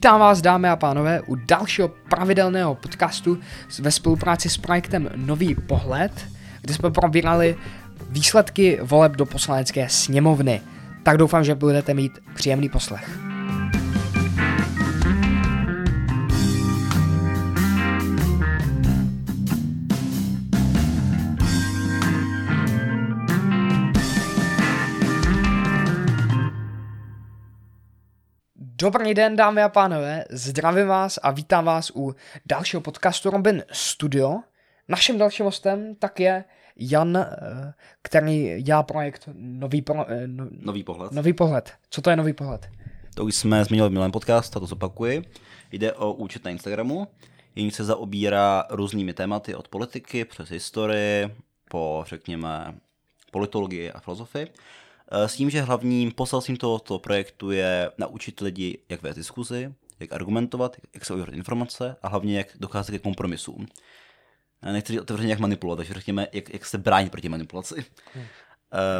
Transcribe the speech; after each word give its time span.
Vítám 0.00 0.20
vás, 0.20 0.40
dámy 0.40 0.68
a 0.68 0.76
pánové, 0.76 1.20
u 1.20 1.34
dalšího 1.34 1.88
pravidelného 1.88 2.74
podcastu 2.74 3.38
ve 3.80 3.90
spolupráci 3.90 4.48
s 4.48 4.58
projektem 4.58 5.08
Nový 5.16 5.54
pohled, 5.54 6.26
kde 6.60 6.74
jsme 6.74 6.90
probírali 6.90 7.56
výsledky 8.08 8.78
voleb 8.82 9.12
do 9.12 9.26
poslanecké 9.26 9.88
sněmovny. 9.88 10.60
Tak 11.02 11.16
doufám, 11.16 11.44
že 11.44 11.54
budete 11.54 11.94
mít 11.94 12.18
příjemný 12.34 12.68
poslech. 12.68 13.29
Dobrý 28.82 29.14
den, 29.14 29.36
dámy 29.36 29.62
a 29.62 29.68
pánové, 29.68 30.24
zdravím 30.30 30.86
vás 30.86 31.18
a 31.22 31.30
vítám 31.30 31.64
vás 31.64 31.92
u 31.94 32.14
dalšího 32.46 32.80
podcastu 32.80 33.30
Robin 33.30 33.64
Studio. 33.72 34.38
Naším 34.88 35.18
dalším 35.18 35.44
hostem 35.44 35.94
tak 35.94 36.20
je 36.20 36.44
Jan, 36.76 37.16
eh, 37.16 37.26
který 38.02 38.62
dělá 38.62 38.82
projekt 38.82 39.28
Nový, 39.34 39.82
pro, 39.82 40.10
eh, 40.10 40.26
no, 40.26 40.46
nový 40.50 40.84
pohled. 40.84 41.12
Nový 41.12 41.32
pohled. 41.32 41.72
Co 41.90 42.02
to 42.02 42.10
je 42.10 42.16
Nový 42.16 42.32
pohled? 42.32 42.68
To 43.14 43.24
už 43.24 43.34
jsme 43.34 43.64
zmínili 43.64 43.88
v 43.88 43.92
minulém 43.92 44.12
podcast, 44.12 44.56
a 44.56 44.60
to 44.60 44.66
zopakuji. 44.66 45.24
Jde 45.72 45.92
o 45.92 46.12
účet 46.12 46.44
na 46.44 46.50
Instagramu, 46.50 47.08
jenž 47.56 47.74
se 47.74 47.84
zaobírá 47.84 48.64
různými 48.70 49.12
tématy 49.12 49.54
od 49.54 49.68
politiky 49.68 50.24
přes 50.24 50.48
historii, 50.48 51.34
po, 51.70 52.04
řekněme, 52.06 52.74
politologii 53.30 53.90
a 53.90 54.00
filozofii. 54.00 54.46
Eh, 55.10 55.28
s 55.28 55.36
tím, 55.36 55.50
že 55.50 55.62
hlavním 55.62 56.12
poselstvím 56.12 56.56
tohoto 56.56 56.98
projektu 56.98 57.50
je 57.50 57.90
naučit 57.98 58.40
lidi, 58.40 58.78
jak 58.88 59.02
vést 59.02 59.16
diskuzi, 59.16 59.74
jak 60.00 60.12
argumentovat, 60.12 60.76
jak 60.94 61.04
se 61.04 61.14
ověřit 61.14 61.34
informace 61.34 61.96
a 62.02 62.08
hlavně 62.08 62.38
jak 62.38 62.46
docházet 62.60 62.92
ke 62.92 62.98
kompromisům. 62.98 63.66
Nechci 64.62 64.92
říct 64.92 65.02
otevřeně, 65.02 65.30
jak 65.30 65.38
manipulovat, 65.38 65.76
takže 65.76 65.94
řekněme, 65.94 66.26
jak, 66.32 66.52
jak 66.52 66.66
se 66.66 66.78
bránit 66.78 67.12
proti 67.12 67.28
manipulaci. 67.28 67.84
Hmm. 68.14 68.24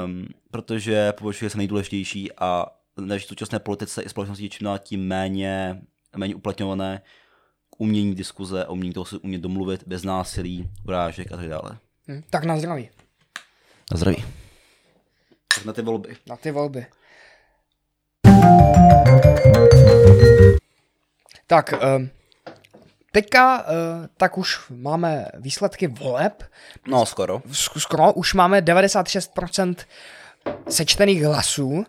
Um, 0.04 0.28
protože 0.50 1.12
považuje 1.12 1.50
se 1.50 1.58
nejdůležitější 1.58 2.32
a 2.32 2.66
v 2.96 3.18
současné 3.18 3.58
politice 3.58 4.02
i 4.02 4.08
společnosti 4.08 4.48
čím 4.48 4.64
dál 4.64 4.78
tím 4.78 5.06
méně, 5.06 5.82
méně 6.16 6.34
uplatňované 6.34 7.02
k 7.70 7.80
umění 7.80 8.14
diskuze, 8.14 8.66
umění 8.66 8.92
toho 8.92 9.04
se 9.04 9.18
umět 9.18 9.40
domluvit 9.40 9.84
bez 9.86 10.02
násilí, 10.02 10.70
urážek 10.86 11.32
a 11.32 11.36
tak 11.36 11.48
dále. 11.48 11.78
Hmm. 12.06 12.22
Tak 12.30 12.44
na 12.44 12.58
zdraví. 12.58 12.90
Na 13.92 13.96
zdraví. 13.96 14.24
Tak 15.54 15.64
na 15.64 15.72
ty 15.72 15.82
volby. 15.82 16.16
Na 16.26 16.36
ty 16.36 16.50
volby. 16.50 16.86
Tak, 21.46 21.74
um, 21.96 22.10
teďka 23.12 23.58
uh, 23.58 23.66
tak 24.16 24.38
už 24.38 24.70
máme 24.70 25.26
výsledky 25.34 25.86
voleb. 25.86 26.42
No, 26.86 27.06
skoro. 27.06 27.42
Skoro, 27.52 28.12
už 28.12 28.34
máme 28.34 28.60
96% 28.60 29.76
sečtených 30.68 31.22
hlasů 31.22 31.84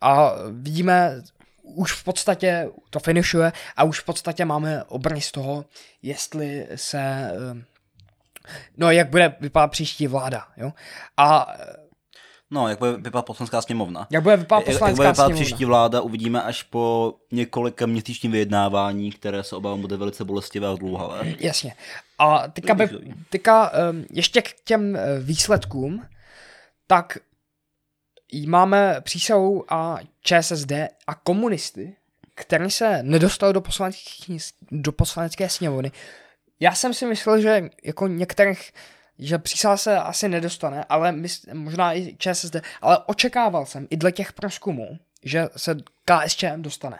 a 0.00 0.32
vidíme, 0.50 1.22
už 1.62 1.92
v 1.92 2.04
podstatě 2.04 2.68
to 2.90 3.00
finišuje 3.00 3.52
a 3.76 3.84
už 3.84 4.00
v 4.00 4.04
podstatě 4.04 4.44
máme 4.44 4.84
obrys 4.84 5.32
toho, 5.32 5.64
jestli 6.02 6.68
se, 6.74 7.32
no 8.76 8.90
jak 8.90 9.08
bude 9.08 9.36
vypadat 9.40 9.70
příští 9.70 10.06
vláda, 10.06 10.46
jo. 10.56 10.72
A 11.16 11.54
No, 12.50 12.68
jak 12.68 12.78
bude 12.78 12.92
vypadat 12.92 13.22
poslanská 13.22 13.62
sněmovna. 13.62 14.06
Jak 14.10 14.22
bude 14.22 14.36
vypadat 14.36 14.64
poslanecká 14.64 14.86
jak, 14.86 14.88
jak 14.88 14.96
bude 14.96 15.08
vypadat 15.08 15.26
sněmovna. 15.26 15.44
příští 15.44 15.64
vláda, 15.64 16.00
uvidíme 16.00 16.42
až 16.42 16.62
po 16.62 17.14
několika 17.32 17.86
měsíčním 17.86 18.32
vyjednávání, 18.32 19.12
které 19.12 19.44
se 19.44 19.56
obávám 19.56 19.80
bude 19.80 19.96
velice 19.96 20.24
bolestivé 20.24 20.68
a 20.68 20.76
dlouhavé. 20.76 21.34
Jasně. 21.38 21.74
A 22.18 22.48
teďka, 22.48 22.74
by, 22.74 22.88
teďka 23.30 23.72
um, 23.90 24.04
ještě 24.10 24.42
k 24.42 24.54
těm 24.64 24.96
eh, 24.96 25.20
výsledkům, 25.20 26.02
tak 26.86 27.18
máme 28.46 29.00
přísahu 29.00 29.72
a 29.72 29.98
ČSSD 30.22 30.72
a 31.06 31.14
komunisty, 31.14 31.96
který 32.34 32.70
se 32.70 33.02
nedostal 33.02 33.52
do, 33.52 33.62
do 34.70 34.92
poslanecké 34.92 35.48
sněmovny. 35.48 35.92
Já 36.60 36.74
jsem 36.74 36.94
si 36.94 37.06
myslel, 37.06 37.40
že 37.40 37.70
jako 37.84 38.06
některých 38.06 38.72
že 39.18 39.38
přísah 39.38 39.80
se 39.80 39.98
asi 39.98 40.28
nedostane, 40.28 40.84
ale 40.88 41.12
mys, 41.12 41.46
možná 41.52 41.94
i 41.94 42.16
ČSSD, 42.18 42.56
ale 42.80 42.98
očekával 43.06 43.66
jsem 43.66 43.86
i 43.90 43.96
dle 43.96 44.12
těch 44.12 44.32
průzkumů, 44.32 44.98
že 45.24 45.48
se 45.56 45.76
KSČM 46.04 46.62
dostane. 46.62 46.98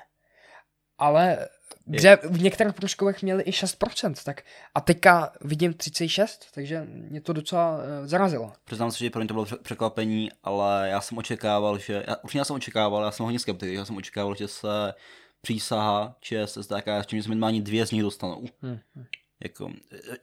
Ale 0.99 1.49
kde 1.87 2.19
v 2.23 2.43
některých 2.43 2.75
průzkumech 2.75 3.23
měli 3.23 3.43
i 3.43 3.51
6%, 3.51 4.25
tak 4.25 4.43
a 4.75 4.81
teďka 4.81 5.33
vidím 5.41 5.75
36, 5.75 6.47
takže 6.55 6.87
mě 6.89 7.21
to 7.21 7.33
docela 7.33 7.77
uh, 7.77 7.83
zarazilo. 8.07 8.53
Přiznám 8.65 8.91
se, 8.91 8.99
že 8.99 9.11
pro 9.11 9.21
mě 9.21 9.29
to 9.29 9.35
bylo 9.35 9.47
překvapení, 9.63 10.31
ale 10.43 10.89
já 10.89 11.01
jsem 11.01 11.19
očekával, 11.19 11.79
že, 11.79 12.05
já, 12.09 12.17
už 12.23 12.35
já 12.35 12.45
jsem 12.45 12.57
očekával, 12.57 13.05
já 13.05 13.11
jsem 13.11 13.25
hodně 13.25 13.39
skeptik, 13.39 13.73
já 13.73 13.85
jsem 13.85 13.97
očekával, 13.97 14.35
že 14.35 14.49
se 14.49 14.95
přísaha 15.41 16.17
ČSSD 16.21 16.73
a 16.73 16.81
KSČM, 16.81 17.17
že 17.17 17.23
se 17.23 17.29
minimálně 17.29 17.61
dvě 17.61 17.87
z 17.87 17.91
nich 17.91 18.03
dostanou. 18.03 18.45
Hmm. 18.63 18.79
Jako, 19.45 19.71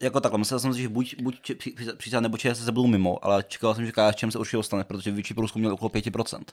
jako 0.02 0.20
takhle, 0.20 0.40
myslel 0.40 0.60
jsem 0.60 0.74
si, 0.74 0.82
že 0.82 0.90
buď, 0.90 1.22
buď 1.22 1.52
přísad 1.98 2.20
nebo 2.20 2.38
se 2.38 2.72
budou 2.72 2.88
mimo, 2.88 3.26
ale 3.26 3.44
čekal 3.44 3.76
jsem, 3.76 3.86
že 3.86 3.92
KSČM 3.92 4.32
se 4.32 4.40
určitě 4.40 4.58
dostane, 4.58 4.84
protože 4.84 5.12
větší 5.12 5.34
průzkum 5.34 5.60
měl 5.60 5.74
okolo 5.74 5.90
5%. 5.90 6.44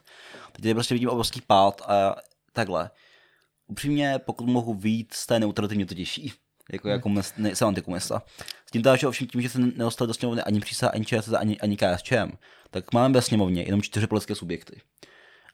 Teď 0.51 0.73
prostě 0.73 0.95
vidím 0.95 1.09
obrovský 1.09 1.41
pád 1.41 1.81
a 1.81 2.15
takhle. 2.53 2.89
Upřímně, 3.67 4.19
pokud 4.25 4.47
mohu 4.47 4.73
vít 4.73 5.13
z 5.13 5.25
té 5.27 5.39
neutrality, 5.39 5.75
mě 5.75 5.85
to 5.85 5.95
těší. 5.95 6.33
Jako, 6.71 6.87
hmm. 6.87 6.93
jako 6.93 7.09
mes, 7.09 7.33
ne, 7.37 7.55
jsem 7.55 7.67
antikomunista. 7.67 8.23
S 8.65 8.71
tím 8.71 8.83
že 8.97 9.07
ovšem 9.07 9.27
tím, 9.27 9.41
že 9.41 9.49
se 9.49 9.59
nedostali 9.59 10.07
do 10.07 10.13
sněmovny 10.13 10.41
ani 10.41 10.59
přísah, 10.59 10.93
ani 10.93 11.05
ČSS, 11.05 11.33
ani, 11.33 11.59
ani 11.59 11.77
KSČM, 11.77 12.31
tak 12.69 12.93
máme 12.93 13.13
ve 13.13 13.21
sněmovně 13.21 13.63
jenom 13.63 13.81
čtyři 13.81 14.07
politické 14.07 14.35
subjekty. 14.35 14.81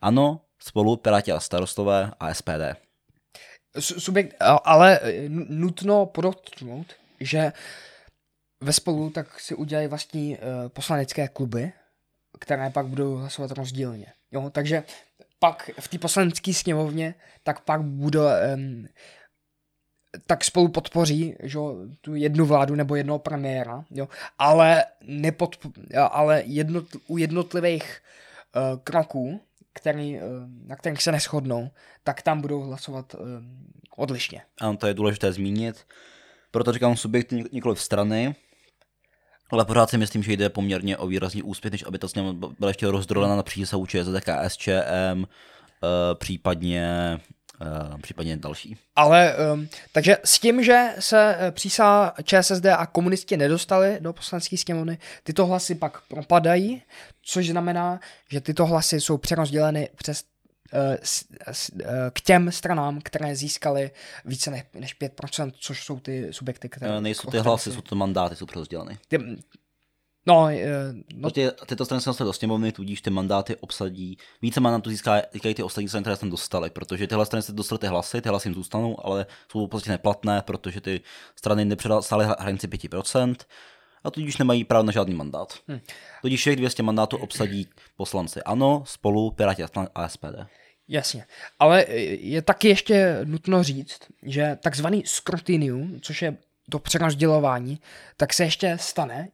Ano, 0.01 0.41
spolu 0.59 0.97
Piráti 0.97 1.31
a 1.31 1.39
starostové 1.39 2.11
a 2.19 2.33
SPD. 2.33 2.85
Subjekt, 3.79 4.35
ale 4.63 4.99
nutno 5.49 6.05
podotknout, 6.05 6.85
že 7.19 7.53
ve 8.61 8.73
spolu 8.73 9.09
tak 9.09 9.39
si 9.39 9.55
udělají 9.55 9.87
vlastní 9.87 10.37
uh, 10.37 10.69
poslanecké 10.69 11.27
kluby, 11.27 11.71
které 12.39 12.69
pak 12.69 12.87
budou 12.87 13.15
hlasovat 13.15 13.51
rozdílně. 13.51 14.13
Jo? 14.31 14.49
Takže 14.49 14.83
pak 15.39 15.69
v 15.79 15.87
té 15.87 15.97
poslanecké 15.97 16.53
sněmovně, 16.53 17.15
tak 17.43 17.61
pak 17.61 17.81
bude 17.81 18.19
um, 18.19 18.87
tak 20.27 20.43
spolu 20.43 20.67
podpoří 20.67 21.35
že, 21.43 21.59
tu 22.01 22.15
jednu 22.15 22.45
vládu 22.45 22.75
nebo 22.75 22.95
jednoho 22.95 23.19
premiéra, 23.19 23.85
jo? 23.91 24.09
ale, 24.37 24.85
nepod, 25.03 25.55
ale 26.11 26.43
jednotl, 26.45 26.99
u 27.07 27.17
jednotlivých 27.17 28.01
uh, 28.55 28.79
kroků, 28.83 29.41
který, 29.73 30.17
uh, 30.17 30.21
na 30.67 30.75
kterých 30.75 31.03
se 31.03 31.11
neschodnou, 31.11 31.69
tak 32.03 32.21
tam 32.21 32.41
budou 32.41 32.61
hlasovat 32.61 33.15
odlišně. 33.97 34.41
Ano, 34.61 34.77
to 34.77 34.87
je 34.87 34.93
důležité 34.93 35.33
zmínit 35.33 35.85
proto 36.55 36.73
říkám 36.73 36.97
subjekt 36.97 37.31
nikoli 37.51 37.75
v 37.75 37.81
strany, 37.81 38.35
ale 39.51 39.65
pořád 39.65 39.89
si 39.89 39.97
myslím, 39.97 40.23
že 40.23 40.33
jde 40.33 40.49
poměrně 40.49 40.97
o 40.97 41.07
výrazný 41.07 41.43
úspěch, 41.43 41.71
než 41.71 41.83
aby 41.87 41.99
ta 41.99 42.07
sněmovna 42.07 42.49
byla 42.59 42.69
ještě 42.69 42.91
rozdrolena 42.91 43.35
na 43.35 43.43
přísahu 43.43 43.85
ČSD, 43.85 44.09
KSČM, 44.19 45.17
uh, 45.19 45.25
případně 46.13 47.17
Uh, 47.61 48.01
případně 48.01 48.37
další. 48.37 48.77
Ale, 48.95 49.35
um, 49.53 49.67
takže 49.91 50.17
s 50.23 50.39
tím, 50.39 50.63
že 50.63 50.87
se 50.99 51.35
eh, 51.39 51.51
přísá 51.51 52.13
ČSSD 52.23 52.65
a 52.65 52.85
komunisti 52.85 53.37
nedostali 53.37 53.97
do 53.99 54.13
poslanecké 54.13 54.57
sněmovny, 54.57 54.97
tyto 55.23 55.45
hlasy 55.45 55.75
pak 55.75 56.07
propadají, 56.07 56.81
což 57.21 57.47
znamená, 57.49 57.99
že 58.31 58.41
tyto 58.41 58.65
hlasy 58.65 59.01
jsou 59.01 59.17
přerozděleny 59.17 59.89
přes 59.95 60.23
Eh, 60.23 60.23
eh, 60.23 60.34
k 62.13 62.21
těm 62.21 62.51
stranám, 62.51 63.01
které 63.03 63.35
získaly 63.35 63.91
více 64.25 64.51
než 64.73 64.99
5%, 65.01 65.51
což 65.59 65.83
jsou 65.83 65.99
ty 65.99 66.27
subjekty, 66.31 66.69
které... 66.69 66.97
Eh, 66.97 67.01
nejsou 67.01 67.31
ty 67.31 67.39
hlasy, 67.39 67.71
jsou 67.71 67.81
to 67.81 67.95
mandáty, 67.95 68.35
jsou 68.35 68.45
přerozděleny. 68.45 68.97
Ty, 69.07 69.17
No, 70.27 70.49
no. 71.15 71.31
Ty, 71.31 71.49
tyto 71.65 71.85
strany 71.85 72.01
se 72.01 72.23
do 72.23 72.33
sněmovny, 72.33 72.71
tudíž 72.71 73.01
ty 73.01 73.09
mandáty 73.09 73.55
obsadí. 73.55 74.17
Více 74.41 74.59
mandátů 74.59 74.89
získají 74.89 75.53
ty 75.55 75.63
ostatní 75.63 75.87
strany, 75.87 76.03
které 76.03 76.15
se 76.15 76.25
dostaly, 76.25 76.69
protože 76.69 77.07
tyhle 77.07 77.25
strany 77.25 77.43
se 77.43 77.51
dostaly 77.51 77.79
ty 77.79 77.87
hlasy, 77.87 78.21
ty 78.21 78.29
hlasy 78.29 78.47
jim 78.47 78.55
zůstanou, 78.55 79.05
ale 79.05 79.25
jsou 79.51 79.67
prostě 79.67 79.91
neplatné, 79.91 80.41
protože 80.41 80.81
ty 80.81 81.01
strany 81.35 81.65
nepředávaly 81.65 82.25
hranici 82.39 82.67
5% 82.67 83.35
a 84.05 84.11
tudíž 84.11 84.37
nemají 84.37 84.63
právo 84.63 84.85
na 84.85 84.91
žádný 84.91 85.15
mandát. 85.15 85.53
Hmm. 85.67 85.79
Tudíž 86.21 86.39
všech 86.39 86.55
200 86.55 86.83
mandátů 86.83 87.17
obsadí 87.17 87.67
poslanci 87.97 88.43
ANO, 88.43 88.83
spolu, 88.85 89.31
Piráti 89.31 89.63
a 89.95 90.09
SPD. 90.09 90.35
Jasně, 90.87 91.25
ale 91.59 91.85
je 92.19 92.41
taky 92.41 92.67
ještě 92.67 93.19
nutno 93.23 93.63
říct, 93.63 93.99
že 94.23 94.57
takzvaný 94.63 95.03
skrutinium, 95.05 95.99
což 96.01 96.21
je 96.21 96.37
to 96.71 96.79
přerozdělování, 96.79 97.79
tak 98.17 98.33
se 98.33 98.43
ještě 98.43 98.77
stane, 98.81 99.27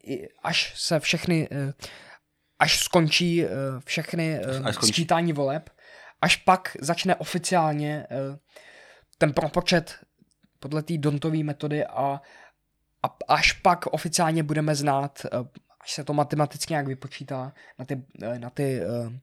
až 0.43 0.73
se 0.75 0.99
všechny, 0.99 1.47
eh, 1.51 1.73
až 2.59 2.79
skončí 2.79 3.43
eh, 3.43 3.49
všechny 3.85 4.39
až 4.39 4.75
skončí. 4.75 4.93
sčítání 4.93 5.33
voleb, 5.33 5.69
až 6.21 6.35
pak 6.35 6.77
začne 6.79 7.15
oficiálně 7.15 8.07
ten 9.17 9.33
propočet 9.33 9.95
podle 10.59 10.83
té 10.83 10.97
Dontové 10.97 11.43
metody 11.43 11.85
a, 11.85 12.21
a 13.03 13.17
až 13.27 13.51
pak 13.51 13.85
oficiálně 13.85 14.43
budeme 14.43 14.75
znát, 14.75 15.25
eh, 15.25 15.29
až 15.81 15.93
se 15.93 16.03
to 16.03 16.13
matematicky 16.13 16.73
nějak 16.73 16.87
vypočítá 16.87 17.53
na 17.79 17.85
ty, 17.85 18.03
eh, 18.21 18.39
na 18.39 18.49
ty, 18.49 18.81
eh, 18.81 19.19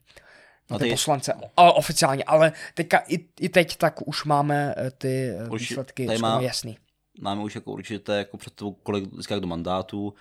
na 0.70 0.78
ty, 0.78 0.84
ty 0.84 0.90
poslance, 0.90 1.34
ale 1.56 1.72
oficiálně, 1.72 2.24
ale 2.24 2.52
teďka 2.74 2.98
i, 2.98 3.28
i 3.40 3.48
teď 3.48 3.76
tak 3.76 4.08
už 4.08 4.24
máme 4.24 4.74
ty 4.98 5.32
Urči, 5.50 5.64
výsledky 5.64 6.18
má, 6.18 6.40
jasný. 6.40 6.78
Máme 7.20 7.42
už 7.42 7.54
jako 7.54 7.72
určitě 7.72 8.12
jako 8.12 8.36
před 8.36 8.54
tou, 8.54 8.72
kolik 8.72 9.14
získá 9.16 9.38
do 9.38 9.46
mandátu, 9.46 10.14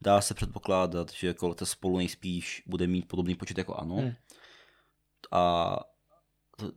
dá 0.00 0.20
se 0.20 0.34
předpokládat, 0.34 1.12
že 1.12 1.26
jako 1.26 1.54
spolu 1.64 1.96
nejspíš 1.96 2.62
bude 2.66 2.86
mít 2.86 3.08
podobný 3.08 3.34
počet 3.34 3.58
jako 3.58 3.74
ano. 3.74 3.96
Hmm. 3.96 4.12
A 5.32 5.76
to, 6.56 6.72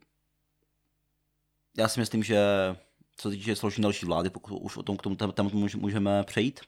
já 1.77 1.87
si 1.87 1.99
myslím, 1.99 2.23
že 2.23 2.39
co 3.15 3.29
se 3.29 3.35
týče 3.35 3.55
složení 3.55 3.83
další 3.83 4.05
vlády, 4.05 4.29
pokud 4.29 4.57
už 4.57 4.77
o 4.77 4.83
tom 4.83 4.97
k 4.97 5.01
tomu 5.01 5.15
tématu 5.15 5.67
můžeme 5.77 6.23
přejít, 6.23 6.61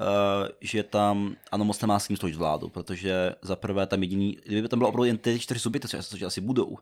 uh, 0.00 0.48
že 0.60 0.82
tam 0.82 1.36
ano 1.52 1.64
moc 1.64 1.80
nemá 1.80 1.98
s 1.98 2.06
kým 2.06 2.16
složit 2.16 2.36
vládu, 2.36 2.68
protože 2.68 3.34
za 3.42 3.56
prvé 3.56 3.86
tam 3.86 4.02
jediný, 4.02 4.38
kdyby 4.46 4.68
tam 4.68 4.78
bylo 4.78 4.88
opravdu 4.88 5.04
jen 5.04 5.18
ty 5.18 5.38
čtyři 5.38 5.60
subjekty, 5.60 5.88
což 5.88 6.22
asi 6.22 6.40
budou, 6.40 6.78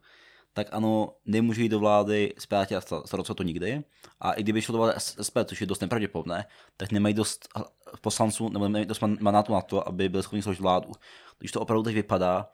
tak 0.54 0.66
ano, 0.70 1.14
nemůže 1.26 1.62
jít 1.62 1.68
do 1.68 1.78
vlády 1.78 2.34
z 2.38 2.52
a 2.52 2.80
starostové 2.80 3.36
to 3.36 3.42
nikdy. 3.42 3.84
A 4.20 4.32
i 4.32 4.42
kdyby 4.42 4.62
šlo 4.62 4.72
do 4.72 4.78
vlády 4.78 5.00
SP, 5.26 5.36
což 5.44 5.60
je 5.60 5.66
dost 5.66 5.80
nepravděpodobné, 5.80 6.44
tak 6.76 6.92
nemají 6.92 7.14
dost 7.14 7.48
poslanců 8.00 8.48
nebo 8.48 8.64
nemají 8.64 8.86
dost 8.86 9.00
mandátu 9.00 9.52
na 9.52 9.60
to, 9.60 9.88
aby 9.88 10.08
byli 10.08 10.22
schopni 10.22 10.42
složit 10.42 10.60
vládu. 10.60 10.92
Když 11.38 11.52
to 11.52 11.60
opravdu 11.60 11.82
teď 11.82 11.94
vypadá, 11.94 12.48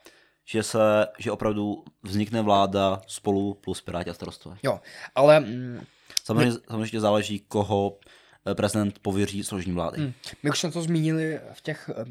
že 0.44 0.62
se, 0.62 1.06
že 1.18 1.32
opravdu 1.32 1.84
vznikne 2.02 2.42
vláda 2.42 3.00
spolu 3.06 3.54
plus 3.54 3.80
Piráti 3.80 4.10
a 4.10 4.14
starostové. 4.14 4.56
Jo, 4.62 4.80
ale... 5.14 5.44
Samozřejmě, 6.24 6.50
my... 6.50 6.58
samozřejmě 6.70 7.00
záleží, 7.00 7.40
koho 7.48 7.98
eh, 8.46 8.54
prezident 8.54 8.98
pověří 8.98 9.44
složení 9.44 9.74
vlády. 9.74 9.98
Hmm. 9.98 10.12
My 10.42 10.50
už 10.50 10.58
jsme 10.58 10.70
to 10.70 10.82
zmínili 10.82 11.40
v 11.52 11.60
těch 11.60 11.90
eh, 11.96 12.04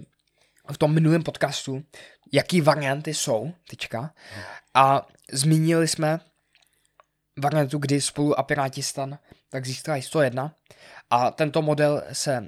v 0.73 0.77
tom 0.77 0.93
minulém 0.93 1.23
podcastu, 1.23 1.83
jaký 2.31 2.61
varianty 2.61 3.13
jsou 3.13 3.51
teďka. 3.69 4.13
A 4.73 5.07
zmínili 5.31 5.87
jsme 5.87 6.19
variantu, 7.37 7.77
kdy 7.77 8.01
spolu 8.01 8.39
a 8.39 8.43
Pirátistan 8.43 9.17
tak 9.49 9.65
získají 9.65 10.01
101 10.01 10.53
a 11.09 11.31
tento 11.31 11.61
model 11.61 12.03
se 12.11 12.47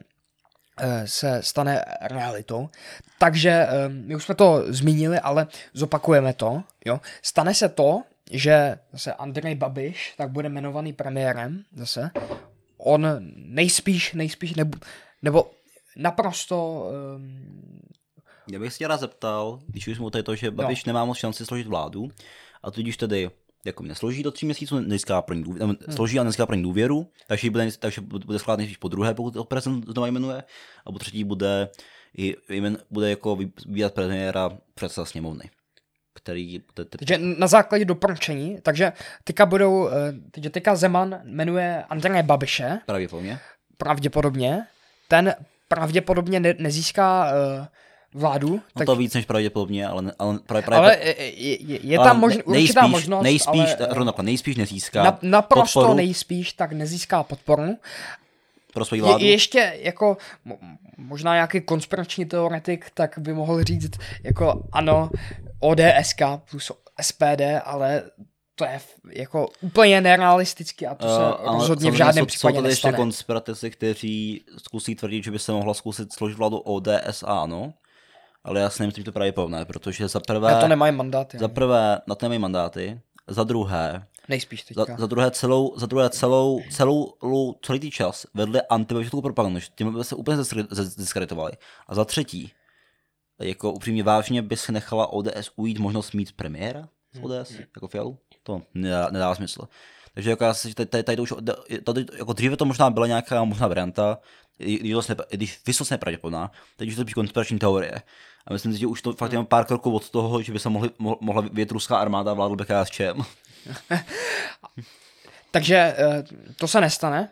eh, 0.80 1.08
se 1.08 1.44
stane 1.44 1.86
realitou. 2.02 2.70
Takže 3.18 3.68
my 3.88 4.16
už 4.16 4.24
jsme 4.24 4.36
to 4.36 4.64
zmínili, 4.68 5.20
ale 5.20 5.48
zopakujeme 5.74 6.34
to. 6.34 6.64
Jo. 6.86 7.02
Stane 7.22 7.54
se 7.54 7.70
to, 7.70 8.04
že 8.32 8.78
zase 8.92 9.14
Andrej 9.14 9.56
Babiš 9.56 10.14
tak 10.18 10.30
bude 10.30 10.50
jmenovaný 10.50 10.94
premiérem 10.94 11.64
zase. 11.76 12.12
On 12.78 13.08
nejspíš, 13.36 14.14
nejspíš, 14.14 14.54
nebo, 14.54 14.78
nebo 15.22 15.52
naprosto 15.96 16.88
um, 17.16 17.82
já 18.52 18.60
bych 18.60 18.74
se 18.74 18.78
tě 18.78 18.88
rád 18.88 19.00
zeptal, 19.00 19.60
když 19.68 19.88
už 19.88 19.98
jsme 19.98 20.12
tady 20.12 20.24
to, 20.24 20.36
že 20.36 20.52
Babiš 20.52 20.86
no. 20.86 20.90
nemá 20.90 21.06
moc 21.06 21.18
šanci 21.18 21.46
složit 21.46 21.68
vládu, 21.68 22.10
a 22.64 22.72
tudíž 22.72 22.98
tedy 22.98 23.30
jako 23.66 23.84
nesloží 23.84 24.24
do 24.24 24.32
tří 24.32 24.46
měsíců, 24.46 24.80
nezíská 24.80 25.24
důvěru, 25.28 25.66
hmm. 25.66 25.76
složí 25.96 26.20
a 26.20 26.24
nezíská 26.24 26.46
pro 26.46 26.56
ní 26.56 26.64
důvěru, 26.64 27.08
takže 27.28 27.50
bude, 27.50 27.72
takže 27.80 28.02
bude 28.02 28.40
skládat 28.40 28.58
nejspíš 28.58 28.78
po 28.78 28.88
druhé, 28.88 29.14
pokud 29.14 29.36
ho 29.36 29.44
prezident 29.44 29.86
znovu 29.90 30.08
jmenuje, 30.08 30.44
a 30.86 30.92
po 30.92 31.00
třetí 31.00 31.24
bude, 31.24 31.70
jmen, 32.50 32.78
bude 32.92 33.10
jako 33.10 33.36
vybírat 33.36 33.94
premiéra 33.94 34.58
předseda 34.74 35.06
sněmovny. 35.06 35.50
Který, 36.24 36.60
te, 36.74 36.86
te, 36.86 36.98
takže 36.98 37.18
na 37.18 37.48
základě 37.48 37.86
doporučení, 37.86 38.58
takže 38.64 38.94
teďka 39.24 39.46
budou, 39.46 39.90
eh, 39.90 39.92
takže 40.32 40.50
teďka 40.50 40.76
Zeman 40.76 41.22
jmenuje 41.24 41.84
Andreje 41.90 42.24
Babiše. 42.24 42.80
Pravděpodobně. 42.86 43.40
Pravděpodobně. 43.78 44.64
Ten 45.08 45.36
pravděpodobně 45.68 46.40
ne, 46.40 46.54
nezíská 46.58 47.32
uh, 47.60 47.66
vládu. 48.14 48.50
No 48.50 48.62
tak... 48.74 48.86
to 48.86 48.96
víc 48.96 49.14
než 49.14 49.26
pravděpodobně, 49.26 49.88
ale, 49.88 50.12
ale, 50.20 50.40
ale 50.72 50.98
je, 51.18 51.64
je, 51.64 51.80
je 51.84 52.00
tam 52.00 52.20
možn, 52.20 52.38
nejspíš, 52.48 52.70
určitá 52.70 52.88
možnost, 52.88 53.24
nejspíš, 53.24 53.70
ale, 53.96 54.14
nejspíš 54.22 54.56
nezíská 54.56 55.04
na, 55.04 55.20
Naprosto 55.22 55.80
podporu. 55.80 55.98
nejspíš 55.98 56.54
tak 56.54 56.72
nezíská 56.72 57.24
podporu. 57.24 57.78
Pro 58.74 58.86
svoji 58.86 59.02
vládu. 59.02 59.26
Je, 59.26 59.32
ještě 59.32 59.80
jako 59.82 60.18
možná 60.98 61.34
nějaký 61.34 61.62
konspirační 61.62 62.26
teoretik, 62.26 62.86
tak 62.94 63.20
by 63.20 63.34
mohl 63.34 63.64
říct 63.64 63.92
jako 64.24 64.64
ano, 64.72 65.10
ODSK 65.62 66.22
plus 66.50 66.72
SPD, 67.02 67.42
ale 67.64 68.04
to 68.56 68.66
je 68.66 68.80
jako 69.12 69.50
úplně 69.62 70.02
nerealisticky 70.02 70.88
a 70.88 70.96
to 70.96 71.08
se 71.08 71.44
uh, 71.44 71.54
rozhodně 71.54 71.92
v 71.92 71.96
žádném 71.96 72.26
případě 72.26 72.56
jsou 72.56 72.62
tady 72.62 72.72
ještě 72.72 72.92
konspiratisty, 72.92 73.72
kteří 73.72 74.46
zkusí 74.58 74.96
tvrdit, 74.96 75.24
že 75.24 75.32
by 75.32 75.40
se 75.40 75.52
mohla 75.52 75.74
zkusit 75.74 76.14
složit 76.14 76.38
vládu 76.38 76.58
ODS 76.58 77.24
a 77.24 77.42
ano 77.42 77.74
ale 78.44 78.60
já 78.60 78.70
si 78.70 78.84
nemyslím, 78.84 79.02
že 79.02 79.06
to 79.06 79.12
právě 79.12 79.32
povné, 79.32 79.66
protože 79.66 80.08
za 80.08 80.20
prvé... 80.20 80.52
Na 80.52 80.60
to 80.60 80.68
nemají 80.68 80.96
mandáty. 80.96 81.38
Za 81.38 81.48
prvé, 81.48 82.02
na 82.08 82.16
to 82.16 82.26
nemají 82.26 82.40
mandáty, 82.40 83.02
za 83.28 83.44
druhé... 83.44 84.08
Nejspíš 84.30 84.64
teďka. 84.64 84.86
Za, 84.86 84.96
za 84.98 85.06
druhé 85.06 85.32
celou, 85.32 85.74
za 85.78 85.86
druhé 85.86 86.10
celou, 86.10 86.62
celou, 86.72 87.14
celý 87.62 87.80
tý 87.80 87.92
čas 87.92 88.26
vedli 88.34 88.62
antibiotickou 88.62 89.22
propagandu, 89.22 89.60
tím 89.76 89.98
by 89.98 90.04
se 90.04 90.16
úplně 90.16 90.38
zdiskreditovali. 90.72 91.52
A 91.88 91.96
za 91.96 92.06
třetí, 92.06 92.52
jako 93.42 93.72
upřímně 93.72 94.04
vážně 94.04 94.42
by 94.42 94.58
se 94.58 94.72
nechala 94.72 95.08
ODS 95.08 95.52
ujít 95.56 95.80
možnost 95.80 96.14
mít 96.14 96.32
premiéra 96.32 96.90
z. 97.14 97.20
ODS, 97.22 97.52
hmm. 97.52 97.64
jako 97.76 97.88
Fialu? 97.88 98.18
To 98.44 98.62
nedá, 98.74 99.10
nedá 99.12 99.36
smysl. 99.36 99.68
Takže 100.14 100.30
jako 100.30 100.44
já 100.44 100.54
si, 100.54 100.74
tady, 100.74 100.88
tady, 100.90 101.04
tady 101.04 101.16
to 101.16 101.24
už, 101.24 101.34
tady, 101.84 102.06
jako 102.18 102.34
dříve 102.34 102.58
to 102.58 102.66
možná 102.66 102.90
byla 102.90 103.08
nějaká 103.08 103.44
možná 103.44 103.68
varianta, 103.68 104.20
když 105.30 105.62
vysoce 105.66 105.94
nepravděpodobná, 105.94 106.52
teď 106.76 106.90
už 106.90 106.96
to 106.96 107.02
je 107.02 107.14
konspirační 107.14 107.60
teorie. 107.60 108.02
A 108.48 108.54
myslím 108.54 108.74
si, 108.74 108.80
že 108.80 108.88
už 108.88 109.02
to 109.02 109.14
fakt 109.14 109.32
jenom 109.32 109.46
pár 109.46 109.66
kroků 109.66 109.96
od 109.96 110.10
toho, 110.10 110.42
že 110.42 110.54
by 110.54 110.60
se 110.60 110.70
mohli, 110.70 110.90
mohla 111.00 111.42
vyjet 111.52 111.72
ruská 111.72 111.98
armáda 111.98 112.32
a 112.32 112.34
vládl 112.34 112.56
by 112.56 112.66
KSČM. 112.66 113.22
Takže 115.52 115.76
eh, 115.76 116.24
to 116.56 116.68
se 116.68 116.82
nestane. 116.82 117.30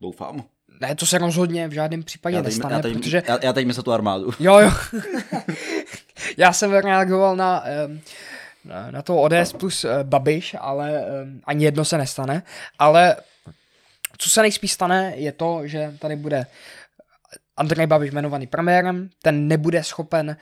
Doufám. 0.00 0.44
Ne, 0.80 0.94
to 0.94 1.06
se 1.06 1.18
rozhodně 1.18 1.68
v 1.68 1.72
žádném 1.72 2.02
případě 2.02 2.36
já 2.36 2.42
teď, 2.42 2.52
nestane, 2.52 2.74
já 2.74 2.82
teď, 2.82 2.92
protože... 2.92 3.22
Já, 3.28 3.38
já 3.42 3.52
teď 3.52 3.66
myslím 3.66 3.84
tu 3.84 3.92
armádu. 3.92 4.30
Jo, 4.40 4.58
jo. 4.58 4.70
já 6.36 6.52
jsem 6.52 6.72
reagoval 6.72 7.36
na, 7.36 7.64
na, 8.64 8.90
na 8.90 9.02
to 9.02 9.16
ODS 9.16 9.52
plus 9.58 9.84
eh, 9.84 9.88
Babiš, 10.02 10.56
ale 10.60 11.04
ani 11.44 11.64
jedno 11.64 11.84
se 11.84 11.98
nestane. 11.98 12.42
Ale 12.78 13.16
co 14.18 14.30
se 14.30 14.42
nejspíš 14.42 14.72
stane, 14.72 15.12
je 15.16 15.32
to, 15.32 15.60
že 15.64 15.94
tady 15.98 16.16
bude 16.16 16.46
Andrej 17.56 17.86
Babiš 17.86 18.10
jmenovaný 18.10 18.46
premiérem, 18.46 19.10
ten 19.22 19.48
nebude 19.48 19.84
schopen 19.84 20.36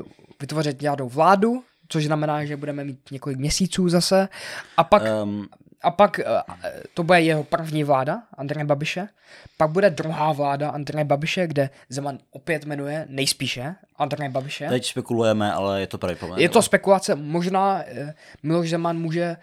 uh, 0.00 0.06
vytvořit 0.40 0.82
žádnou 0.82 1.08
vládu, 1.08 1.64
což 1.88 2.04
znamená, 2.04 2.44
že 2.44 2.56
budeme 2.56 2.84
mít 2.84 2.98
několik 3.10 3.38
měsíců 3.38 3.88
zase. 3.88 4.28
A 4.76 4.84
pak, 4.84 5.02
um, 5.22 5.48
a 5.82 5.90
pak 5.90 6.20
uh, 6.26 6.52
to 6.94 7.02
bude 7.02 7.20
jeho 7.20 7.44
první 7.44 7.84
vláda, 7.84 8.22
Andrej 8.34 8.64
Babiše. 8.64 9.08
Pak 9.56 9.70
bude 9.70 9.90
druhá 9.90 10.32
vláda 10.32 10.70
Andrej 10.70 11.04
Babiše, 11.04 11.46
kde 11.46 11.70
Zeman 11.88 12.18
opět 12.30 12.64
jmenuje 12.64 13.06
nejspíše 13.08 13.74
Andrej 13.96 14.28
Babiše. 14.28 14.68
Teď 14.68 14.86
spekulujeme, 14.86 15.52
ale 15.52 15.80
je 15.80 15.86
to 15.86 15.98
pravděpodobně. 15.98 16.44
Je 16.44 16.48
to 16.48 16.62
spekulace. 16.62 17.14
Možná 17.14 17.74
uh, 17.76 18.10
Miloš 18.42 18.70
Zeman 18.70 18.98
může 18.98 19.36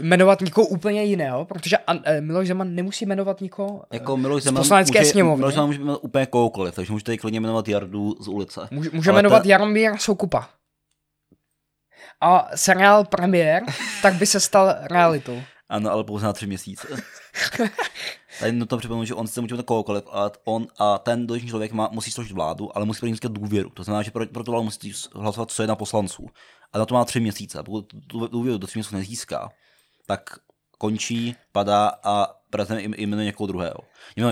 jmenovat 0.00 0.40
někoho 0.40 0.66
úplně 0.66 1.04
jiného, 1.04 1.44
protože 1.44 1.76
eh, 2.04 2.20
Miloš 2.20 2.48
Zeman 2.48 2.74
nemusí 2.74 3.06
jmenovat 3.06 3.40
nikoho 3.40 3.82
jako 3.92 4.16
Miloš 4.16 4.42
Zeman 4.42 4.62
z 4.62 4.64
poslanecké 4.64 4.98
může, 4.98 5.10
sněmovny. 5.10 5.40
Miloš 5.40 5.54
Zeman 5.54 5.66
může 5.66 5.78
jmenovat 5.78 6.00
úplně 6.02 6.26
kohokoliv, 6.26 6.74
takže 6.74 6.92
můžete 6.92 7.16
klidně 7.16 7.40
jmenovat 7.40 7.68
Jardu 7.68 8.16
z 8.20 8.28
ulice. 8.28 8.60
Může, 8.70 8.90
může 8.92 9.12
jmenovat 9.12 9.42
ta... 9.42 9.48
Jaromíra 9.48 9.96
Soukupa. 9.98 10.48
A 12.22 12.48
seriál 12.54 13.04
premiér, 13.04 13.62
tak 14.02 14.14
by 14.14 14.26
se 14.26 14.40
stal 14.40 14.74
realitou. 14.82 15.42
Ano, 15.68 15.90
ale 15.90 16.04
pouze 16.04 16.26
na 16.26 16.32
tři 16.32 16.46
měsíce. 16.46 16.88
Tady 18.40 18.66
to 18.66 18.78
připomínám, 18.78 19.06
že 19.06 19.14
on 19.14 19.26
se 19.26 19.40
může 19.40 19.56
kohokoliv, 19.64 20.04
ale 20.10 20.30
on 20.44 20.66
a 20.78 20.98
ten 20.98 21.26
dotyčný 21.26 21.48
člověk 21.48 21.72
má, 21.72 21.88
musí 21.92 22.10
složit 22.10 22.32
vládu, 22.32 22.76
ale 22.76 22.86
musí 22.86 23.00
pro 23.00 23.08
získat 23.08 23.32
důvěru. 23.32 23.70
To 23.70 23.84
znamená, 23.84 24.02
že 24.02 24.10
pro, 24.10 24.26
pro 24.26 24.44
to 24.44 24.50
vládu 24.50 24.64
musí 24.64 24.92
hlasovat 25.14 25.50
co 25.50 25.62
jedna 25.62 25.76
poslanců. 25.76 26.26
A 26.72 26.78
na 26.78 26.86
to 26.86 26.94
má 26.94 27.04
tři 27.04 27.20
měsíce. 27.20 27.58
A 27.58 27.62
pokud 27.62 27.86
tu 28.06 28.26
důvěru 28.26 28.58
do 28.58 28.66
tři 28.66 28.78
měsíců 28.78 28.96
nezíská, 28.96 29.52
tak 30.06 30.38
končí, 30.78 31.36
padá 31.52 31.92
a 32.04 32.26
prezident 32.50 32.98
jmenuje 32.98 33.24
někoho 33.24 33.46
druhého, 33.46 33.78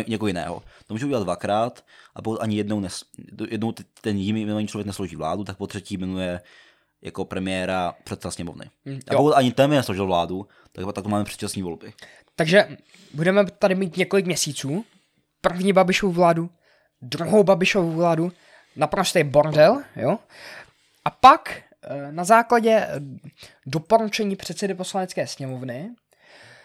někoho 0.07 0.27
jiného. 0.27 0.63
To 0.87 0.95
může 0.95 1.07
udělat 1.07 1.23
dvakrát 1.23 1.85
a 2.15 2.23
pokud 2.23 2.41
ani 2.41 2.57
jednou, 2.57 2.81
nes, 2.81 3.05
jednou 3.51 3.73
ten 4.01 4.17
jiný 4.17 4.41
jmenovaný 4.41 4.67
člověk 4.69 4.87
nesloží 4.87 5.17
vládu, 5.17 5.45
tak 5.45 5.57
po 5.57 5.67
třetí 5.67 5.97
jmenuje 5.97 6.41
jako 7.03 7.25
premiéra 7.25 7.95
předseda 8.05 8.31
sněmovny. 8.31 8.71
Mm, 8.85 9.01
a 9.11 9.17
pokud 9.17 9.33
ani 9.33 9.53
ten 9.53 9.71
nesložil 9.71 10.07
vládu, 10.07 10.47
tak, 10.73 10.85
tak 10.93 11.05
to 11.05 11.11
máme 11.11 11.25
předčasní 11.25 11.63
volby. 11.63 11.93
Takže 12.37 12.77
budeme 13.15 13.45
tady 13.45 13.75
mít 13.75 13.97
několik 13.97 14.27
měsíců. 14.27 14.85
První 15.41 15.73
Babišovu 15.73 16.13
vládu, 16.13 16.51
druhou 17.03 17.43
Babišovu 17.43 17.93
vládu, 17.93 18.33
naprostý 18.77 19.25
bordel, 19.25 19.83
jo. 19.97 20.19
A 21.05 21.11
pak 21.11 21.63
Eh, 21.83 22.13
na 22.13 22.25
základě 22.25 22.71
eh, 22.71 23.01
doporučení 23.67 24.37
předsedy 24.37 24.75
poslanecké 24.75 25.27
sněmovny 25.27 25.91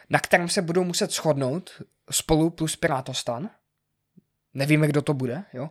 na 0.10 0.20
kterém 0.20 0.50
se 0.50 0.62
budou 0.62 0.84
muset 0.84 1.12
shodnout 1.12 1.82
spolu 2.12 2.50
plus 2.50 2.76
Pirátostan. 2.76 3.50
Nevíme, 4.54 4.88
kdo 4.88 5.02
to 5.02 5.14
bude, 5.14 5.44
jo. 5.54 5.70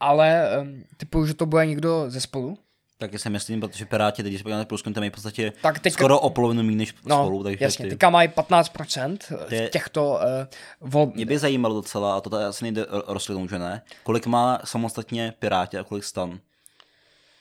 Ale 0.00 0.58
um, 0.60 0.84
typu, 0.96 1.26
že 1.26 1.34
to 1.34 1.46
bude 1.46 1.66
někdo 1.66 2.10
ze 2.10 2.20
spolu. 2.20 2.58
Taky 3.00 3.18
si 3.18 3.30
myslím, 3.30 3.60
protože 3.60 3.86
Piráti, 3.86 4.22
teď, 4.22 4.30
když 4.30 4.40
se 4.40 4.42
podíváme 4.42 4.64
průzkum, 4.64 4.92
tam 4.92 5.04
je 5.04 5.10
v 5.10 5.12
podstatě 5.12 5.52
Tak 5.62 5.78
teď, 5.78 5.92
skoro 5.92 6.20
o 6.20 6.30
polovinu 6.30 6.62
méně 6.62 6.76
než 6.76 6.94
no, 7.04 7.16
spolu. 7.16 7.42
Takže 7.44 7.64
jasně, 7.64 7.84
ty... 7.84 7.90
teďka 7.90 8.10
mají 8.10 8.28
15% 8.28 9.18
Ty- 9.48 9.66
v 9.66 9.70
těchto 9.70 10.10
uh, 10.10 10.88
vol... 10.90 11.12
Mě 11.14 11.26
by 11.26 11.38
zajímalo 11.38 11.74
docela, 11.74 12.16
a 12.16 12.20
to 12.20 12.30
tady 12.30 12.44
asi 12.44 12.64
nejde 12.64 12.82
ro- 12.82 13.02
rozkliknout, 13.06 13.50
že 13.50 13.58
ne, 13.58 13.82
kolik 14.02 14.26
má 14.26 14.60
samostatně 14.64 15.34
Piráti 15.38 15.78
a 15.78 15.84
kolik 15.84 16.04
stan. 16.04 16.40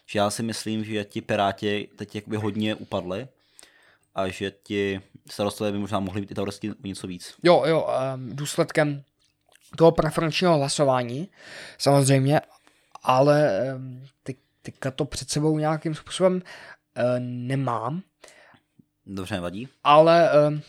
Že 0.05 0.19
já 0.19 0.29
si 0.29 0.43
myslím, 0.43 0.83
že 0.83 1.03
ti 1.03 1.21
Piráti 1.21 1.89
teď 1.97 2.15
jakoby 2.15 2.37
hodně 2.37 2.75
upadli 2.75 3.27
a 4.15 4.27
že 4.27 4.51
ti 4.63 5.01
starostové 5.29 5.71
by 5.71 5.77
možná 5.77 5.99
mohli 5.99 6.21
být 6.21 6.31
i 6.31 6.35
teoreticky 6.35 6.71
o 6.71 6.87
něco 6.87 7.07
víc. 7.07 7.33
Jo, 7.43 7.63
jo, 7.65 7.87
um, 8.15 8.35
důsledkem 8.35 9.03
toho 9.77 9.91
preferenčního 9.91 10.57
hlasování, 10.57 11.29
samozřejmě, 11.77 12.41
ale 13.03 13.61
um, 13.75 14.03
ty, 14.23 14.35
teďka 14.71 14.91
to 14.91 15.05
před 15.05 15.29
sebou 15.29 15.57
nějakým 15.59 15.95
způsobem 15.95 16.33
uh, 16.33 17.03
nemám, 17.19 18.01
Dobře, 19.05 19.35
nevadí. 19.35 19.67
ale 19.83 20.29
um, 20.47 20.61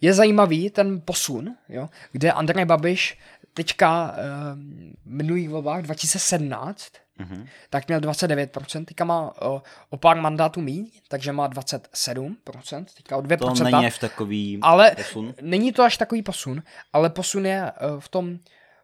je 0.00 0.14
zajímavý 0.14 0.70
ten 0.70 1.00
posun, 1.04 1.56
jo, 1.68 1.88
kde 2.12 2.32
Andrej 2.32 2.64
Babiš 2.64 3.18
teďka 3.54 4.16
um, 4.52 4.92
v 5.04 5.10
minulých 5.10 5.48
volbách 5.48 5.82
2017 5.82 6.88
Mhm. 7.18 7.46
tak 7.70 7.88
měl 7.88 8.00
29%, 8.00 8.84
teďka 8.84 9.04
má 9.04 9.42
o, 9.42 9.62
o 9.90 9.96
pár 9.96 10.16
mandátů 10.20 10.60
míň, 10.60 10.90
takže 11.08 11.32
má 11.32 11.48
27%, 11.48 12.84
teďka 12.96 13.16
o 13.16 13.20
2%. 13.22 13.56
To 13.58 13.64
není 13.64 13.86
až 13.86 13.98
takový 13.98 14.58
ale 14.62 14.90
posun. 14.90 15.34
není 15.42 15.72
to 15.72 15.82
až 15.82 15.96
takový 15.96 16.22
posun, 16.22 16.62
ale 16.92 17.10
posun 17.10 17.46
je 17.46 17.72
v 17.98 18.08
tom 18.08 18.38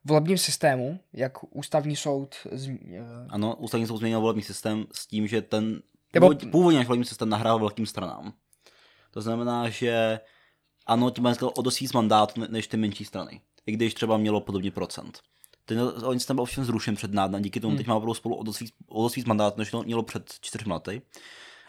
volebním 0.05 0.39
systému, 0.39 1.01
jak 1.13 1.33
ústavní 1.57 1.97
soud 1.97 2.35
zm, 2.53 2.79
eh, 2.93 3.27
Ano, 3.29 3.57
ústavní 3.57 3.87
soud 3.87 3.97
změnil 3.97 4.21
volební 4.21 4.43
systém 4.43 4.87
s 4.93 5.07
tím, 5.07 5.27
že 5.27 5.43
ten 5.43 5.83
Nebo- 6.15 6.27
původ, 6.29 6.51
původně 6.51 6.81
až 6.81 6.87
volební 6.87 7.05
systém 7.05 7.29
nahrál 7.29 7.59
velkým 7.59 7.87
stranám. 7.87 8.33
To 9.11 9.21
znamená, 9.21 9.69
že 9.69 10.21
ano, 10.87 11.11
tím 11.11 11.29
získal 11.29 11.53
o 11.57 11.63
dost 11.63 11.81
víc 11.81 11.93
mandátů 11.93 12.41
ne- 12.41 12.49
než 12.51 12.67
ty 12.67 12.77
menší 12.77 13.05
strany. 13.05 13.41
I 13.67 13.73
když 13.73 13.95
třeba 13.95 14.17
mělo 14.17 14.41
podobně 14.41 14.71
procent. 14.71 15.21
Ten 15.65 15.81
oni 16.05 16.21
systém 16.21 16.37
byl 16.37 16.43
ovšem 16.43 16.65
zrušen 16.65 16.97
před 16.97 17.13
nádem, 17.13 17.43
díky 17.43 17.61
tomu 17.61 17.71
Hmm. 17.71 17.77
teď 17.79 17.87
má 17.87 17.95
opravdu 17.95 18.15
spolu 18.15 18.35
o 18.35 18.43
dost 18.43 18.61
víc, 18.61 18.73
o 18.89 19.03
dost 19.03 19.17
víc 19.17 19.25
mandátů, 19.27 19.59
než 19.59 19.71
to 19.71 19.83
mělo 19.83 20.03
před 20.03 20.35
čtyřmi 20.41 20.73
lety. 20.73 21.03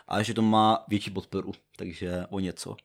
A 0.08 0.22
že 0.24 0.34
to 0.34 0.42
má 0.42 0.86
větší 0.88 1.12
podporu, 1.12 1.52
takže 1.78 2.26
o 2.30 2.40
něco. 2.40 2.76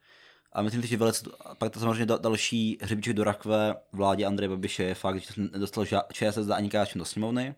A 0.56 0.62
myslím 0.62 0.82
si, 0.82 0.88
že 0.88 0.96
velice, 0.96 1.30
pak 1.58 1.72
to 1.72 1.80
samozřejmě 1.80 2.06
da- 2.06 2.20
další 2.20 2.78
hřebíček 2.82 3.14
do 3.16 3.24
rakve 3.24 3.74
vládě 3.92 4.26
Andreje 4.26 4.48
Babiše 4.48 4.82
je 4.82 4.94
fakt, 4.94 5.20
že 5.20 5.26
se 5.26 5.40
nedostal 5.40 5.86
ČSSD 6.12 6.50
ani 6.50 6.70
KSČ 6.70 6.96
do 6.96 7.04
sněmovny. 7.04 7.54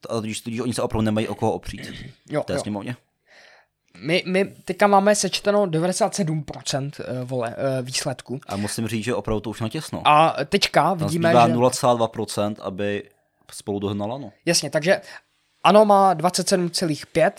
To- 0.00 0.12
A 0.12 0.20
tudíž, 0.20 0.40
tudíž 0.40 0.60
oni 0.60 0.74
se 0.74 0.82
opravdu 0.82 1.04
nemají 1.04 1.28
o 1.28 1.34
koho 1.34 1.52
opřít 1.52 1.92
jo, 2.30 2.42
v 2.42 2.46
té 2.46 2.52
jo. 2.52 2.60
sněmovně. 2.60 2.96
My, 3.98 4.24
my 4.26 4.44
teďka 4.44 4.86
máme 4.86 5.14
sečteno 5.14 5.66
97% 5.66 6.90
eh, 7.00 7.24
vole, 7.24 7.56
eh, 7.58 7.82
výsledku. 7.82 8.40
A 8.46 8.56
musím 8.56 8.88
říct, 8.88 9.04
že 9.04 9.14
opravdu 9.14 9.40
to 9.40 9.50
už 9.50 9.60
natěsno. 9.60 10.02
A 10.04 10.36
teďka 10.44 10.94
vidíme, 10.94 11.32
že... 11.32 11.36
0,2%, 11.36 12.56
aby 12.60 13.10
spolu 13.52 13.78
dohnalo, 13.78 14.18
no. 14.18 14.32
Jasně, 14.44 14.70
takže 14.70 15.00
ano 15.64 15.84
má 15.84 16.14
27,5, 16.14 17.32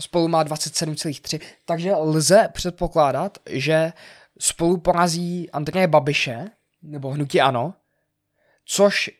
spolu 0.00 0.28
má 0.28 0.44
27,3, 0.44 1.40
takže 1.64 1.94
lze 1.94 2.48
předpokládat, 2.52 3.38
že 3.46 3.92
spolu 4.38 4.76
porazí 4.76 5.50
Andreje 5.50 5.86
Babiše, 5.86 6.50
nebo 6.82 7.10
hnutí 7.10 7.40
ano, 7.40 7.74
což 8.64 9.10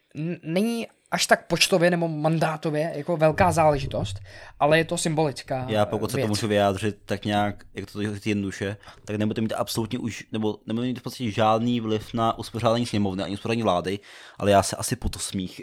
není 0.43 0.87
až 1.11 1.27
tak 1.27 1.47
počtově 1.47 1.91
nebo 1.91 2.09
mandátově 2.09 2.93
jako 2.97 3.17
velká 3.17 3.53
záležitost, 3.53 4.21
ale 4.61 4.79
je 4.79 4.85
to 4.85 4.99
symbolická 4.99 5.67
Já 5.69 5.87
pokud 5.87 6.11
se 6.11 6.17
věc. 6.17 6.25
to 6.25 6.29
můžu 6.29 6.49
vyjádřit 6.49 6.99
tak 7.05 7.25
nějak, 7.25 7.65
jak 7.75 7.93
to 7.93 8.03
říct 8.03 8.27
jednoduše, 8.27 8.77
tak 9.05 9.17
nebudete 9.17 9.41
mít 9.41 9.53
absolutně 9.53 9.99
už, 9.99 10.25
nebo 10.33 10.59
nebudete 10.67 10.87
mít 10.87 10.99
v 10.99 11.03
podstatě 11.03 11.31
žádný 11.31 11.81
vliv 11.81 12.15
na 12.15 12.39
uspořádání 12.39 12.87
sněmovny 12.87 13.23
ani 13.23 13.35
uspořádání 13.35 13.63
vlády, 13.63 13.99
ale 14.39 14.51
já 14.51 14.63
se 14.63 14.77
asi 14.77 14.97
po 14.97 15.09
to 15.09 15.19
smích. 15.19 15.61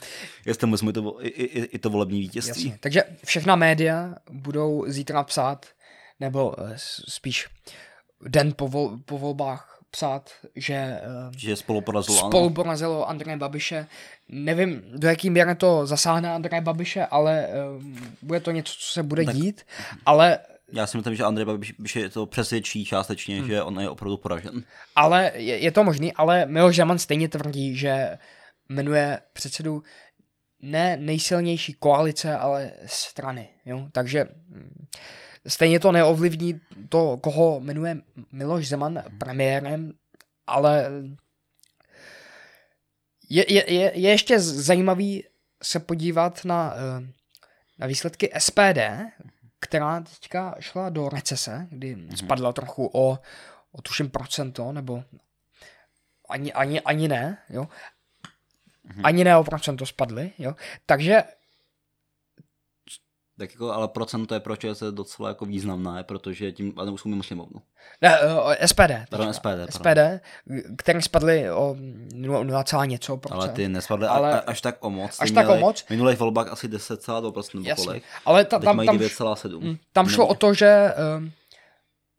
Jestli 0.46 0.66
mu 0.66 0.90
i 0.90 0.92
to, 0.92 1.24
i, 1.24 1.28
i, 1.28 1.60
i 1.64 1.78
to 1.78 1.90
volební 1.90 2.20
vítězství. 2.20 2.64
Jasně. 2.64 2.78
Takže 2.80 3.02
všechna 3.24 3.56
média 3.56 4.14
budou 4.30 4.84
zítra 4.88 5.22
psát, 5.22 5.66
nebo 6.20 6.54
eh, 6.60 6.74
spíš 7.08 7.48
den 8.28 8.52
po, 8.56 8.68
vol, 8.68 8.98
po 9.04 9.18
volbách 9.18 9.79
psát, 9.90 10.30
že 10.56 10.74
eh, 10.74 11.00
Že 11.38 11.56
spolu 11.56 11.80
porazilo 11.80 12.18
spolu 12.18 12.46
ano. 12.46 12.54
porazilo 12.54 13.08
Andreje 13.08 13.36
Babiše. 13.36 13.86
Nevím, 14.28 14.82
do 14.96 15.08
jaký 15.08 15.30
míry 15.30 15.54
to 15.54 15.86
zasáhne 15.86 16.32
Andreje 16.34 16.60
Babiše, 16.60 17.06
ale 17.06 17.46
eh, 17.46 17.52
bude 18.22 18.40
to 18.40 18.50
něco, 18.50 18.72
co 18.78 18.92
se 18.92 19.02
bude 19.02 19.24
Tak- 19.24 19.34
dít, 19.34 19.62
ale 20.06 20.38
Já 20.72 20.86
si 20.86 20.96
myslím, 20.96 21.16
že 21.16 21.24
Andrej 21.24 21.44
Babiš 21.46 21.74
je 21.96 22.08
to 22.10 22.26
přesvědčí 22.26 22.84
částečně, 22.84 23.38
Hmm. 23.38 23.48
že 23.48 23.62
on 23.62 23.80
je 23.80 23.88
opravdu 23.90 24.16
poražen. 24.16 24.62
Ale 24.96 25.32
je, 25.34 25.58
je 25.58 25.70
to 25.70 25.84
možný, 25.84 26.12
ale 26.12 26.46
Miloš 26.46 26.76
Zeman 26.76 26.98
stejně 26.98 27.28
tvrdí, 27.28 27.76
že 27.76 28.18
jmenuje 28.68 29.20
předsedu 29.32 29.82
ne 30.62 30.96
nejsilnější 30.96 31.72
koalice, 31.74 32.36
ale 32.36 32.72
strany. 32.86 33.48
Jo? 33.66 33.86
Takže 33.92 34.24
mm, 34.48 34.86
stejně 35.46 35.80
to 35.80 35.92
neovlivní 35.92 36.60
to, 36.88 37.16
koho 37.16 37.60
jmenuje 37.60 37.96
Miloš 38.32 38.68
Zeman 38.68 39.02
premiérem, 39.18 39.92
ale 40.46 40.90
je, 43.30 43.52
je, 43.52 43.72
je, 43.72 43.98
je 43.98 44.10
ještě 44.10 44.40
zajímavý 44.40 45.24
se 45.62 45.80
podívat 45.80 46.44
na, 46.44 46.74
eh, 46.76 47.06
na 47.78 47.86
výsledky 47.86 48.32
SPD, 48.38 48.78
která 49.60 50.00
teďka 50.00 50.54
šla 50.60 50.88
do 50.88 51.08
recese, 51.08 51.66
kdy 51.70 52.08
spadla 52.16 52.52
trochu 52.52 52.90
o, 52.92 53.18
o 53.72 53.82
tuším 53.82 54.10
procento, 54.10 54.72
nebo 54.72 55.04
ani, 56.28 56.52
ani, 56.52 56.80
ani 56.80 57.08
ne, 57.08 57.38
jo. 57.50 57.68
Ani 59.04 59.24
ne 59.24 59.36
o 59.36 59.44
procento 59.44 59.86
spadly, 59.86 60.32
jo. 60.38 60.54
Takže 60.86 61.22
Tak 63.40 63.50
jako, 63.52 63.72
ale 63.72 63.88
procento 63.88 64.34
je 64.34 64.40
pro 64.40 64.56
ČS 64.56 64.82
docela 64.90 65.28
jako 65.28 65.44
významné, 65.44 66.04
protože 66.04 66.52
tím 66.52 66.72
ale 66.76 66.90
už 66.90 67.00
jsou 67.00 67.08
mimo 67.08 67.22
sněmovnu. 67.22 67.62
ne, 68.02 68.18
eh, 68.58 68.68
SPD. 68.68 69.06
Pardon. 69.10 69.32
SPD, 69.34 69.42
pardon. 69.42 69.68
SPD, 69.68 70.20
který 70.76 71.02
spadly 71.02 71.50
o 71.50 71.76
0, 72.14 72.84
něco 72.84 73.16
procent. 73.16 73.38
Ale 73.40 73.48
ty 73.48 73.68
nespadly 73.68 74.06
Ale- 74.06 74.40
až 74.40 74.60
tak 74.60 74.76
o 74.80 74.90
moc. 74.90 75.16
Až 75.20 75.30
tak 75.30 75.48
o 75.48 75.56
moc? 75.56 75.84
Minulých 75.90 76.18
volbách 76.18 76.48
asi 76.52 76.68
10,2% 76.68 77.58
nebo 77.58 77.68
Jasně. 77.68 77.84
kolik. 77.84 78.02
Ale 78.24 78.44
ta, 78.44 78.58
tam, 78.58 78.76
mají 78.76 78.86
tam, 78.86 78.98
9,7. 78.98 79.60
Mm, 79.60 79.76
Tam 79.92 80.08
šlo 80.08 80.26
o 80.26 80.34
to, 80.34 80.54
že 80.54 80.94
um, 81.18 81.32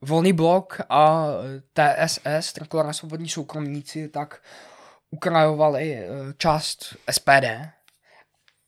Volný 0.02 0.34
blok 0.34 0.82
a 0.90 1.28
eh, 1.76 2.08
TSS, 2.08 2.54
Trikolora 2.54 2.94
svobodní 2.94 3.30
soukromníci, 3.30 4.10
tak 4.10 4.42
ukrajovali 5.12 6.08
část 6.38 6.96
SPD. 7.12 7.46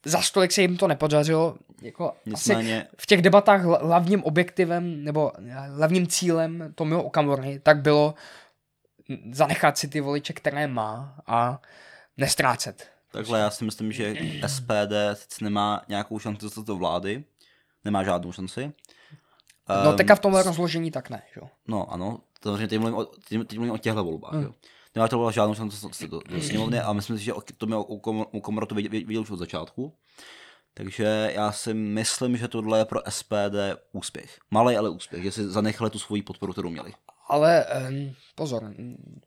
Za 0.06 0.22
stolik 0.22 0.52
se 0.52 0.62
jim 0.62 0.78
to 0.78 0.88
nepodařilo. 0.88 1.56
Jako 1.84 2.10
asi 2.12 2.20
Nicméně, 2.30 2.88
v 2.98 3.06
těch 3.06 3.22
debatách 3.22 3.66
hla- 3.66 3.86
hlavním 3.86 4.24
objektivem 4.24 5.04
nebo 5.04 5.32
eh, 5.48 5.54
hlavním 5.54 6.08
cílem 6.08 6.72
Tomio 6.76 7.04
Okamory 7.04 7.60
tak 7.60 7.82
bylo 7.82 8.14
zanechat 9.32 9.78
si 9.78 9.88
ty 9.88 10.02
voliče, 10.02 10.34
které 10.34 10.68
má 10.68 11.16
a 11.28 11.62
nestrácet. 12.18 12.90
takhle 13.12 13.40
já 13.40 13.50
si 13.50 13.66
myslím, 13.66 13.92
že 13.92 14.16
SPD 14.48 14.94
sice 15.14 15.44
nemá 15.44 15.82
nějakou 15.88 16.20
šanci 16.20 16.42
dostat 16.46 16.66
do 16.66 16.76
vlády, 16.76 17.24
nemá 17.86 18.04
žádnou 18.04 18.32
šanci. 18.32 18.72
No 19.70 19.90
Ehm, 19.92 19.98
teďka 19.98 20.16
v 20.16 20.20
tomhle 20.20 20.44
rozložení 20.44 20.92
tak 20.92 21.10
ne, 21.10 21.22
jo. 21.36 21.50
No 21.68 21.94
ano, 21.94 22.20
samozřejmě 22.44 22.68
teď 22.68 22.80
mluvím 22.80 22.98
o, 22.98 23.06
teď, 23.06 23.48
teď 23.48 23.58
mluvím 23.58 23.74
o 23.74 23.78
těchto 23.78 24.04
volbách. 24.04 24.34
Hmm. 24.34 24.44
Jo. 24.44 24.52
Nemá 24.96 25.08
to 25.08 25.18
byla 25.18 25.32
žádnou 25.32 25.56
šanci 25.56 25.72
dostat 25.76 25.96
se 25.96 26.08
do, 26.08 26.20
do 26.30 26.42
sněmovny 26.42 26.80
a 26.80 26.94
myslím 26.94 27.18
si, 27.18 27.24
že 27.24 27.34
to 27.58 27.66
mě 27.66 27.76
u, 27.78 28.00
Kom- 28.00 28.26
u 28.32 28.42
Komora 28.42 28.66
to 28.66 28.76
viděl, 28.76 28.92
viděl 28.92 29.22
už 29.22 29.32
od 29.32 29.38
začátku. 29.40 29.94
Takže 30.74 31.32
já 31.36 31.52
si 31.52 31.74
myslím, 31.74 32.38
že 32.38 32.48
tohle 32.48 32.80
je 32.80 32.86
pro 32.86 33.00
SPD 33.10 33.56
úspěch. 33.92 34.40
Malý, 34.52 34.78
ale 34.78 34.90
úspěch, 34.90 35.24
že 35.24 35.32
si 35.32 35.50
zanechali 35.50 35.90
tu 35.90 36.00
svoji 36.00 36.22
podporu, 36.22 36.54
kterou 36.54 36.70
měli. 36.70 36.94
Ale 37.28 37.66
um, 37.90 38.16
pozor, 38.36 38.64
mm, 38.64 39.22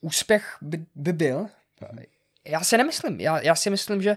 úspěch 0.00 0.56
by, 0.62 0.86
by 0.94 1.12
byl. 1.12 1.46
Já 2.44 2.60
si 2.60 2.76
nemyslím. 2.76 3.20
Já, 3.20 3.40
já 3.40 3.54
si 3.54 3.70
myslím, 3.70 4.02
že 4.02 4.16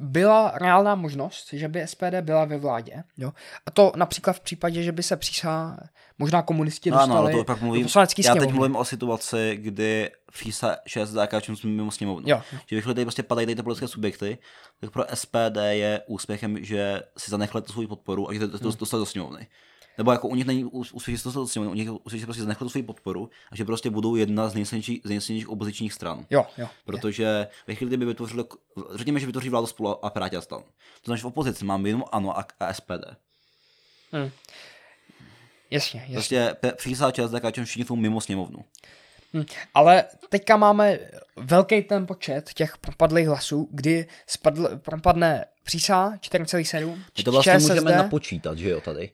byla 0.00 0.52
reálná 0.54 0.94
možnost, 0.94 1.52
že 1.52 1.68
by 1.68 1.86
SPD 1.86 2.14
byla 2.20 2.44
ve 2.44 2.58
vládě. 2.58 3.02
Jo? 3.16 3.32
A 3.66 3.70
to 3.70 3.92
například 3.96 4.32
v 4.32 4.40
případě, 4.40 4.82
že 4.82 4.92
by 4.92 5.02
se 5.02 5.16
přísá 5.16 5.76
možná 6.18 6.42
komunisti 6.42 6.90
No, 6.90 6.96
ano, 6.96 7.06
dostali 7.06 7.32
ale 7.32 7.32
to 7.32 7.44
pak 7.44 7.62
mluvím, 7.62 7.82
do 7.82 7.86
poslanecký 7.86 8.22
já 8.24 8.34
teď 8.34 8.52
mluvím 8.52 8.76
o 8.76 8.84
situaci, 8.84 9.58
kdy 9.60 10.10
FISA 10.32 10.76
6 10.86 11.16
KČM 11.26 11.56
jsme 11.56 11.70
mimo 11.70 11.90
sněmovnu. 11.90 12.28
Jo. 12.28 12.42
Že 12.66 12.76
vyšly 12.76 12.94
tady 12.94 13.04
prostě 13.04 13.22
padají 13.22 13.46
tady 13.46 13.56
ty 13.56 13.62
politické 13.62 13.88
subjekty, 13.88 14.38
tak 14.80 14.90
pro 14.90 15.04
SPD 15.14 15.56
je 15.70 16.02
úspěchem, 16.06 16.64
že 16.64 17.02
si 17.16 17.30
zanechali 17.30 17.62
tu 17.62 17.72
svou 17.72 17.86
podporu 17.86 18.30
a 18.30 18.34
že 18.34 18.40
to, 18.40 18.58
to, 18.58 18.58
to 18.58 18.76
dostali 18.78 19.00
do 19.00 19.06
sněmovny. 19.06 19.46
Nebo 20.00 20.12
jako 20.12 20.28
u 20.28 20.34
nich 20.34 20.46
není 20.46 20.64
úspěšnost 20.64 21.56
u 21.56 21.74
nich 21.74 21.90
úspěšnost 21.90 22.24
prostě 22.24 22.42
zanechal 22.42 22.68
svou 22.68 22.82
podporu 22.82 23.30
a 23.52 23.56
že 23.56 23.64
prostě 23.64 23.90
budou 23.90 24.16
jedna 24.16 24.48
z 24.48 24.54
nejsilnějších, 24.54 25.00
z 25.04 25.08
nejsilnějších 25.08 25.48
opozičních 25.48 25.92
stran. 25.92 26.26
Jo, 26.30 26.46
jo. 26.58 26.68
Protože 26.84 27.46
ve 27.66 27.74
chvíli, 27.74 27.88
kdyby 27.88 28.04
vytvořili, 28.04 28.44
řekněme, 28.94 29.20
že 29.20 29.26
vytvoří 29.26 29.48
vládu 29.48 29.66
spolu 29.66 30.04
a 30.04 30.10
Piráti 30.10 30.36
a 30.36 30.40
stan. 30.40 30.60
To 30.60 31.04
znamená, 31.04 31.16
že 31.16 31.22
v 31.22 31.26
opozici 31.26 31.64
mám 31.64 31.86
jenom 31.86 32.04
ANO 32.12 32.38
a, 32.38 32.46
a 32.60 32.72
SPD. 32.72 33.04
Hmm. 34.12 34.30
Jasně, 35.70 36.00
jasně. 36.00 36.14
Prostě 36.14 36.54
přísá 36.76 37.10
část, 37.10 37.30
tak 37.30 37.54
všichni 37.64 37.84
jsou 37.84 37.96
mimo 37.96 38.20
sněmovnu. 38.20 38.64
Hmm. 39.32 39.44
Ale 39.74 40.04
teďka 40.28 40.56
máme 40.56 40.98
velký 41.36 41.82
ten 41.82 42.06
počet 42.06 42.50
těch 42.54 42.78
propadlých 42.78 43.26
hlasů, 43.26 43.68
kdy 43.72 44.06
spadl, 44.26 44.68
propadne 44.76 45.44
přísá 45.64 46.10
4,7. 46.16 46.98
My 47.18 47.24
to 47.24 47.32
vlastně 47.32 47.52
ČSSD. 47.52 47.68
můžeme 47.68 47.96
napočítat, 47.96 48.58
že 48.58 48.70
jo, 48.70 48.80
tady. 48.80 49.10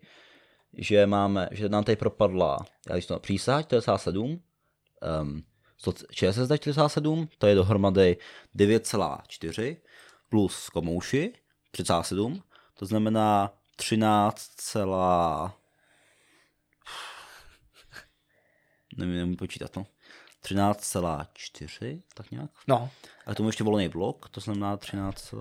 Že 0.77 1.07
máme, 1.07 1.49
že 1.51 1.69
nám 1.69 1.85
tady 1.85 1.97
propadla, 1.97 2.59
já 2.89 2.95
když 2.95 3.07
to 3.07 3.19
přísá 3.19 3.63
47, 3.63 4.43
um, 5.23 5.43
ČSSD 6.11 6.53
47, 6.57 7.29
to 7.39 7.47
je 7.47 7.55
dohromady 7.55 8.17
9,4 8.57 9.77
plus 10.29 10.69
komouši 10.69 11.33
37, 11.71 12.43
to 12.75 12.87
znamená 12.87 13.53
13, 13.77 14.51
nevím, 18.97 19.15
nevím 19.15 19.37
počítat, 19.37 19.77
no. 19.77 19.87
13,4, 20.45 22.03
tak 22.15 22.31
nějak. 22.31 22.51
No. 22.67 22.91
A 23.27 23.35
k 23.35 23.37
tomu 23.37 23.49
ještě 23.49 23.65
volený 23.65 23.89
blok, 23.89 24.29
to 24.29 24.41
znamená 24.41 24.77
13, 24.77 25.35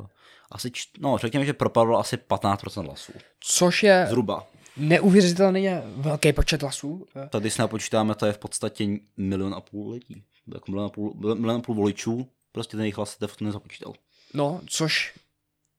asi, 0.52 0.72
č... 0.72 0.84
no 1.00 1.18
řekněme, 1.18 1.46
že 1.46 1.54
propadlo 1.54 2.00
asi 2.00 2.18
15% 2.18 2.86
hlasů. 2.86 3.14
Což 3.40 3.84
je 3.84 4.06
Zhruba. 4.10 4.48
Neuvěřitelně 4.78 5.84
velký 5.96 6.34
počet 6.34 6.62
hlasů. 6.62 7.08
Tady 7.30 7.52
si 7.52 7.62
napočítáme, 7.62 8.16
to 8.16 8.26
je 8.26 8.34
v 8.34 8.38
podstatě 8.38 8.88
milion 9.18 9.54
a 9.54 9.62
půl 9.62 9.92
lidí. 9.92 10.24
Jako 10.54 10.72
milion 10.72 10.86
a 10.86 10.90
půl, 10.90 11.14
milion 11.16 11.60
a 11.60 11.62
půl 11.62 11.76
voličů, 11.76 12.28
prostě 12.52 12.72
ten 12.72 12.80
jejich 12.82 12.98
hlas 12.98 13.18
se 13.20 13.28
nezapočítal. 13.42 13.94
No, 14.34 14.62
což... 14.68 15.14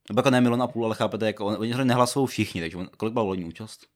Nebo 0.08 0.18
jako 0.18 0.30
ne 0.30 0.40
milion 0.40 0.62
a 0.62 0.66
půl, 0.66 0.84
ale 0.84 0.94
chápete, 0.94 1.26
jako 1.26 1.46
oni 1.46 1.74
nehlasují 1.84 2.26
všichni, 2.26 2.60
takže 2.60 2.78
kolik 2.96 3.12
byla 3.12 3.24
volební 3.24 3.44
účast? 3.44 3.86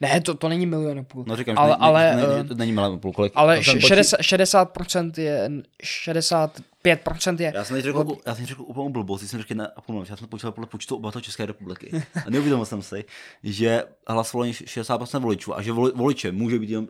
Ne, 0.00 0.20
to, 0.20 0.34
to 0.34 0.48
není 0.48 0.66
milion 0.66 0.98
a 0.98 1.02
půl. 1.02 1.24
No 1.26 1.36
říkám, 1.36 1.58
ale, 1.58 1.70
že 1.70 1.76
ale, 1.80 2.16
ne, 2.16 2.26
ne, 2.26 2.42
ne, 2.42 2.54
není 2.54 2.72
milion 2.72 2.94
a 2.94 2.98
půl. 2.98 3.12
Kolik, 3.12 3.32
ale 3.36 3.64
60, 3.64 4.20
60% 4.20 5.12
je, 5.16 5.50
65% 5.84 7.40
je... 7.40 7.52
Já 7.54 7.64
jsem 7.64 7.82
řekl, 7.82 7.98
od... 7.98 8.18
já 8.26 8.34
jsem 8.34 8.46
řekl 8.46 8.62
úplně 8.62 8.90
blbost, 8.90 9.26
jsem 9.26 9.40
řekl 9.40 9.54
ne, 9.54 9.68
půl, 9.86 10.04
já 10.10 10.16
jsem 10.16 10.28
počítal 10.28 10.52
podle 10.52 10.66
počtu 10.66 10.96
obyvatel 10.96 11.20
České 11.20 11.46
republiky. 11.46 12.02
A 12.26 12.30
neuvědomil 12.30 12.66
jsem 12.66 12.82
si, 12.82 13.04
že 13.42 13.84
hlasovalo 14.08 14.50
60% 14.50 15.20
voličů 15.20 15.56
a 15.56 15.62
že 15.62 15.72
voli, 15.72 15.92
voliče 15.94 16.32
může 16.32 16.58
být 16.58 16.70
jen 16.70 16.88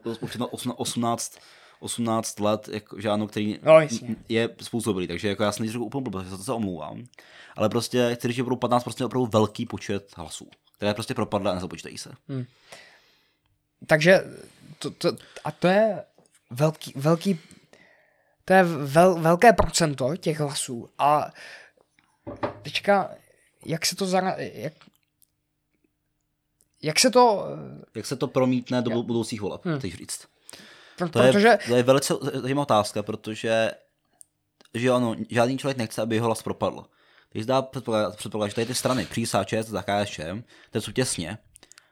18 0.76 1.38
18 1.80 2.40
let, 2.40 2.68
jako, 2.72 3.00
že 3.00 3.08
ano, 3.08 3.26
který 3.26 3.58
no, 3.62 3.80
je 4.28 4.48
způsobilý, 4.62 5.06
takže 5.06 5.28
jako 5.28 5.42
já 5.42 5.52
jsem 5.52 5.66
řekl 5.66 5.82
úplně 5.82 6.02
blbost, 6.02 6.26
za 6.26 6.36
to 6.36 6.44
se 6.44 6.52
omlouvám. 6.52 7.04
Ale 7.56 7.68
prostě 7.68 8.10
chci 8.14 8.28
říct, 8.28 8.36
že 8.36 8.42
budou 8.42 8.56
15% 8.56 9.04
opravdu 9.04 9.26
velký 9.26 9.66
počet 9.66 10.12
hlasů 10.16 10.48
které 10.78 10.94
prostě 10.94 11.14
propadly 11.14 11.50
a 11.50 11.54
nezapočítají 11.54 11.98
se. 11.98 12.10
Hmm. 12.28 12.46
Takže 13.86 14.24
to, 14.78 14.90
to, 14.90 15.16
a 15.44 15.50
to 15.50 15.68
je 15.68 16.04
velký, 16.50 16.92
velký 16.96 17.40
to 18.44 18.52
je 18.52 18.64
vel, 18.64 19.14
velké 19.14 19.52
procento 19.52 20.16
těch 20.16 20.40
hlasů 20.40 20.88
a 20.98 21.30
teďka, 22.62 23.10
jak 23.66 23.86
se 23.86 23.96
to 23.96 24.06
zara, 24.06 24.34
jak, 24.38 24.72
jak 26.82 27.00
se 27.00 27.10
to... 27.10 27.46
Jak 27.94 28.06
se 28.06 28.16
to 28.16 28.28
promítne 28.28 28.82
do 28.82 29.02
budoucích 29.02 29.40
voleb, 29.40 29.64
hmm. 29.64 29.78
chceš 29.78 29.94
říct. 29.94 30.28
Pro, 30.96 31.08
to, 31.08 31.18
protože... 31.18 31.48
je, 31.48 31.58
to 31.66 31.76
je 31.76 31.82
velice 31.82 32.14
zajímavá 32.32 32.62
otázka, 32.62 33.02
protože 33.02 33.70
že 34.74 34.90
ano, 34.90 35.14
žádný 35.30 35.58
člověk 35.58 35.76
nechce, 35.76 36.02
aby 36.02 36.14
jeho 36.14 36.26
hlas 36.26 36.42
propadl. 36.42 36.86
Když 37.32 37.46
dá 37.46 37.62
předpoklad, 37.62 38.48
že 38.48 38.54
tady 38.54 38.66
ty 38.66 38.74
strany, 38.74 39.06
přísá, 39.06 39.44
ČS, 39.44 39.66
za 39.66 39.82
KSČM, 39.82 40.42
které 40.68 40.82
jsou 40.82 40.92
těsně, 40.92 41.38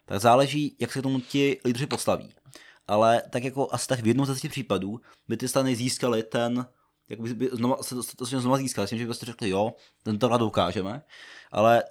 tak 0.05 0.20
záleží, 0.20 0.77
jak 0.81 0.92
se 0.92 0.99
k 0.99 1.03
tomu 1.03 1.20
ti 1.20 1.61
lídři 1.64 1.87
postaví. 1.87 2.35
Ale 2.88 3.22
tak 3.31 3.44
jako 3.44 3.68
asi 3.70 3.87
tak 3.87 4.01
v 4.01 4.07
jednom 4.07 4.27
z 4.27 4.40
těch 4.40 4.51
případů 4.51 5.01
by 5.29 5.37
ty 5.37 5.49
strany 5.49 5.77
získaly 5.77 6.22
ten, 6.22 6.66
jak 7.09 7.20
by, 7.20 7.49
znova, 7.53 7.83
se 7.83 7.94
to, 7.94 8.03
to 8.16 8.25
znova 8.25 8.57
získali, 8.57 8.88
tím, 8.88 8.99
že 8.99 9.07
byste 9.07 9.27
řekli, 9.27 9.49
jo, 9.49 9.75
tento 10.03 10.29
vládu 10.29 10.46
ukážeme, 10.46 11.03
ale 11.53 11.85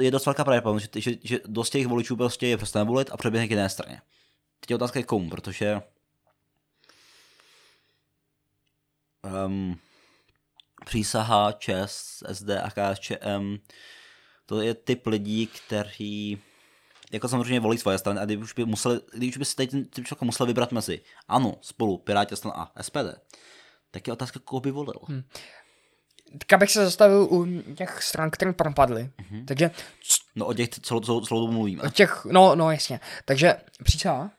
je 0.00 0.10
dost 0.10 0.26
velká 0.26 0.44
pravděpodobnost, 0.44 0.88
že, 0.94 1.00
že, 1.00 1.18
že 1.24 1.40
dost 1.46 1.70
těch 1.70 1.86
voličů 1.86 2.16
prostě 2.16 2.46
je 2.46 2.56
přestane 2.56 2.84
volit 2.84 3.10
a 3.10 3.16
přeběhne 3.16 3.46
k 3.46 3.50
jiné 3.50 3.68
straně. 3.68 4.00
Teď 4.60 4.70
je 4.70 4.76
otázka 4.76 4.98
je 4.98 5.04
komu, 5.04 5.30
protože 5.30 5.82
um, 9.46 9.78
přísaha, 10.88 11.52
ČES, 11.52 12.22
SD 12.32 12.50
a 12.50 12.70
KSČM, 12.70 13.56
to 14.46 14.60
je 14.60 14.74
typ 14.74 15.06
lidí, 15.06 15.46
kteří 15.46 16.42
jako 17.12 17.28
samozřejmě 17.28 17.60
volí 17.60 17.78
svoje 17.78 17.98
strany 17.98 18.20
a 18.20 18.24
když 18.24 18.38
už 18.38 18.52
by, 18.52 18.64
museli, 18.64 19.00
když 19.14 19.36
by 19.36 19.44
si 19.44 19.56
teď 19.56 19.70
ten 19.70 19.84
typ 19.84 20.06
člověk 20.06 20.22
musel 20.22 20.46
vybrat 20.46 20.72
mezi 20.72 21.00
ano, 21.28 21.54
spolu, 21.60 21.98
Piráti 21.98 22.36
stran 22.36 22.54
a 22.56 22.82
SPD, 22.82 23.20
tak 23.90 24.06
je 24.06 24.12
otázka, 24.12 24.40
koho 24.44 24.60
by 24.60 24.70
volil. 24.70 25.00
Hmm. 25.08 25.22
Tak 26.46 26.58
bych 26.58 26.70
se 26.70 26.84
zastavil 26.84 27.28
u 27.30 27.46
těch 27.74 28.02
stran, 28.02 28.30
které 28.30 28.52
propadly. 28.52 29.10
Mm-hmm. 29.18 29.44
Takže... 29.44 29.70
No 30.34 30.46
o 30.46 30.54
těch 30.54 30.68
celou, 30.68 31.00
celou, 31.00 31.20
celou 31.20 31.40
dobu 31.40 31.52
mluvíme. 31.52 31.82
O 31.82 31.90
těch, 31.90 32.24
no, 32.24 32.54
no 32.54 32.70
jasně. 32.70 33.00
Takže 33.24 33.56
přísaha, 33.84 34.30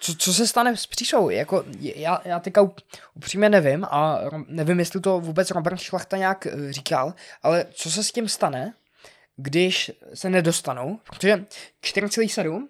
co, 0.00 0.14
co 0.14 0.34
se 0.34 0.46
stane 0.46 0.76
s 0.76 0.86
příšou? 0.86 1.30
Jako, 1.30 1.64
já, 1.80 2.20
já 2.24 2.40
teďka 2.40 2.68
upřímně 3.14 3.48
nevím 3.48 3.84
a 3.84 4.20
nevím, 4.48 4.78
jestli 4.78 5.00
to 5.00 5.20
vůbec 5.20 5.50
Robert 5.50 5.78
Šlachta 5.78 6.16
nějak 6.16 6.46
eh, 6.46 6.72
říkal, 6.72 7.14
ale 7.42 7.66
co 7.72 7.90
se 7.90 8.04
s 8.04 8.12
tím 8.12 8.28
stane, 8.28 8.74
když 9.36 9.90
se 10.14 10.30
nedostanou, 10.30 11.00
protože 11.04 11.36
4,7 11.82 12.68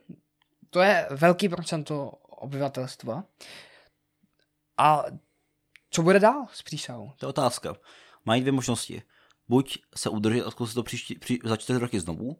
to 0.70 0.80
je 0.80 1.06
velký 1.10 1.48
procento 1.48 2.10
obyvatelstva 2.28 3.24
a 4.78 5.04
co 5.90 6.02
bude 6.02 6.20
dál 6.20 6.46
s 6.52 6.62
přísahou? 6.62 7.12
To 7.16 7.26
je 7.26 7.30
otázka. 7.30 7.76
Mají 8.24 8.40
dvě 8.40 8.52
možnosti. 8.52 9.02
Buď 9.48 9.78
se 9.96 10.08
udrží 10.08 10.42
a 10.42 10.50
zkusit 10.50 10.74
to 10.74 10.82
příští, 10.82 11.18
při, 11.18 11.38
za 11.44 11.56
čtyři 11.56 11.78
roky 11.78 12.00
znovu, 12.00 12.36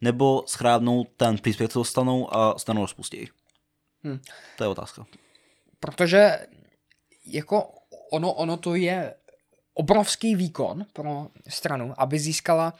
nebo 0.00 0.44
schrábnou 0.46 1.04
ten 1.04 1.38
příspěvek, 1.38 1.72
co 1.72 1.78
dostanou 1.78 2.34
a 2.34 2.58
stanou 2.58 2.80
rozpustí. 2.80 3.28
Hmm. 4.04 4.20
To 4.56 4.64
je 4.64 4.68
otázka. 4.68 5.06
Protože 5.80 6.46
jako 7.26 7.72
ono, 8.12 8.32
ono 8.32 8.56
to 8.56 8.74
je 8.74 9.14
obrovský 9.74 10.34
výkon 10.34 10.86
pro 10.92 11.28
stranu, 11.48 11.94
aby 11.96 12.18
získala 12.18 12.74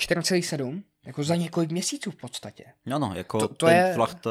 4,7 0.00 0.82
jako 1.06 1.24
za 1.24 1.36
několik 1.36 1.70
měsíců 1.70 2.10
v 2.10 2.16
podstatě. 2.16 2.64
No, 2.86 2.98
no, 2.98 3.14
jako 3.14 3.38
to, 3.38 3.48
to 3.48 3.68
je, 3.68 3.92
flacht, 3.94 4.26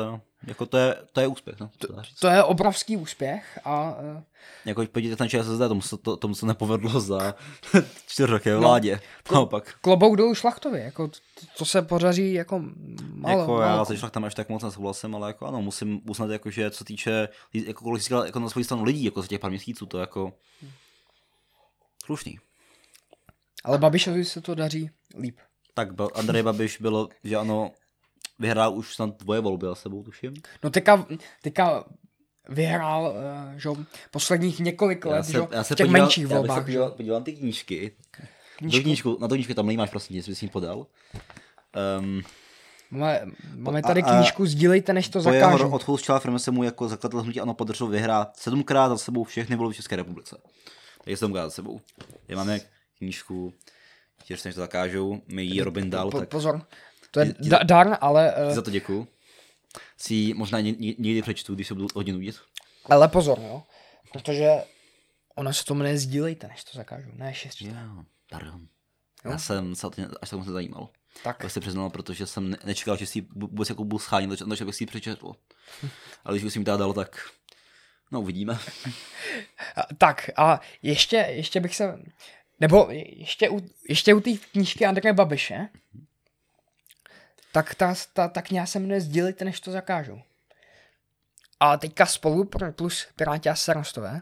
jako 0.48 0.66
to 0.66 0.78
je, 0.78 0.96
to 1.12 1.22
je 1.22 1.28
úspěch. 1.28 1.60
No, 1.60 1.70
to, 1.78 1.88
to, 2.20 2.28
je 2.28 2.44
obrovský 2.44 2.98
úspěch 2.98 3.60
a... 3.64 3.96
Uh, 4.16 4.22
jako 4.66 4.86
podívejte 4.86 5.24
na 5.24 5.28
ČSSD, 5.28 5.60
tomu 5.68 5.82
se, 5.82 5.98
to, 5.98 6.18
tomu 6.18 6.36
se 6.36 6.46
nepovedlo 6.46 7.00
za 7.02 7.36
čtyři 8.08 8.32
roky 8.32 8.50
no, 8.50 8.60
vládě. 8.60 9.00
Klo, 9.24 9.36
Naopak. 9.36 9.76
Klobouk 9.82 10.18
dolů 10.18 10.36
šlachtovi, 10.36 10.80
jako 10.80 11.12
to, 11.58 11.66
se 11.66 11.82
podaří 11.82 12.34
jako 12.34 12.64
málo. 13.14 13.40
Jako 13.40 13.62
já 13.62 13.86
se 13.86 13.98
šlachtem 13.98 14.24
až 14.24 14.36
tak 14.36 14.50
moc 14.50 14.64
nesouhlasím, 14.64 15.16
ale 15.16 15.30
jako 15.30 15.46
ano, 15.46 15.62
musím 15.62 16.02
uznat, 16.10 16.30
jako, 16.30 16.50
že 16.50 16.72
co 16.72 16.84
týče, 16.84 17.30
jako 17.54 17.84
kolik 17.84 18.02
získal 18.02 18.26
jako 18.26 18.40
na 18.40 18.50
svoji 18.50 18.66
stranu 18.66 18.84
lidí, 18.84 19.04
jako 19.04 19.22
za 19.22 19.28
těch 19.28 19.40
pár 19.40 19.50
měsíců, 19.50 19.86
to 19.86 20.00
jako 20.00 20.34
slušný. 22.06 22.40
Ale 23.64 23.78
Babišovi 23.78 24.26
se 24.26 24.42
to 24.42 24.56
daří 24.56 24.90
líp. 25.20 25.40
Tak 25.74 25.90
Andrej 26.14 26.44
Babiš 26.44 26.78
byl, 26.82 27.10
že 27.24 27.36
ano, 27.36 27.72
vyhrál 28.42 28.74
už 28.74 28.96
snad 28.96 29.18
dvoje 29.18 29.42
volby 29.42 29.66
za 29.66 29.76
sebou, 29.76 30.04
tuším. 30.04 30.34
No 30.64 30.70
teďka, 30.70 31.06
teďka 31.42 31.86
vyhrál 32.50 33.14
uh, 33.54 33.60
že, 33.60 33.70
posledních 34.12 34.60
několik 34.60 35.06
let 35.06 35.16
já 35.16 35.24
se, 35.24 35.32
že, 35.32 35.40
já 35.52 35.64
se 35.64 35.76
v 35.76 35.78
těch 35.78 35.88
podíval, 35.88 36.02
menších 36.02 36.28
volbách. 36.28 36.58
Já 36.58 36.62
se 36.62 36.66
podíval, 36.66 36.92
podíval 36.92 37.22
ty 37.22 37.34
knížky. 37.34 37.92
Knížku? 38.58 38.84
knížku, 38.84 39.18
na 39.22 39.28
to 39.28 39.36
knížku 39.36 39.54
tam 39.54 39.76
máš 39.76 39.90
prostě 39.90 40.14
nic, 40.14 40.30
bys 40.30 40.44
podal. 40.52 40.88
Um, 42.00 42.22
máme, 42.92 43.22
máme 43.56 43.82
tady 43.82 44.04
a, 44.04 44.16
knížku, 44.16 44.46
sdílejte, 44.46 44.94
než 44.94 45.10
to 45.10 45.22
zakážu. 45.22 45.58
Po 45.58 45.64
jeho 45.64 45.76
odchodu 45.76 45.98
z 45.98 46.02
čela 46.02 46.20
firmy 46.20 46.40
se 46.40 46.52
mu 46.52 46.64
jako 46.64 46.88
zakladatel 46.88 47.22
hnutí 47.22 47.42
ano 47.42 47.54
podařilo 47.54 47.90
vyhrát 47.90 48.38
sedmkrát 48.38 48.90
za 48.90 48.98
sebou 48.98 49.24
všechny 49.24 49.56
volby 49.56 49.74
v 49.74 49.76
České 49.76 49.96
republice. 49.96 50.38
Takže 51.04 51.18
sedmkrát 51.18 51.46
za 51.46 51.50
sebou. 51.50 51.82
Já 52.28 52.38
máme 52.38 52.60
knížku 52.98 53.54
Těž 54.24 54.44
než 54.44 54.56
to 54.56 54.62
zakážou, 54.62 55.22
mi 55.28 55.44
ji 55.44 55.62
Robin 55.62 55.90
dal. 55.90 56.12
Po, 56.12 56.20
tak... 56.20 56.30
Pozor, 56.30 56.62
to 57.12 57.20
je 57.20 57.26
da- 57.26 57.64
dar, 57.64 57.98
ale... 58.02 58.36
Uh... 58.48 58.54
Za 58.54 58.62
to 58.62 58.72
děkuju. 58.72 59.08
Si 59.98 60.14
ji 60.14 60.34
možná 60.34 60.60
někdy 60.60 61.22
přečtu, 61.22 61.56
když 61.56 61.68
se 61.68 61.74
budu 61.74 61.88
hodinu 61.96 62.18
nudit. 62.18 62.36
Ale 62.86 63.08
pozor, 63.08 63.40
jo. 63.40 63.64
Protože 64.14 64.50
ono 65.36 65.54
se 65.54 65.66
to 65.66 65.74
nezdílejte, 65.74 66.48
než 66.48 66.64
to 66.64 66.78
zakážu. 66.78 67.10
Ne, 67.14 67.34
šest. 67.34 67.62
Jo, 67.62 67.74
pardon. 68.30 68.68
Jo? 69.26 69.32
Já 69.32 69.38
jsem 69.38 69.76
se 69.76 69.88
o 69.88 69.90
to 69.90 70.02
až 70.22 70.30
tak 70.30 70.40
moc 70.40 70.48
nezajímal. 70.48 70.90
Tak. 71.24 71.42
To 71.42 71.50
se 71.50 71.60
přiznal, 71.60 71.90
protože 71.90 72.28
jsem 72.28 72.50
ne- 72.50 72.58
nečekal, 72.64 72.98
že 72.98 73.06
si 73.06 73.22
vůbec 73.22 73.70
jako 73.70 73.84
budu 73.84 74.00
schánit, 74.00 74.40
takže 74.50 74.66
bych 74.66 74.76
si 74.76 74.84
ji 74.84 74.88
přečetl. 74.88 75.32
Ale 76.24 76.36
když 76.36 76.44
bych 76.44 76.54
si 76.54 76.60
mi 76.60 76.66
teda 76.66 76.78
dal, 76.78 76.94
tak 76.94 77.30
no 78.12 78.22
uvidíme. 78.22 78.60
Tak 79.98 80.30
a 80.38 80.62
ještě, 80.82 81.16
ještě 81.16 81.60
bych 81.60 81.76
se, 81.76 82.00
nebo 82.60 82.88
ještě 82.92 83.50
u, 83.50 83.62
ještě 83.90 84.14
u 84.14 84.20
té 84.20 84.32
knížky 84.52 84.86
Andreje 84.86 85.14
Babiše, 85.14 85.70
tak 87.52 87.76
ta, 87.76 87.94
ta, 88.14 88.28
ta 88.28 88.42
kniha 88.42 88.66
se 88.66 88.80
jmenuje 88.80 89.02
Sdělit, 89.02 89.42
než 89.42 89.60
to 89.60 89.72
zakážou. 89.72 90.22
A 91.60 91.78
teďka 91.78 92.06
spolu 92.06 92.50
plus 92.76 93.08
Piráti 93.16 93.50
a 93.50 93.56
starostové, 93.56 94.22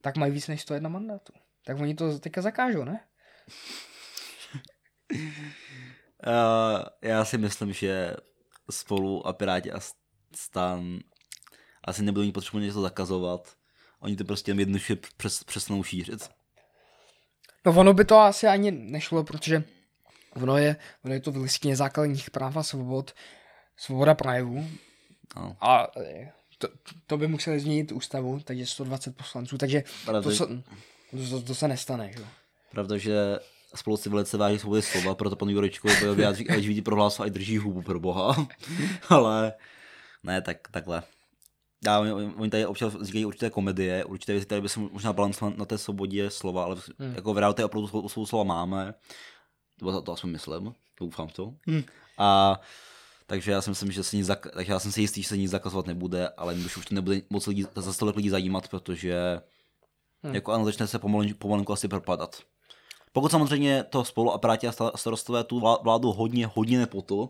tak 0.00 0.16
mají 0.16 0.32
víc 0.32 0.48
než 0.48 0.62
101 0.62 0.88
mandátů. 0.88 1.32
Tak 1.64 1.78
oni 1.80 1.94
to 1.94 2.18
teďka 2.18 2.42
zakážou, 2.42 2.84
ne? 2.84 3.00
Uh, 6.26 6.84
já 7.02 7.24
si 7.24 7.38
myslím, 7.38 7.72
že 7.72 8.16
spolu 8.70 9.26
a 9.26 9.32
Piráti 9.32 9.72
a 9.72 9.80
stan 10.34 10.98
asi 11.84 12.02
nebudou 12.02 12.24
mít 12.24 12.32
potřebu 12.32 12.58
něco 12.58 12.80
zakazovat. 12.80 13.56
Oni 14.00 14.16
to 14.16 14.24
prostě 14.24 14.50
jen 14.50 14.60
jednoduše 14.60 14.96
přes, 15.16 15.44
přesnou 15.44 15.82
šířit. 15.82 16.30
No 17.66 17.76
ono 17.76 17.94
by 17.94 18.04
to 18.04 18.18
asi 18.18 18.46
ani 18.46 18.70
nešlo, 18.70 19.24
protože 19.24 19.64
ono 20.42 20.56
je, 20.58 20.76
ono 21.04 21.14
je 21.14 21.20
to 21.20 21.32
v 21.32 21.36
listině 21.36 21.76
základních 21.76 22.30
práv 22.30 22.56
a 22.56 22.62
svobod, 22.62 23.14
svoboda 23.76 24.14
projevu 24.14 24.64
No. 25.36 25.56
a 25.60 25.86
eh, 26.00 26.32
to, 26.58 26.68
to 27.06 27.16
by 27.16 27.28
museli 27.28 27.60
změnit 27.60 27.92
ústavu, 27.92 28.40
takže 28.44 28.66
120 28.66 29.16
poslanců, 29.16 29.58
takže 29.58 29.82
Pravda, 30.04 30.22
to 30.22 30.30
se, 30.30 30.46
to, 31.30 31.42
to 31.42 31.54
se 31.54 31.68
nestane. 31.68 32.12
Že? 32.12 32.20
jo. 32.20 32.26
pravda, 32.70 32.96
že 32.96 33.38
spolu 33.74 33.96
si 33.96 34.08
velice 34.08 34.36
váží 34.36 34.58
svobody 34.58 34.82
slova, 34.82 35.14
proto 35.14 35.36
panu 35.36 35.50
Jurečkovi 35.50 35.96
byl 36.00 36.14
vyjádří, 36.14 36.48
ať 36.48 36.64
vidí 36.64 36.82
prohlásil, 36.82 37.24
ať 37.24 37.32
drží 37.32 37.58
hubu 37.58 37.82
pro 37.82 38.00
boha. 38.00 38.46
Ale 39.08 39.52
ne, 40.22 40.42
tak 40.42 40.68
takhle. 40.70 41.02
Já, 41.86 42.00
oni, 42.00 42.12
oni 42.12 42.50
tady 42.50 42.66
občas 42.66 42.96
říkají 43.00 43.24
určité 43.24 43.50
komedie, 43.50 44.04
určité 44.04 44.32
věci, 44.32 44.46
které 44.46 44.60
by 44.60 44.68
se 44.68 44.80
možná 44.80 45.12
balancovat 45.12 45.56
na 45.56 45.64
té 45.64 45.78
svobodě 45.78 46.30
slova, 46.30 46.64
ale 46.64 46.76
hmm. 46.98 47.14
jako 47.14 47.34
v 47.34 47.38
realitě 47.38 47.64
opravdu 47.64 48.08
svou 48.08 48.26
slova 48.26 48.44
máme. 48.44 48.94
To, 49.78 50.02
to, 50.02 50.12
aspoň 50.12 50.30
myslím, 50.30 50.74
doufám 51.00 51.28
to. 51.28 51.54
Hmm. 51.66 51.82
A 52.18 52.60
takže 53.26 53.52
já 53.52 53.62
si 53.62 53.70
myslím, 53.70 53.92
že 53.92 54.02
se 54.02 54.16
nic 54.16 54.26
zak- 54.26 54.50
takže 54.54 54.72
já 54.72 54.78
jsem 54.78 54.92
si 54.92 55.00
jistý, 55.00 55.22
že 55.22 55.28
se 55.28 55.36
nic 55.36 55.50
zakazovat 55.50 55.86
nebude, 55.86 56.28
ale 56.28 56.54
už, 56.54 56.76
už 56.76 56.86
to 56.86 56.94
nebude 56.94 57.20
moc 57.30 57.46
lidí, 57.46 57.66
za 57.76 57.92
tolik 57.92 58.16
lidí 58.16 58.28
zajímat, 58.30 58.68
protože 58.68 59.40
hmm. 60.22 60.34
jako 60.34 60.52
ano, 60.52 60.64
začne 60.64 60.86
se 60.86 60.98
pomalu, 60.98 61.24
pomalinku 61.38 61.72
asi 61.72 61.88
propadat. 61.88 62.42
Pokud 63.12 63.30
samozřejmě 63.30 63.84
to 63.84 64.04
spolu 64.04 64.34
a 64.34 64.56
starostové 64.96 65.44
tu 65.44 65.60
vlá- 65.60 65.82
vládu 65.82 66.12
hodně, 66.12 66.46
hodně 66.46 66.78
nepotl, 66.78 67.28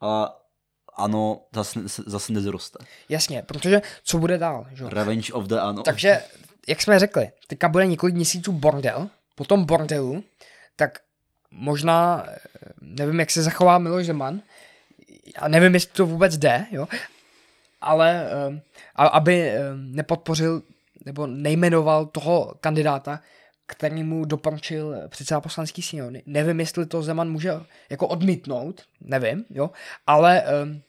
a 0.00 0.36
ano, 0.96 1.40
zase, 1.54 1.80
zase 2.06 2.32
nezroste. 2.32 2.78
Jasně, 3.08 3.42
protože 3.42 3.82
co 4.04 4.18
bude 4.18 4.38
dál? 4.38 4.66
Že? 4.72 4.84
Revenge 4.88 5.32
of 5.32 5.44
the 5.44 5.54
ano. 5.54 5.82
Takže, 5.82 6.22
jak 6.68 6.82
jsme 6.82 6.98
řekli, 6.98 7.30
teďka 7.46 7.68
bude 7.68 7.86
několik 7.86 8.14
měsíců 8.14 8.52
bordel, 8.52 9.08
po 9.34 9.44
tom 9.44 9.64
bordelu, 9.64 10.24
tak 10.76 10.98
možná, 11.50 12.26
nevím, 12.80 13.20
jak 13.20 13.30
se 13.30 13.42
zachová 13.42 13.78
Miloš 13.78 14.06
Zeman, 14.06 14.40
a 15.38 15.48
nevím, 15.48 15.74
jestli 15.74 15.92
to 15.92 16.06
vůbec 16.06 16.36
jde, 16.36 16.66
jo, 16.70 16.88
ale 17.80 18.28
a, 18.96 19.06
aby 19.06 19.50
um, 19.50 19.92
nepodpořil 19.92 20.62
nebo 21.04 21.26
nejmenoval 21.26 22.06
toho 22.06 22.54
kandidáta, 22.60 23.20
který 23.66 24.02
mu 24.02 24.24
doporučil 24.24 24.94
předseda 25.08 25.40
poslanský 25.40 25.82
sněmovny. 25.82 26.22
Nevím, 26.26 26.60
jestli 26.60 26.86
to 26.86 27.02
Zeman 27.02 27.30
může 27.30 27.52
jako 27.90 28.06
odmítnout, 28.06 28.82
nevím, 29.00 29.44
jo, 29.50 29.70
ale 30.06 30.44
um, 30.62 30.82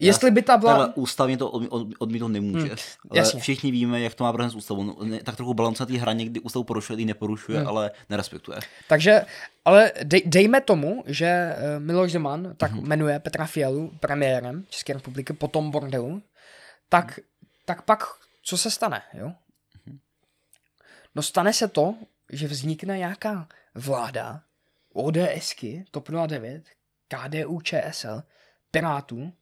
jestli 0.00 0.30
by 0.30 0.42
ta 0.42 0.52
Takhle 0.52 0.74
vláda... 0.74 0.92
ústavně 0.96 1.36
to 1.36 1.50
odmí- 1.50 1.68
od- 1.70 1.88
odmítnout 1.98 2.28
nemůže. 2.28 2.66
Hmm, 2.66 2.76
ale 3.10 3.18
jasně. 3.18 3.40
všichni 3.40 3.70
víme, 3.70 4.00
jak 4.00 4.14
to 4.14 4.24
má 4.24 4.32
bránit 4.32 4.50
s 4.50 4.54
ústavou. 4.54 4.82
No, 4.82 4.96
tak 5.24 5.36
trochu 5.36 5.54
balance 5.54 5.82
na 5.82 5.86
té 5.86 5.98
hraně, 5.98 6.24
kdy 6.24 6.40
ústavu 6.40 6.64
porušuje, 6.64 6.96
kdy 6.96 7.04
neporušuje, 7.04 7.58
hmm. 7.58 7.68
ale 7.68 7.90
nerespektuje. 8.10 8.58
Takže, 8.88 9.24
ale 9.64 9.92
dej, 10.02 10.22
dejme 10.26 10.60
tomu, 10.60 11.04
že 11.06 11.26
eh, 11.26 11.80
Miloš 11.80 12.12
Zeman 12.12 12.54
tak 12.56 12.72
mm-hmm. 12.72 12.86
jmenuje 12.86 13.18
Petra 13.18 13.46
Fialu 13.46 13.92
premiérem 14.00 14.64
České 14.70 14.92
republiky 14.92 15.32
po 15.32 15.48
tom 15.48 15.70
bordelu, 15.70 16.22
tak, 16.88 17.18
mm-hmm. 17.18 17.22
tak 17.64 17.82
pak 17.82 18.04
co 18.42 18.58
se 18.58 18.70
stane, 18.70 19.02
jo? 19.14 19.32
No 21.14 21.22
stane 21.22 21.52
se 21.52 21.68
to, 21.68 21.94
že 22.32 22.46
vznikne 22.46 22.98
nějaká 22.98 23.48
vláda 23.74 24.42
ODSky, 24.92 25.84
TOP 25.90 26.08
09, 26.26 26.64
KDU, 27.08 27.60
ČSL, 27.60 28.22
Pirátů 28.70 29.32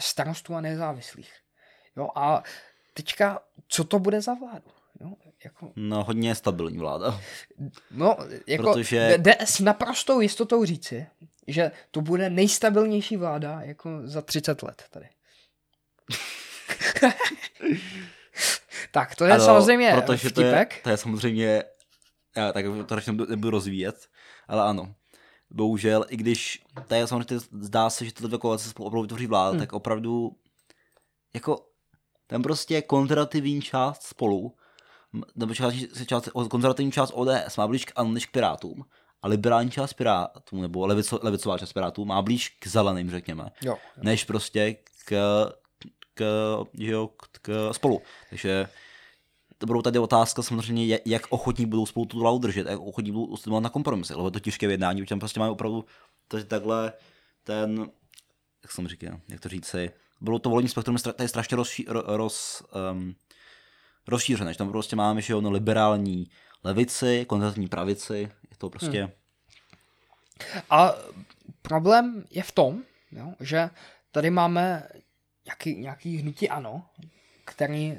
starostů 0.00 0.54
a 0.54 0.60
nezávislých. 0.60 1.32
Jo, 1.96 2.08
a 2.14 2.42
teďka, 2.94 3.40
co 3.68 3.84
to 3.84 3.98
bude 3.98 4.20
za 4.20 4.34
vládu? 4.34 4.70
Jo, 5.00 5.12
jako, 5.44 5.72
No, 5.76 6.04
hodně 6.04 6.34
stabilní 6.34 6.78
vláda. 6.78 7.20
No, 7.90 8.16
jako 8.46 8.62
Protože- 8.72 9.14
jde 9.18 9.36
s 9.40 9.60
naprostou 9.60 10.20
jistotou 10.20 10.64
říci, 10.64 11.06
že 11.46 11.70
to 11.90 12.00
bude 12.00 12.30
nejstabilnější 12.30 13.16
vláda 13.16 13.60
jako 13.62 13.90
za 14.04 14.22
30 14.22 14.62
let 14.62 14.84
tady. 14.90 15.08
tak, 18.92 19.14
to 19.16 19.24
je 19.24 19.32
ano, 19.32 19.44
samozřejmě 19.44 19.92
protože 20.04 20.30
to 20.30 20.40
je, 20.40 20.50
vtipek. 20.50 20.82
to 20.82 20.90
je 20.90 20.96
samozřejmě, 20.96 21.64
já 22.36 22.52
tak 22.52 22.64
to 22.86 22.94
radši 22.94 23.12
nebudu 23.12 23.50
rozvíjet, 23.50 24.08
ale 24.48 24.62
ano. 24.62 24.94
Bohužel, 25.50 26.06
i 26.08 26.16
když 26.16 26.64
je 26.94 27.06
samozřejmě, 27.06 27.46
zdá 27.60 27.90
se, 27.90 28.04
že 28.04 28.12
tyto 28.12 28.26
dvě 28.26 28.38
koalice 28.38 28.68
spolu 28.68 28.86
opravdu 28.86 29.06
tvoří 29.06 29.26
vláda, 29.26 29.50
hmm. 29.50 29.58
tak 29.58 29.72
opravdu 29.72 30.36
jako 31.34 31.66
ten 32.26 32.42
prostě 32.42 32.82
konzervativní 32.82 33.62
část 33.62 34.02
spolu, 34.02 34.54
nebo 35.36 35.54
část, 35.54 35.74
část, 36.06 36.28
konzervativní 36.50 36.92
část 36.92 37.12
ODS 37.14 37.56
má 37.56 37.66
blíž 37.66 37.84
k 37.84 37.92
ANO 37.96 38.12
než 38.12 38.26
k 38.26 38.30
Pirátům, 38.30 38.84
a 39.22 39.28
liberální 39.28 39.70
část 39.70 39.92
Pirátů, 39.92 40.60
nebo 40.60 40.86
levico, 40.86 41.18
levicová 41.22 41.58
část 41.58 41.72
Pirátů 41.72 42.04
má 42.04 42.22
blíž 42.22 42.48
k 42.48 42.66
zeleným, 42.66 43.10
řekněme, 43.10 43.50
Jo. 43.62 43.76
než 44.02 44.24
prostě 44.24 44.76
k, 45.04 45.12
k, 46.14 46.24
jo, 46.74 47.08
k, 47.08 47.38
k 47.42 47.72
spolu. 47.72 48.02
Takže 48.30 48.68
to 49.58 49.66
budou 49.66 49.82
tady 49.82 49.98
otázka 49.98 50.42
samozřejmě, 50.42 51.00
jak- 51.04 51.26
ochotní 51.30 51.66
budou 51.66 51.86
spolu 51.86 52.06
tu 52.06 52.18
vládu 52.18 52.38
držet, 52.38 52.66
jak 52.66 52.80
ochotní 52.80 53.12
budou 53.12 53.24
ustupovat 53.24 53.62
na 53.62 53.68
kompromisy, 53.70 54.14
lebo 54.14 54.26
je 54.26 54.32
to 54.32 54.40
těžké 54.40 54.66
vyjednání, 54.66 55.02
protože 55.02 55.08
tam 55.08 55.18
prostě 55.18 55.40
mají 55.40 55.52
opravdu 55.52 55.84
to, 56.28 56.44
takhle 56.44 56.92
ten, 57.44 57.90
jak 58.62 58.72
jsem 58.72 58.88
říkal, 58.88 59.20
jak 59.28 59.40
to 59.40 59.48
říci, 59.48 59.90
bylo 60.20 60.38
to 60.38 60.50
volební 60.50 60.68
spektrum 60.68 60.96
tady 60.96 61.28
strašně 61.28 61.56
rozší, 61.56 61.84
ro, 61.88 62.02
roz, 62.06 62.62
um, 62.92 63.14
rozšířené, 64.08 64.52
že 64.52 64.58
tam 64.58 64.68
prostě 64.68 64.96
máme, 64.96 65.20
že 65.20 65.32
jo, 65.32 65.40
no, 65.40 65.50
liberální 65.50 66.30
levici, 66.64 67.24
konzervativní 67.28 67.68
pravici, 67.68 68.14
je 68.50 68.56
to 68.58 68.70
prostě, 68.70 69.02
hmm. 69.02 69.12
A 70.70 70.94
problém 71.62 72.24
je 72.30 72.42
v 72.42 72.52
tom, 72.52 72.82
jo, 73.12 73.34
že 73.40 73.70
tady 74.10 74.30
máme 74.30 74.88
nějaký, 75.44 75.74
nějaký 75.74 76.16
hnutí 76.16 76.48
ano, 76.48 76.86
který 77.44 77.96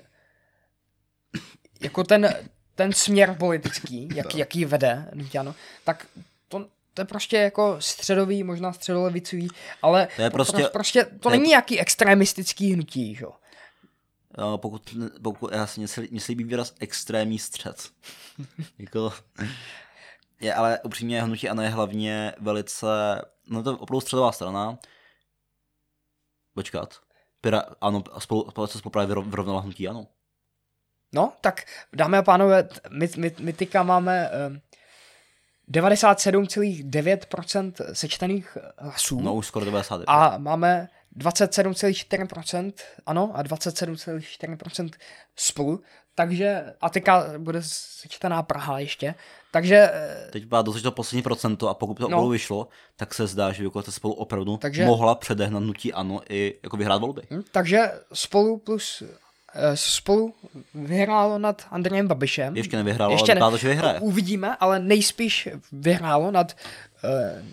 jako 1.82 2.04
ten, 2.04 2.36
ten 2.76 2.94
směr 2.94 3.36
politický, 3.40 4.10
jak, 4.16 4.36
jaký 4.36 4.66
vede 4.66 5.10
hnutí 5.14 5.38
ano, 5.38 5.56
tak 5.84 6.08
to, 6.48 6.66
to 6.94 7.02
je 7.02 7.06
prostě 7.06 7.38
jako 7.38 7.76
středový, 7.80 8.44
možná 8.44 8.74
středolevicový, 8.74 9.48
ale 9.82 10.08
To 10.16 10.22
je 10.22 10.30
prostě- 10.30 10.62
pro, 10.62 10.70
prostě 10.70 11.06
to 11.20 11.30
není 11.30 11.50
nějaký 11.50 11.80
extremistický 11.80 12.74
hnutí, 12.74 13.18
jo. 13.22 13.32
No, 14.38 14.58
pokud, 14.58 14.96
pokud 15.24 15.52
já 15.52 15.68
si 15.68 15.80
myslím, 15.80 16.08
mně 16.12 16.22
se 16.22 16.32
líbí 16.32 16.44
výraz 16.44 16.74
extrémní 16.80 17.40
střed. 17.40 17.90
jako, 18.80 19.14
je, 20.42 20.54
ale 20.54 20.80
upřímně 20.84 21.24
hnutí 21.24 21.50
ano 21.50 21.62
je 21.62 21.70
hlavně 21.70 22.34
velice, 22.40 22.88
no 23.48 23.64
to 23.64 23.70
je 23.70 23.76
opravdu 23.76 24.02
středová 24.02 24.32
strana. 24.32 24.78
Počkat. 26.54 27.00
Pira, 27.42 27.64
ano, 27.82 28.04
spolu, 28.20 28.52
spolu 28.68 28.92
právě 28.92 29.16
vyro- 29.16 29.30
vyrovnala 29.30 29.62
hnutí 29.62 29.88
ano. 29.88 30.08
No, 31.16 31.34
tak 31.42 31.64
dámy 31.94 32.18
a 32.18 32.22
pánové, 32.22 32.68
my, 32.90 33.10
my, 33.18 33.32
my 33.40 33.54
teďka 33.54 33.84
máme 33.84 34.30
um, 34.50 34.62
97,9% 35.72 37.74
sečtených 37.94 38.58
hlasů. 38.78 39.22
No 39.22 39.36
už 39.36 39.48
skoro 39.48 39.66
90. 39.66 40.02
A 40.08 40.38
máme 40.38 40.88
27,4% 41.18 42.74
ano 43.06 43.32
a 43.34 43.44
27,4% 43.44 44.90
spolu. 45.36 45.82
Takže, 46.16 46.74
a 46.82 46.90
teďka 46.90 47.24
bude 47.38 47.60
sečtená 47.64 48.44
Praha 48.44 48.80
ještě. 48.80 49.16
Takže, 49.52 49.90
eh, 49.94 50.28
Teď 50.32 50.46
byla 50.46 50.64
to 50.64 50.92
poslední 50.92 51.22
procento 51.24 51.70
a 51.70 51.74
pokud 51.74 51.98
to 51.98 52.10
No. 52.10 52.30
vyšlo, 52.30 52.68
tak 52.96 53.14
se 53.14 53.28
zdá, 53.28 53.52
že 53.52 53.64
jako 53.64 53.84
spolu 53.84 54.14
opravdu 54.14 54.58
Takže- 54.58 54.86
mohla 54.86 55.16
předehnat 55.16 55.64
hnutí 55.64 55.94
ano 55.94 56.22
i 56.30 56.60
jako 56.64 56.78
vyhrát 56.78 57.02
volby. 57.02 57.22
hm, 57.32 57.42
takže 57.52 57.92
spolu 58.14 58.58
plus 58.58 59.04
eh, 59.06 59.10
spolu 59.76 60.34
vyhrálo 60.74 61.38
nad 61.38 61.68
Andrejem 61.72 62.08
Babišem. 62.08 62.58
Ještě 62.58 62.78
nevyhrálo, 62.78 63.14
Ještě 63.14 63.32
ale 63.32 63.36
ne. 63.36 63.40
vypadá 63.40 63.52
to, 63.52 63.58
že 63.58 63.68
vyhraje. 63.68 64.00
Uvidíme, 64.00 64.56
ale 64.60 64.80
nejspíš 64.80 65.50
vyhrálo 65.72 66.32
nad 66.32 66.56
uh, 67.04 67.46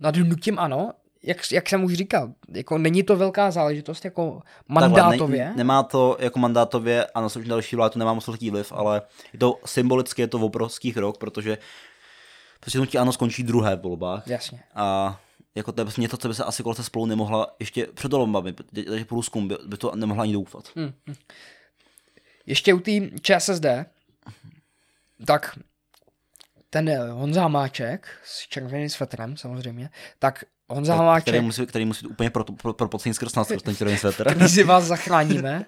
nad 0.00 0.16
hnutím 0.16 0.58
ano, 0.58 0.92
jak, 1.22 1.52
jak 1.52 1.68
jsem 1.68 1.84
už 1.84 1.94
říkal, 1.94 2.32
jako 2.48 2.78
není 2.78 3.02
to 3.02 3.16
velká 3.16 3.50
záležitost 3.50 4.04
jako 4.04 4.42
mandátově. 4.68 5.18
Takhle, 5.18 5.38
ne, 5.38 5.52
nemá 5.56 5.82
to 5.82 6.16
jako 6.20 6.38
mandátově 6.38 7.06
a 7.06 7.20
na 7.20 7.28
další 7.46 7.76
vládu 7.76 7.98
nemá 7.98 8.14
moc 8.14 8.26
velký 8.26 8.50
vliv, 8.50 8.72
ale 8.72 9.02
je 9.32 9.38
to 9.38 9.58
symbolicky 9.64 10.22
je 10.22 10.28
to 10.28 10.38
obrovský 10.38 10.92
rok, 10.96 11.18
protože 11.18 11.58
prostě 12.60 12.78
hnutí 12.78 12.98
ano 12.98 13.12
skončí 13.12 13.42
druhé 13.42 13.76
v 13.76 13.80
volbách. 13.80 14.28
Jasně. 14.28 14.60
A 14.74 15.20
jako 15.58 15.72
to 15.72 15.80
je 15.80 15.86
něco, 15.98 16.16
co 16.16 16.28
by 16.28 16.34
se 16.34 16.44
asi 16.44 16.62
kolce 16.62 16.84
spolu 16.84 17.06
nemohla 17.06 17.56
ještě 17.58 17.86
před 17.94 18.12
volbami, 18.12 18.52
takže 18.52 19.04
průzkum 19.04 19.48
by, 19.48 19.56
by 19.66 19.76
to 19.76 19.96
nemohla 19.96 20.22
ani 20.22 20.32
doufat. 20.32 20.64
Hmm. 20.76 20.92
Ještě 22.46 22.74
u 22.74 22.80
té 22.80 22.92
ČSSD, 23.22 23.66
tak 25.26 25.58
ten 26.70 26.98
Honza 27.10 27.42
Hamáček 27.42 28.08
s 28.24 28.48
červeným 28.48 28.88
svetrem 28.88 29.36
samozřejmě, 29.36 29.90
tak 30.18 30.44
Honza 30.68 30.94
Hamáček... 30.94 31.24
Který 31.24 31.40
musí, 31.40 31.66
který 31.66 31.84
musí 31.84 32.06
úplně 32.06 32.30
pro, 32.30 32.44
pro, 32.44 32.72
pro 32.72 32.88
pocení 32.88 33.14
skrz 33.14 33.34
nás, 33.34 33.48
ten 33.64 33.76
červený 33.76 33.98
svetr. 33.98 34.34
Když 34.36 34.52
si 34.52 34.64
vás 34.64 34.84
zachráníme, 34.84 35.64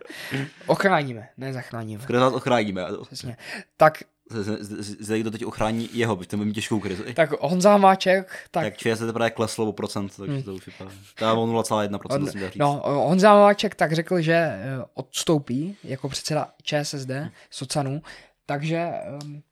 ochráníme, 0.66 1.29
ne 1.37 1.53
zachráníme. 1.53 2.03
Skrz 2.03 2.20
vás 2.20 2.33
ochráníme. 2.33 2.85
Přesně. 3.03 3.37
Tak 3.76 4.03
Zde 4.31 5.25
to 5.25 5.31
teď 5.31 5.45
ochrání 5.45 5.88
jeho, 5.93 6.16
by 6.16 6.27
to 6.27 6.37
mít 6.37 6.55
těžkou 6.55 6.81
krizi. 6.81 7.14
Tak 7.14 7.31
Honza 7.40 7.71
Hamáček, 7.71 8.49
tak... 8.51 8.64
Tak 8.64 8.77
ČS 8.77 8.99
teprve 8.99 9.31
kleslo 9.31 9.66
o 9.66 9.73
procent, 9.73 10.16
takže 10.16 10.35
hmm. 10.35 10.43
to 10.43 10.55
už 10.55 10.66
vypadá. 10.66 10.90
To 11.14 11.25
je 11.25 11.31
o 11.33 11.47
0,1%, 11.47 11.99
On, 12.11 12.31
říct. 12.31 12.57
No, 12.57 12.83
Honza 12.85 13.31
Hamáček 13.31 13.75
tak 13.75 13.93
řekl, 13.93 14.21
že 14.21 14.35
eh, 14.35 14.85
odstoupí 14.95 15.77
jako 15.85 16.09
předseda 16.09 16.49
ČSSD, 16.62 17.11
hmm. 17.11 17.31
Socanu, 17.51 18.03
takže 18.47 18.90
um, 19.23 19.43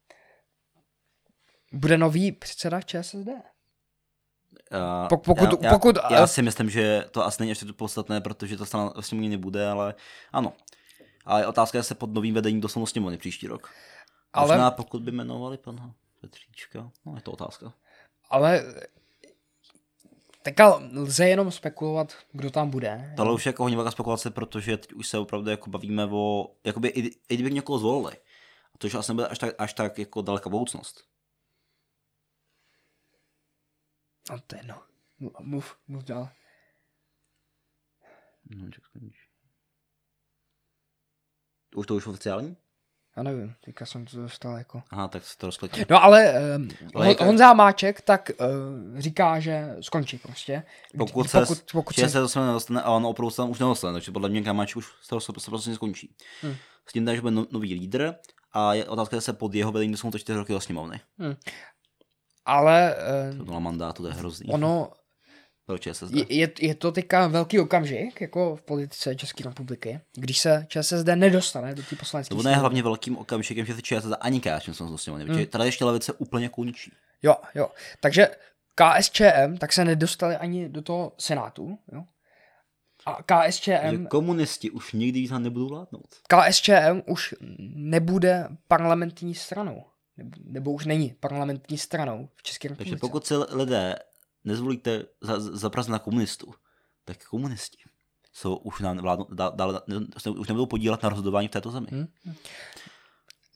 bude 1.72 1.98
nový 1.98 2.32
předseda 2.32 2.80
ČSSD. 2.80 3.28
Uh, 4.72 5.18
pokud, 5.24 5.62
já, 5.62 5.72
pokud, 5.72 5.96
já, 6.10 6.18
já 6.18 6.26
si 6.26 6.42
myslím, 6.42 6.70
že 6.70 7.04
to 7.10 7.26
asi 7.26 7.42
není 7.42 7.48
ještě 7.48 7.66
to 7.66 7.72
podstatné, 7.72 8.20
protože 8.20 8.56
to 8.56 8.66
strana 8.66 8.90
vlastně 8.94 9.28
nebude, 9.28 9.68
ale 9.68 9.94
ano. 10.32 10.52
Ale 11.24 11.46
otázka 11.46 11.78
je 11.78 11.82
se 11.82 11.94
pod 11.94 12.14
novým 12.14 12.34
vedením 12.34 12.60
dostanou 12.60 12.86
sněmovny 12.86 13.18
příští 13.18 13.46
rok. 13.46 13.70
Ale... 14.38 14.48
Možná 14.48 14.70
pokud 14.70 15.02
by 15.02 15.10
jmenovali 15.10 15.58
pana 15.58 15.94
Petříčka, 16.20 16.90
no 17.06 17.14
je 17.16 17.22
to 17.22 17.32
otázka. 17.32 17.72
Ale 18.30 18.64
teďka 20.42 20.76
lze 20.92 21.28
jenom 21.28 21.50
spekulovat, 21.50 22.14
kdo 22.32 22.50
tam 22.50 22.70
bude. 22.70 23.12
Tohle 23.16 23.34
už 23.34 23.46
je 23.46 23.50
jako 23.50 23.62
hodně 23.62 23.76
velká 23.76 23.90
spekulace, 23.90 24.30
protože 24.30 24.76
teď 24.76 24.92
už 24.92 25.08
se 25.08 25.18
opravdu 25.18 25.50
jako 25.50 25.70
bavíme 25.70 26.04
o, 26.04 26.54
jakoby 26.64 26.88
i, 26.88 27.06
i 27.28 27.34
kdyby 27.34 27.50
někoho 27.50 27.78
zvolili. 27.78 28.16
A 28.74 28.78
to 28.78 28.86
už 28.86 28.94
asi 28.94 29.10
nebude 29.10 29.28
až 29.28 29.38
tak, 29.38 29.54
až 29.58 29.74
tak 29.74 29.98
jako 29.98 30.22
daleká 30.22 30.50
budoucnost. 30.50 31.04
No 34.30 34.38
to 34.46 34.56
je 34.56 34.62
no. 34.62 34.82
Mluv, 35.40 35.76
mluv 35.88 36.04
dál. 36.04 36.28
No, 38.50 38.70
ček 38.70 38.84
Už 41.76 41.86
to 41.86 41.94
už 41.94 42.06
oficiální? 42.06 42.56
Já 43.18 43.24
nevím, 43.24 43.54
teďka 43.64 43.86
jsem 43.86 44.06
to 44.06 44.16
dostal 44.16 44.56
jako... 44.56 44.82
Aha, 44.90 45.08
tak 45.08 45.24
se 45.24 45.38
to 45.38 45.46
rozklikne. 45.46 45.84
No 45.90 46.02
ale, 46.02 46.34
um, 46.56 46.68
ale 46.94 47.08
jako... 47.08 47.24
Honza 47.24 47.52
Máček 47.52 48.00
tak 48.00 48.30
uh, 48.40 48.98
říká, 48.98 49.40
že 49.40 49.76
skončí 49.80 50.18
prostě. 50.18 50.62
Pokud, 50.98 51.30
se, 51.30 51.40
pokud, 51.40 51.58
pokud 51.72 51.96
se... 51.96 52.08
se 52.08 52.28
to 52.28 52.46
nedostane 52.46 52.82
a 52.82 52.90
on 52.90 53.06
opravdu 53.06 53.30
se 53.30 53.36
tam 53.36 53.50
už 53.50 53.58
nedostane, 53.58 53.92
takže 53.92 54.12
podle 54.12 54.28
mě 54.28 54.42
Kamáček 54.42 54.76
už 54.76 54.86
se, 55.02 55.20
se 55.20 55.50
prostě 55.50 55.74
skončí. 55.74 56.14
Hmm. 56.42 56.54
S 56.86 56.92
tím, 56.92 57.14
že 57.14 57.20
bude 57.20 57.30
no, 57.30 57.46
nový 57.50 57.74
lídr 57.74 58.14
a 58.52 58.74
je 58.74 58.84
otázka, 58.84 59.20
se 59.20 59.32
pod 59.32 59.54
jeho 59.54 59.72
vedením 59.72 59.96
jsou 59.96 60.10
to 60.10 60.18
čtyři 60.18 60.38
roky 60.38 60.52
do 60.52 60.60
sněmovny. 60.60 61.00
Hmm 61.18 61.36
ale... 62.48 62.96
To 63.38 63.44
bylo 63.44 63.60
mandátu, 63.60 64.02
to 64.02 64.08
je 64.08 64.14
hrozný. 64.14 64.48
Ono, 64.48 64.90
je, 66.10 66.26
je, 66.28 66.50
je 66.60 66.74
to 66.74 66.92
teďka 66.92 67.26
velký 67.26 67.58
okamžik, 67.58 68.20
jako 68.20 68.56
v 68.56 68.62
politice 68.62 69.16
České 69.16 69.44
republiky, 69.44 70.00
když 70.14 70.38
se 70.38 70.66
ČSSD 70.68 71.06
nedostane 71.14 71.74
do 71.74 71.82
té 71.82 71.96
poslanecké 71.96 72.34
To 72.34 72.48
je 72.48 72.56
hlavně 72.56 72.82
velkým 72.82 73.16
okamžikem, 73.16 73.66
že 73.66 73.74
se 73.74 73.82
ČSSD 73.82 74.12
ani 74.20 74.40
KSČM 74.40 74.72
se 74.72 74.84
dostane, 74.84 75.24
hmm. 75.24 75.46
tady 75.46 75.64
ještě 75.64 75.84
levice 75.84 76.12
úplně 76.12 76.48
končí. 76.48 76.92
Jo, 77.22 77.36
jo. 77.54 77.68
Takže 78.00 78.28
KSČM 78.74 79.56
tak 79.58 79.72
se 79.72 79.84
nedostali 79.84 80.36
ani 80.36 80.68
do 80.68 80.82
toho 80.82 81.12
Senátu, 81.18 81.78
jo. 81.92 82.04
A 83.06 83.22
KSČM... 83.22 83.90
Že 83.90 84.04
komunisti 84.10 84.70
už 84.70 84.92
nikdy 84.92 85.28
tam 85.28 85.42
nebudou 85.42 85.68
vládnout. 85.68 86.06
KSČM 86.28 87.02
už 87.06 87.34
nebude 87.74 88.48
parlamentní 88.68 89.34
stranou 89.34 89.84
nebo, 90.18 90.30
nebo 90.44 90.72
už 90.72 90.86
není 90.86 91.14
parlamentní 91.20 91.78
stranou 91.78 92.28
v 92.36 92.42
České 92.42 92.68
republice. 92.68 92.90
Takže 92.90 93.00
pokud 93.00 93.26
se 93.26 93.36
lidé 93.36 93.96
nezvolíte 94.44 95.04
za, 95.20 95.40
za 95.40 95.70
na 95.88 95.98
komunistů, 95.98 96.54
tak 97.04 97.24
komunisti 97.24 97.78
jsou 98.32 98.56
už 98.56 98.80
nám 98.80 98.98
vládnu, 98.98 99.26
dá, 99.32 99.48
dá, 99.48 99.82
už 100.38 100.48
nebudou 100.48 100.66
podílet 100.66 101.02
na 101.02 101.08
rozhodování 101.08 101.48
v 101.48 101.50
této 101.50 101.70
zemi. 101.70 101.86
Hmm. 101.90 102.06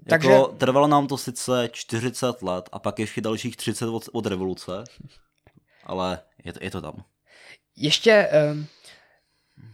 Takže... 0.08 0.30
Jako, 0.30 0.46
trvalo 0.46 0.86
nám 0.86 1.06
to 1.06 1.18
sice 1.18 1.68
40 1.72 2.42
let 2.42 2.68
a 2.72 2.78
pak 2.78 2.98
ještě 2.98 3.20
dalších 3.20 3.56
30 3.56 3.86
od, 3.86 4.08
od 4.12 4.26
revoluce, 4.26 4.84
ale 5.84 6.20
je 6.44 6.52
to, 6.52 6.58
je 6.62 6.70
to 6.70 6.80
tam. 6.80 7.04
Ještě, 7.76 8.28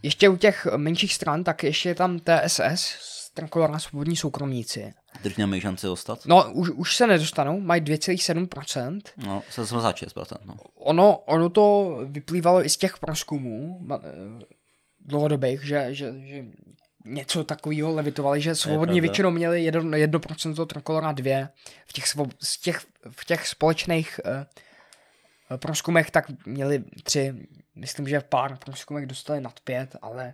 ještě 0.03 0.29
u 0.29 0.37
těch 0.37 0.67
menších 0.77 1.13
stran, 1.13 1.43
tak 1.43 1.63
ještě 1.63 1.89
je 1.89 1.95
tam 1.95 2.19
TSS, 2.19 2.95
Trnkola 3.39 3.79
svobodní 3.79 4.15
soukromníci. 4.15 4.93
Teď 5.23 5.37
nemají 5.37 5.61
šanci 5.61 5.87
dostat? 5.87 6.25
No, 6.25 6.51
už, 6.53 6.69
už 6.69 6.95
se 6.95 7.07
nedostanou, 7.07 7.59
mají 7.59 7.81
2,7%. 7.81 9.01
No, 9.17 9.43
se 9.49 9.67
jsme 9.67 9.81
za 9.81 9.91
6%. 9.91 10.37
No. 10.45 10.55
Ono, 10.75 11.17
ono 11.17 11.49
to 11.49 11.97
vyplývalo 12.05 12.65
i 12.65 12.69
z 12.69 12.77
těch 12.77 12.97
průzkumů 12.97 13.87
eh, 13.93 13.97
dlouhodobých, 14.99 15.63
že, 15.63 15.87
že, 15.89 16.13
že 16.25 16.45
něco 17.05 17.43
takového 17.43 17.95
levitovali, 17.95 18.41
že 18.41 18.55
svobodní 18.55 19.01
většinou 19.01 19.31
měli 19.31 19.71
1%, 19.71 20.07
1% 20.09 20.65
Trnkola 20.65 21.11
2 21.11 21.49
v 21.85 21.93
těch, 21.93 22.05
z 22.41 22.59
těch, 22.59 22.81
v 23.11 23.25
těch 23.25 23.47
společných 23.47 24.19
uh, 24.25 25.57
průzkumech 25.57 26.11
tak 26.11 26.25
měli 26.45 26.83
tři, 27.03 27.47
myslím, 27.75 28.07
že 28.07 28.19
v 28.19 28.23
pár 28.23 28.57
průzkumech 28.57 29.05
dostali 29.05 29.41
nad 29.41 29.59
pět, 29.59 29.95
ale 30.01 30.33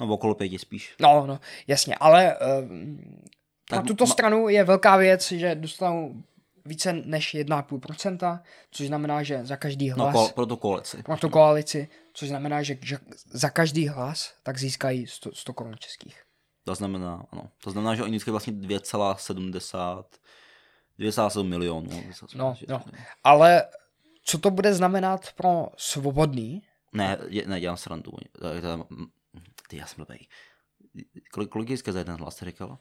No 0.00 0.06
okolo 0.06 0.34
pěti 0.34 0.58
spíš. 0.58 0.94
No, 1.00 1.26
no, 1.26 1.40
jasně, 1.66 1.94
ale 1.94 2.36
uh, 2.36 2.68
tak 3.68 3.76
na 3.76 3.82
tuto 3.82 4.06
ma... 4.06 4.12
stranu 4.12 4.48
je 4.48 4.64
velká 4.64 4.96
věc, 4.96 5.32
že 5.32 5.54
dostanou 5.54 6.22
více 6.64 6.92
než 6.92 7.34
1,5%, 7.34 8.40
což 8.70 8.86
znamená, 8.86 9.22
že 9.22 9.44
za 9.44 9.56
každý 9.56 9.88
no, 9.88 9.96
hlas... 9.96 10.14
No, 10.14 10.28
pro 10.28 10.46
tu 10.46 10.56
koalici. 10.56 11.02
Pro 11.02 11.16
tu 11.16 11.28
koalici, 11.28 11.88
což 12.12 12.28
znamená, 12.28 12.62
že, 12.62 12.78
že 12.82 12.98
za 13.26 13.50
každý 13.50 13.88
hlas 13.88 14.34
tak 14.42 14.58
získají 14.58 15.06
100, 15.06 15.30
100 15.34 15.52
korun 15.52 15.74
českých. 15.78 16.22
To 16.64 16.74
znamená, 16.74 17.26
ano. 17.30 17.50
To 17.64 17.70
znamená, 17.70 17.94
že 17.94 18.02
oni 18.02 18.12
získají 18.12 18.32
vlastně 18.32 18.52
2,70 18.52 20.04
2,7 20.98 21.42
milionů. 21.42 22.02
No, 22.34 22.56
no. 22.68 22.82
Ale 23.24 23.64
co 24.24 24.38
to 24.38 24.50
bude 24.50 24.74
znamenat 24.74 25.32
pro 25.36 25.68
svobodný? 25.76 26.62
Ne, 26.92 27.18
ne, 27.46 27.60
dělám 27.60 27.76
srandu. 27.76 28.12
Ty, 29.74 29.78
já 29.78 29.86
jsem 29.86 29.96
blbej. 29.96 30.26
Kolik, 31.32 31.50
kolik 31.50 31.68
získá 31.68 31.92
za 31.92 31.98
jeden 31.98 32.16
hlas, 32.16 32.42
říkala? 32.42 32.78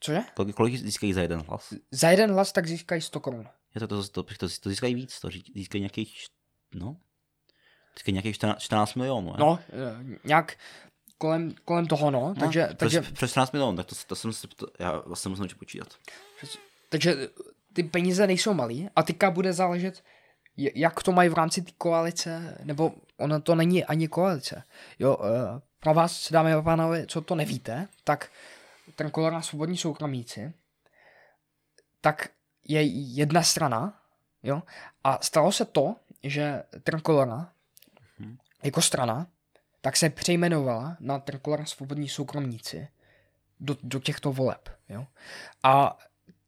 Cože? 0.00 0.20
Kolik, 0.34 0.56
kolik 0.56 0.76
získají 0.76 1.12
za 1.12 1.22
jeden 1.22 1.40
hlas? 1.40 1.74
Za 1.90 2.10
jeden 2.10 2.32
hlas 2.32 2.52
tak 2.52 2.66
získají 2.66 3.00
100 3.00 3.20
korun. 3.20 3.48
Je 3.74 3.80
to, 3.80 3.88
to, 3.88 4.08
to, 4.08 4.22
to, 4.22 4.48
to 4.60 4.68
získají 4.68 4.94
víc, 4.94 5.20
to 5.20 5.28
získají 5.54 5.80
nějakých, 5.80 6.24
no, 6.74 6.96
získají 7.96 8.12
nějakých 8.12 8.34
14, 8.34 8.62
14 8.62 8.94
milionů. 8.94 9.32
Ne? 9.32 9.36
No, 9.38 9.58
eh, 9.68 10.18
nějak 10.24 10.58
kolem, 11.18 11.54
kolem 11.64 11.86
toho, 11.86 12.10
no. 12.10 12.20
no 12.20 12.34
takže, 12.34 12.66
přes, 12.66 12.76
takže... 12.76 13.00
Přes 13.00 13.30
14 13.30 13.52
milionů, 13.52 13.76
tak 13.76 13.86
to, 13.86 13.94
to 14.06 14.16
jsem 14.16 14.32
si, 14.32 14.48
to, 14.48 14.66
já 14.78 15.02
vlastně 15.06 15.28
musím 15.28 15.58
počítat. 15.58 15.98
Takže 16.88 17.28
ty 17.72 17.82
peníze 17.82 18.26
nejsou 18.26 18.54
malý 18.54 18.88
a 18.96 19.02
teďka 19.02 19.30
bude 19.30 19.52
záležet, 19.52 20.04
jak 20.56 21.02
to 21.02 21.12
mají 21.12 21.28
v 21.28 21.34
rámci 21.34 21.62
té 21.62 21.72
koalice, 21.78 22.58
nebo 22.64 22.92
ono 23.16 23.40
to 23.40 23.54
není 23.54 23.84
ani 23.84 24.08
koalice. 24.08 24.62
Jo, 24.98 25.16
uh, 25.16 25.26
pro 25.80 25.94
vás, 25.94 26.32
dámy 26.32 26.52
a 26.52 26.62
pánové, 26.62 27.06
co 27.06 27.20
to 27.20 27.34
nevíte, 27.34 27.88
tak 28.04 28.30
ten 28.96 29.10
kolor 29.10 29.42
svobodní 29.42 29.76
soukromíci, 29.76 30.52
tak 32.00 32.28
je 32.68 32.82
jedna 33.16 33.42
strana, 33.42 34.00
jo, 34.42 34.62
a 35.04 35.18
stalo 35.22 35.52
se 35.52 35.64
to, 35.64 35.96
že 36.22 36.62
Trikolora 36.84 37.52
hmm. 38.18 38.38
jako 38.62 38.82
strana, 38.82 39.26
tak 39.80 39.96
se 39.96 40.10
přejmenovala 40.10 40.96
na 41.00 41.18
Trikolora 41.18 41.64
svobodní 41.64 42.08
soukromníci 42.08 42.88
do, 43.60 43.76
do 43.82 44.00
těchto 44.00 44.32
voleb, 44.32 44.68
jo. 44.88 45.06
A 45.62 45.98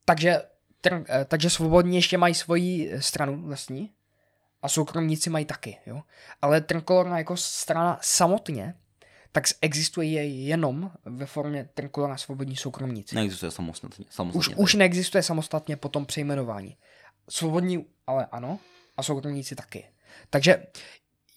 takže 0.04 0.42
Tr- 0.84 1.04
eh, 1.08 1.24
takže 1.24 1.50
svobodní 1.50 1.96
ještě 1.96 2.18
mají 2.18 2.34
svoji 2.34 2.92
stranu 2.98 3.42
vlastní 3.42 3.90
a 4.62 4.68
soukromníci 4.68 5.30
mají 5.30 5.44
taky, 5.44 5.78
jo. 5.86 6.02
Ale 6.42 6.60
Trikolorna 6.60 7.18
jako 7.18 7.36
strana 7.36 7.98
samotně, 8.02 8.74
tak 9.32 9.44
existuje 9.60 10.26
jenom 10.26 10.90
ve 11.04 11.26
formě 11.26 11.68
Trikolorna 11.74 12.16
svobodní 12.16 12.56
soukromníci. 12.56 13.14
Neexistuje 13.14 13.50
samostatně. 13.50 14.04
samostatně 14.10 14.56
už, 14.56 14.62
už 14.62 14.74
neexistuje 14.74 15.22
samostatně 15.22 15.76
po 15.76 15.88
tom 15.88 16.06
přejmenování. 16.06 16.76
svobodní 17.28 17.86
ale 18.06 18.26
ano 18.32 18.58
a 18.96 19.02
soukromníci 19.02 19.54
taky. 19.54 19.84
Takže 20.30 20.66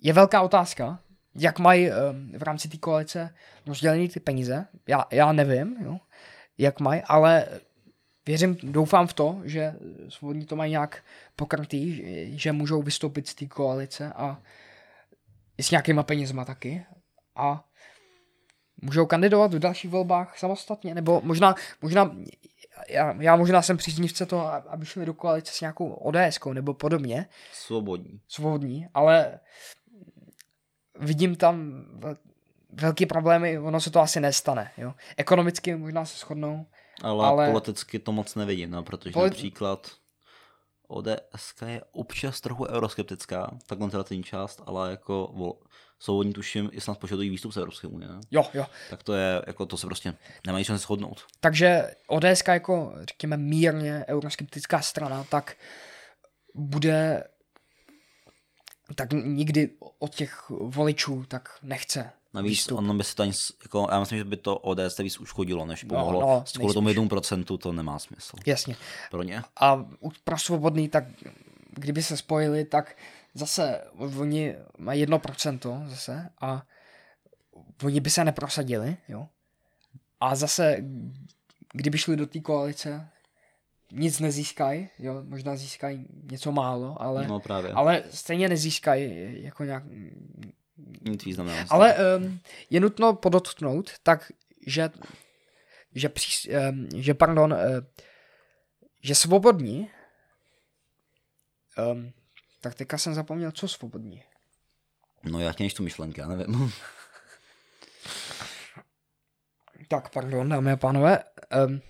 je 0.02 0.14
velká 0.14 0.42
otázka, 0.42 1.00
jak 1.36 1.60
mají 1.60 1.90
um, 1.90 2.32
v 2.38 2.44
rámci 2.44 2.70
té 2.70 2.78
koalice 2.78 3.34
rozdělený 3.66 4.10
ty 4.10 4.20
peníze. 4.20 4.66
Já, 4.88 5.06
já 5.12 5.32
nevím, 5.32 5.78
jo, 5.82 5.98
jak 6.58 6.80
mají, 6.80 7.02
ale 7.06 7.48
věřím, 8.28 8.58
doufám 8.64 9.08
v 9.08 9.14
to, 9.14 9.42
že 9.44 9.76
svobodní 10.10 10.46
to 10.46 10.56
mají 10.56 10.72
nějak 10.72 11.04
pokrytý, 11.36 11.96
že, 11.96 12.38
že 12.38 12.52
můžou 12.52 12.82
vystoupit 12.82 13.28
z 13.28 13.36
té 13.36 13.46
koalice 13.46 14.14
a 14.16 14.42
s 15.62 15.72
nějakýma 15.72 16.04
penězma 16.04 16.46
taky. 16.46 16.86
A 17.36 17.66
můžou 18.82 19.06
kandidovat 19.06 19.54
v 19.54 19.60
dalších 19.60 19.92
volbách 19.92 20.38
samostatně, 20.38 20.96
nebo 20.96 21.22
možná, 21.24 21.56
možná 21.82 22.16
já, 22.90 23.16
já 23.20 23.36
možná 23.36 23.62
jsem 23.62 23.78
příznivce 23.78 24.26
toho, 24.26 24.72
aby 24.72 24.86
šli 24.86 25.06
do 25.06 25.14
koalice 25.14 25.54
s 25.54 25.62
nějakou 25.62 25.90
ods 25.90 26.40
nebo 26.54 26.74
podobně. 26.74 27.26
Svobodní. 27.54 28.22
Svobodní, 28.28 28.88
ale 28.94 29.40
vidím 31.00 31.36
tam 31.36 31.86
velký 32.70 33.06
problémy, 33.06 33.60
ono 33.60 33.82
se 33.82 33.92
to 33.92 34.00
asi 34.00 34.20
nestane. 34.20 34.72
Jo? 34.78 34.94
Ekonomicky 35.18 35.76
možná 35.76 36.06
se 36.06 36.18
shodnou. 36.18 36.66
Ale, 37.04 37.28
ale... 37.28 37.52
politicky 37.52 38.00
to 38.00 38.12
moc 38.12 38.36
nevidím, 38.36 38.72
no, 38.72 38.84
protože 38.84 39.12
Polit... 39.12 39.30
například 39.30 39.92
ODS 40.88 41.62
je 41.66 41.82
občas 41.92 42.42
trochu 42.42 42.66
euroskeptická, 42.66 43.58
ta 43.68 43.76
konzervativní 43.76 44.24
část, 44.24 44.62
ale 44.66 44.92
jako 44.92 45.34
svobodní 46.00 46.34
tuším, 46.34 46.70
i 46.74 46.82
snad 46.82 46.98
požadují 46.98 47.30
výstup 47.30 47.52
z 47.52 47.58
Evropské 47.58 47.88
unie. 47.88 48.10
Ne? 48.10 48.20
Jo, 48.32 48.46
jo. 48.54 48.66
Tak 48.90 49.04
to 49.04 49.14
je, 49.14 49.42
jako 49.48 49.66
to 49.66 49.78
se 49.78 49.88
prostě 49.88 50.14
nemají 50.46 50.66
šanci 50.66 50.82
shodnout. 50.82 51.26
Takže 51.40 51.92
ODS 52.08 52.44
jako, 52.48 52.94
řekněme, 53.00 53.38
mírně 53.38 54.06
euroskeptická 54.08 54.82
strana, 54.82 55.24
tak 55.24 55.58
bude 56.56 57.24
tak 58.96 59.14
nikdy 59.14 59.70
od 60.00 60.16
těch 60.16 60.50
voličů 60.50 61.26
tak 61.28 61.50
nechce 61.64 62.12
Navíc 62.34 62.50
výstup. 62.50 62.78
ono 62.78 62.94
by 62.94 63.04
se 63.04 63.16
to 63.16 63.24
ani, 63.24 63.32
jako, 63.64 63.88
já 63.92 64.00
myslím, 64.00 64.18
že 64.18 64.24
by 64.24 64.38
to 64.38 64.58
ODS 64.58 64.98
víc 64.98 65.20
uškodilo, 65.20 65.66
než 65.66 65.84
no, 65.84 65.90
pomohlo. 65.90 66.22
No, 66.22 66.28
no, 66.28 66.44
kvůli 66.56 66.74
tomu 66.74 66.88
jednomu 66.88 67.10
procentu 67.10 67.58
to 67.58 67.72
nemá 67.72 68.00
smysl. 68.00 68.38
Jasně. 68.46 68.76
Pro 69.12 69.24
ně. 69.24 69.44
A 69.60 69.86
pro 70.24 70.38
svobodný, 70.38 70.90
tak 70.90 71.04
kdyby 71.70 72.04
se 72.04 72.18
spojili, 72.18 72.66
tak 72.66 72.98
zase 73.34 73.82
oni 74.20 74.56
mají 74.78 75.00
jedno 75.00 75.20
procento 75.20 75.82
zase 75.86 76.30
a 76.42 76.64
oni 77.84 78.00
by 78.00 78.10
se 78.10 78.26
neprosadili, 78.26 78.98
jo. 79.08 79.28
A 80.20 80.36
zase, 80.36 80.78
kdyby 81.74 81.98
šli 81.98 82.16
do 82.16 82.28
té 82.28 82.40
koalice, 82.40 83.10
nic 83.92 84.20
nezískají, 84.20 84.90
jo, 85.00 85.24
možná 85.24 85.56
získají 85.56 86.06
něco 86.32 86.52
málo, 86.52 87.02
ale, 87.02 87.28
no 87.28 87.40
právě. 87.40 87.72
ale 87.72 88.04
stejně 88.12 88.50
nezískají 88.50 89.34
jako 89.44 89.64
nějak... 89.64 89.84
Nic 91.02 91.26
významného. 91.26 91.68
Ale 91.70 91.96
um, 92.18 92.40
je 92.70 92.80
nutno 92.80 93.14
podotknout, 93.14 93.92
tak, 94.04 94.32
že, 94.68 94.90
že, 95.96 96.10
při, 96.10 96.50
um, 96.50 96.88
že 96.96 97.14
pardon, 97.14 97.54
uh, 97.54 97.60
že 99.02 99.16
svobodní 99.16 99.90
um, 101.78 102.14
tak 102.62 102.76
teďka 102.76 102.98
jsem 102.98 103.14
zapomněl, 103.14 103.52
co 103.52 103.68
svobodní. 103.68 104.24
No 105.24 105.40
já 105.40 105.52
chtěl 105.52 105.70
tu 105.70 105.84
myšlenky, 105.84 106.22
já 106.22 106.28
nevím. 106.28 106.74
tak, 109.88 110.10
pardon, 110.10 110.50
dámy 110.50 110.72
a 110.72 110.78
pánové. 110.78 111.24
Um, 111.68 111.82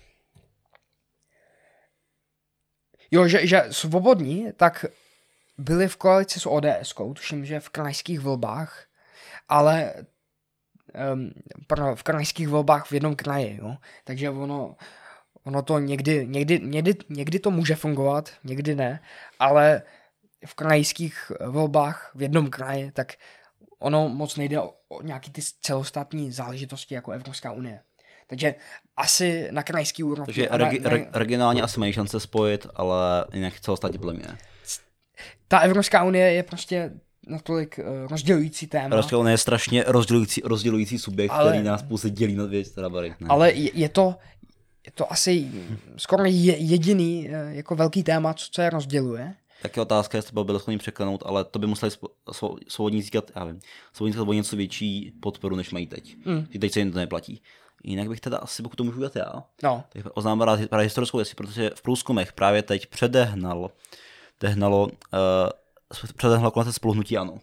jo, 3.10 3.28
že, 3.28 3.46
že 3.46 3.62
svobodní, 3.70 4.52
tak 4.52 4.84
byli 5.58 5.88
v 5.88 5.96
koalici 5.96 6.40
s 6.40 6.46
ODS, 6.46 6.94
tuším, 7.14 7.44
že 7.44 7.60
v 7.60 7.68
krajských 7.68 8.20
volbách, 8.20 8.84
ale 9.48 9.94
um, 11.12 11.30
pardon, 11.66 11.96
v 11.96 12.02
krajských 12.02 12.48
volbách 12.48 12.86
v 12.86 12.92
jednom 12.92 13.16
kraji, 13.16 13.58
jo. 13.62 13.76
Takže 14.04 14.30
ono, 14.30 14.76
ono 15.44 15.62
to 15.62 15.78
někdy, 15.78 16.26
někdy, 16.26 16.60
někdy, 16.60 16.94
někdy 17.08 17.38
to 17.38 17.50
může 17.50 17.74
fungovat, 17.74 18.30
někdy 18.44 18.74
ne, 18.74 19.00
ale 19.38 19.82
v 20.46 20.54
krajských 20.54 21.32
volbách 21.46 22.10
v 22.14 22.22
jednom 22.22 22.50
kraji, 22.50 22.90
tak 22.90 23.12
ono 23.78 24.08
moc 24.08 24.36
nejde 24.36 24.60
o, 24.60 24.74
o 24.88 25.02
nějaký 25.02 25.30
ty 25.30 25.42
celostátní 25.60 26.32
záležitosti 26.32 26.94
jako 26.94 27.12
Evropská 27.12 27.52
unie. 27.52 27.80
Takže 28.26 28.54
asi 28.96 29.48
na 29.50 29.62
krajský 29.62 30.02
úrovni. 30.02 30.26
Takže 30.26 30.46
regi- 30.46 30.82
ne, 30.82 30.98
ne, 30.98 31.06
regionálně 31.12 31.62
asi 31.62 31.80
mají 31.80 31.92
šance 31.92 32.20
spojit, 32.20 32.66
ale 32.74 33.24
jinak 33.32 33.60
celostátní 33.60 33.98
podle 33.98 34.14
mě. 34.14 34.26
Ta 35.48 35.58
Evropská 35.58 36.04
unie 36.04 36.32
je 36.32 36.42
prostě 36.42 36.92
natolik 37.26 37.78
uh, 37.78 38.08
rozdělující 38.10 38.66
téma. 38.66 38.86
Evropská 38.86 39.18
unie 39.18 39.34
je 39.34 39.38
strašně 39.38 39.84
rozdělující, 39.86 40.42
rozdělující 40.44 40.98
subjekt, 40.98 41.30
ale, 41.30 41.50
který 41.50 41.64
nás 41.64 41.82
pouze 41.82 42.10
dělí 42.10 42.34
na 42.34 42.46
dvě 42.46 42.64
strany. 42.64 43.14
Ale 43.28 43.52
je, 43.52 43.70
je 43.74 43.88
to, 43.88 44.14
je 44.86 44.92
to 44.92 45.12
asi 45.12 45.50
skoro 45.96 46.24
jediný 46.24 47.28
uh, 47.28 47.34
jako 47.56 47.74
velký 47.74 48.02
téma, 48.02 48.34
co, 48.34 48.46
co 48.50 48.62
je 48.62 48.70
rozděluje. 48.70 49.34
Tak 49.62 49.76
je 49.76 49.82
otázka, 49.82 50.18
jestli 50.18 50.34
by 50.34 50.44
byl 50.44 50.58
schopný 50.58 50.78
překlenout, 50.78 51.22
ale 51.26 51.44
to 51.44 51.58
by 51.58 51.66
museli 51.66 51.92
svobodní 52.68 53.02
získat, 53.02 53.30
já 53.36 53.44
vím, 53.44 53.60
svobodní 53.92 54.12
získat 54.12 54.28
o 54.28 54.32
něco 54.32 54.56
větší 54.56 55.12
podporu, 55.20 55.56
než 55.56 55.70
mají 55.70 55.86
teď. 55.86 56.16
Mm. 56.24 56.46
Teď 56.60 56.72
se 56.72 56.80
jim 56.80 56.92
to 56.92 56.98
neplatí. 56.98 57.42
Jinak 57.84 58.08
bych 58.08 58.20
teda 58.20 58.38
asi, 58.38 58.62
pokud 58.62 58.76
to 58.76 58.84
můžu 58.84 58.98
dělat 58.98 59.16
já, 59.16 59.32
no. 59.62 59.84
tak 59.88 60.06
oznámil 60.14 60.44
rád 60.44 60.68
právě 60.68 60.84
historickou 60.84 61.18
věc, 61.18 61.34
protože 61.34 61.70
v 61.74 61.82
průzkumech 61.82 62.32
právě 62.32 62.62
teď 62.62 62.86
předehnal, 62.86 63.70
dehnalo, 64.40 64.84
uh, 64.84 64.90
předehnalo 66.16 66.50
konec 66.50 66.74
spoluhnutí 66.74 67.18
ano. 67.18 67.38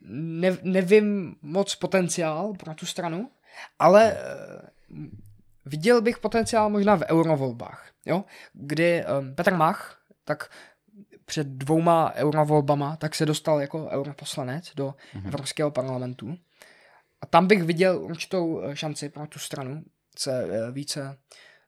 ne, 0.09 0.57
nevím 0.63 1.35
moc 1.41 1.75
potenciál 1.75 2.53
pro 2.53 2.73
tu 2.73 2.85
stranu, 2.85 3.29
ale 3.79 4.17
uh, 4.89 5.05
viděl 5.65 6.01
bych 6.01 6.17
potenciál 6.19 6.69
možná 6.69 6.95
v 6.95 7.05
eurovolbách, 7.09 7.91
jo? 8.05 8.25
kdy 8.53 9.03
um, 9.19 9.35
Petr 9.35 9.53
Mach, 9.53 9.97
tak 10.25 10.49
před 11.27 11.47
dvouma 11.47 12.13
eurovolbama, 12.15 12.95
tak 12.95 13.15
se 13.15 13.25
dostal 13.25 13.61
jako 13.61 13.87
europoslanec 13.87 14.71
do 14.75 14.87
mm-hmm. 14.87 15.27
Evropského 15.27 15.71
parlamentu. 15.71 16.37
A 17.21 17.25
tam 17.25 17.47
bych 17.47 17.63
viděl 17.63 17.99
určitou 18.03 18.61
eh, 18.61 18.75
šanci 18.75 19.09
pro 19.09 19.27
tu 19.27 19.39
stranu 19.39 19.83
se 20.17 20.45
uh, 20.45 20.71
více 20.71 21.17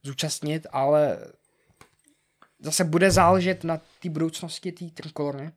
zúčastnit, 0.03 0.67
ale 0.71 1.17
zase 2.59 2.83
bude 2.83 3.11
záležet 3.11 3.63
na 3.63 3.81
té 4.01 4.09
budoucnosti 4.09 4.71
té 4.71 4.85
trikolory, 4.85 5.51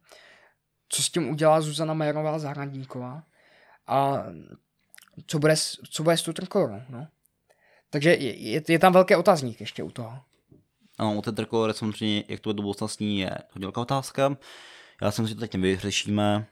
co 0.88 1.02
s 1.02 1.10
tím 1.10 1.30
udělá 1.30 1.60
Zuzana 1.60 1.94
Majerová 1.94 2.38
Zahradníková 2.38 3.22
a 3.86 4.24
co 5.26 5.38
bude, 5.38 5.54
co 5.90 6.02
bude 6.02 6.16
s 6.16 6.22
tu 6.22 6.32
trkolorou, 6.32 6.82
no. 6.88 7.08
Takže 7.90 8.10
je, 8.10 8.36
je, 8.36 8.62
je, 8.68 8.78
tam 8.78 8.92
velký 8.92 9.14
otazník 9.14 9.60
ještě 9.60 9.82
u 9.82 9.90
toho. 9.90 10.20
Ano, 11.02 11.14
u 11.14 11.22
té 11.22 11.32
trikolory 11.32 11.74
samozřejmě, 11.74 12.24
jak 12.28 12.40
to 12.40 12.48
bude 12.48 12.56
do 12.56 12.62
budoucnosti, 12.62 13.18
je 13.18 13.30
hodně 13.52 13.66
velká 13.66 13.80
otázka. 13.80 14.36
Já 15.02 15.10
si 15.10 15.22
myslím, 15.22 15.28
že 15.28 15.34
to 15.34 15.40
teď 15.40 15.54
nevyřešíme. 15.54 16.46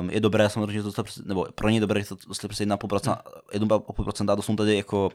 Um, 0.00 0.10
je 0.10 0.20
dobré 0.20 0.50
samozřejmě 0.50 0.82
to 0.82 1.04
nebo 1.24 1.46
pro 1.54 1.68
ně 1.68 1.80
dobré 1.80 2.04
to 2.04 2.16
dostat 2.28 2.48
přes 2.48 2.66
1,5%, 2.66 4.32
a 4.32 4.36
to 4.36 4.42
jsou 4.42 4.56
tady 4.56 4.76
jako 4.76 5.10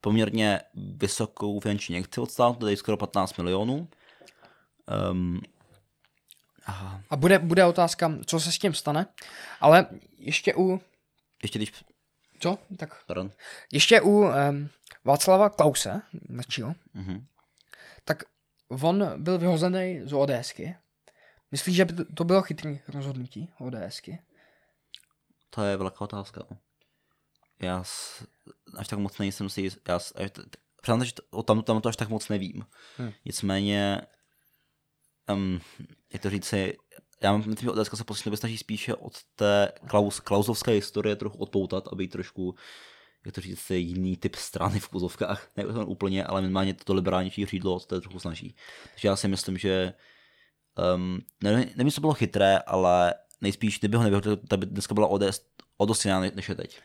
poměrně 0.00 0.60
vysokou 0.74 1.60
finanční 1.60 1.96
injekci 1.96 2.20
od 2.20 2.30
státu, 2.30 2.58
tady 2.58 2.76
skoro 2.76 2.96
15 2.96 3.38
milionů. 3.38 3.88
Um, 5.10 5.40
Aha. 6.66 7.00
A 7.10 7.16
bude, 7.16 7.38
bude 7.38 7.64
otázka, 7.64 8.12
co 8.26 8.40
se 8.40 8.52
s 8.52 8.58
tím 8.58 8.74
stane, 8.74 9.06
ale 9.60 9.86
ještě 10.18 10.54
u... 10.54 10.80
Ještě 11.42 11.58
když... 11.58 11.72
Co? 12.40 12.58
Tak... 12.76 13.06
Pardon. 13.06 13.30
Ještě 13.72 14.00
u 14.00 14.10
um, 14.10 14.32
Václava 15.04 15.50
Klause, 15.50 16.02
mladšího, 16.28 16.74
mm-hmm. 16.96 17.24
Tak 18.04 18.22
on 18.68 19.22
byl 19.22 19.38
vyhozený 19.38 20.00
z 20.04 20.12
ODSky. 20.12 20.76
Myslíš, 21.50 21.76
že 21.76 21.84
by 21.84 22.04
to 22.04 22.24
bylo 22.24 22.42
chytrý 22.42 22.80
rozhodnutí 22.88 23.50
ODSky? 23.58 24.18
To 25.50 25.62
je 25.62 25.76
velká 25.76 26.00
otázka. 26.00 26.42
Já 27.62 27.84
s, 27.84 28.26
až 28.76 28.88
tak 28.88 28.98
moc 28.98 29.18
nejsem 29.18 29.48
si 29.48 29.60
jist, 29.60 29.78
já, 29.88 29.94
až, 29.94 30.30
přiznám, 30.82 31.04
že 31.04 31.12
o 31.30 31.42
tam, 31.42 31.62
tam 31.62 31.80
to 31.80 31.88
až 31.88 31.96
tak 31.96 32.08
moc 32.08 32.28
nevím. 32.28 32.66
Hmm. 32.96 33.12
Nicméně, 33.24 34.00
um, 35.32 35.60
jak 36.12 36.22
to 36.22 36.30
říci, 36.30 36.78
já 37.22 37.32
mám 37.32 37.38
myslím, 37.38 37.66
že 37.66 37.70
Odeska 37.70 37.96
se 37.96 38.04
posledně 38.04 38.36
snaží 38.36 38.58
spíše 38.58 38.94
od 38.94 39.24
té 39.34 39.72
Klaus, 39.88 40.20
klausovské 40.20 40.72
historie 40.72 41.16
trochu 41.16 41.38
odpoutat, 41.38 41.88
aby 41.92 42.08
trošku 42.08 42.54
jak 43.24 43.34
to 43.34 43.40
říct, 43.40 43.70
jiný 43.70 44.16
typ 44.16 44.34
strany 44.34 44.80
v 44.80 44.88
kuzovkách, 44.88 45.48
ne 45.56 45.64
úplně, 45.84 46.24
ale 46.24 46.40
minimálně 46.40 46.74
to 46.74 46.94
liberálnější 46.94 47.46
řídlo 47.46 47.80
to 47.80 48.00
trochu 48.00 48.18
snaží. 48.18 48.54
Takže 48.90 49.08
já 49.08 49.16
si 49.16 49.28
myslím, 49.28 49.58
že 49.58 49.92
um, 50.94 51.20
nevím, 51.42 51.70
nevím, 51.76 51.92
co 51.92 52.00
bylo 52.00 52.12
chytré, 52.14 52.58
ale 52.58 53.14
nejspíš, 53.40 53.78
kdyby 53.78 53.96
ho 53.96 54.02
nevyhodil, 54.02 54.36
tak 54.36 54.58
by 54.58 54.66
dneska 54.66 54.94
byla 54.94 55.06
ODS 55.06 55.40
o 55.76 55.86
dost 55.86 56.04
jiná, 56.04 56.20
než 56.20 56.48
je 56.48 56.54
teď. 56.54 56.80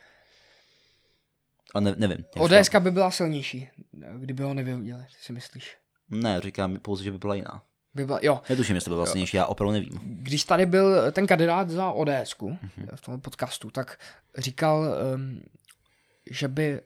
A 1.75 1.79
ne, 1.79 1.95
nevím. 1.97 2.25
ODS 2.37 2.69
by 2.79 2.91
byla 2.91 3.11
silnější, 3.11 3.69
kdyby 4.17 4.43
ho 4.43 4.53
nevyhodili, 4.53 5.05
si 5.21 5.33
myslíš? 5.33 5.77
Ne, 6.09 6.41
říkám 6.41 6.79
pouze, 6.79 7.03
že 7.03 7.11
by 7.11 7.17
byla 7.17 7.35
jiná. 7.35 7.63
By 7.93 8.05
byla, 8.05 8.19
jo. 8.21 8.41
Netuším, 8.49 8.75
jestli 8.75 8.89
by 8.89 8.95
byla 8.95 9.05
silnější, 9.05 9.37
já 9.37 9.45
opravdu 9.45 9.71
nevím. 9.71 9.99
Když 10.03 10.43
tady 10.43 10.65
byl 10.65 11.11
ten 11.11 11.27
kandidát 11.27 11.69
za 11.69 11.91
ODS 11.91 12.09
mm-hmm. 12.09 12.59
v 12.95 13.01
tom 13.01 13.21
podcastu, 13.21 13.69
tak 13.69 13.99
říkal, 14.37 14.95
um, 15.15 15.41
že 16.31 16.47
by 16.47 16.81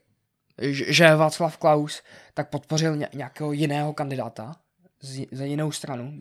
že 0.62 1.16
Václav 1.16 1.58
Klaus 1.58 2.04
tak 2.34 2.50
podpořil 2.50 2.98
nějakého 3.14 3.52
jiného 3.52 3.94
kandidáta 3.94 4.56
z, 5.02 5.28
za 5.32 5.46
jinou 5.46 5.72
stranu 5.72 6.20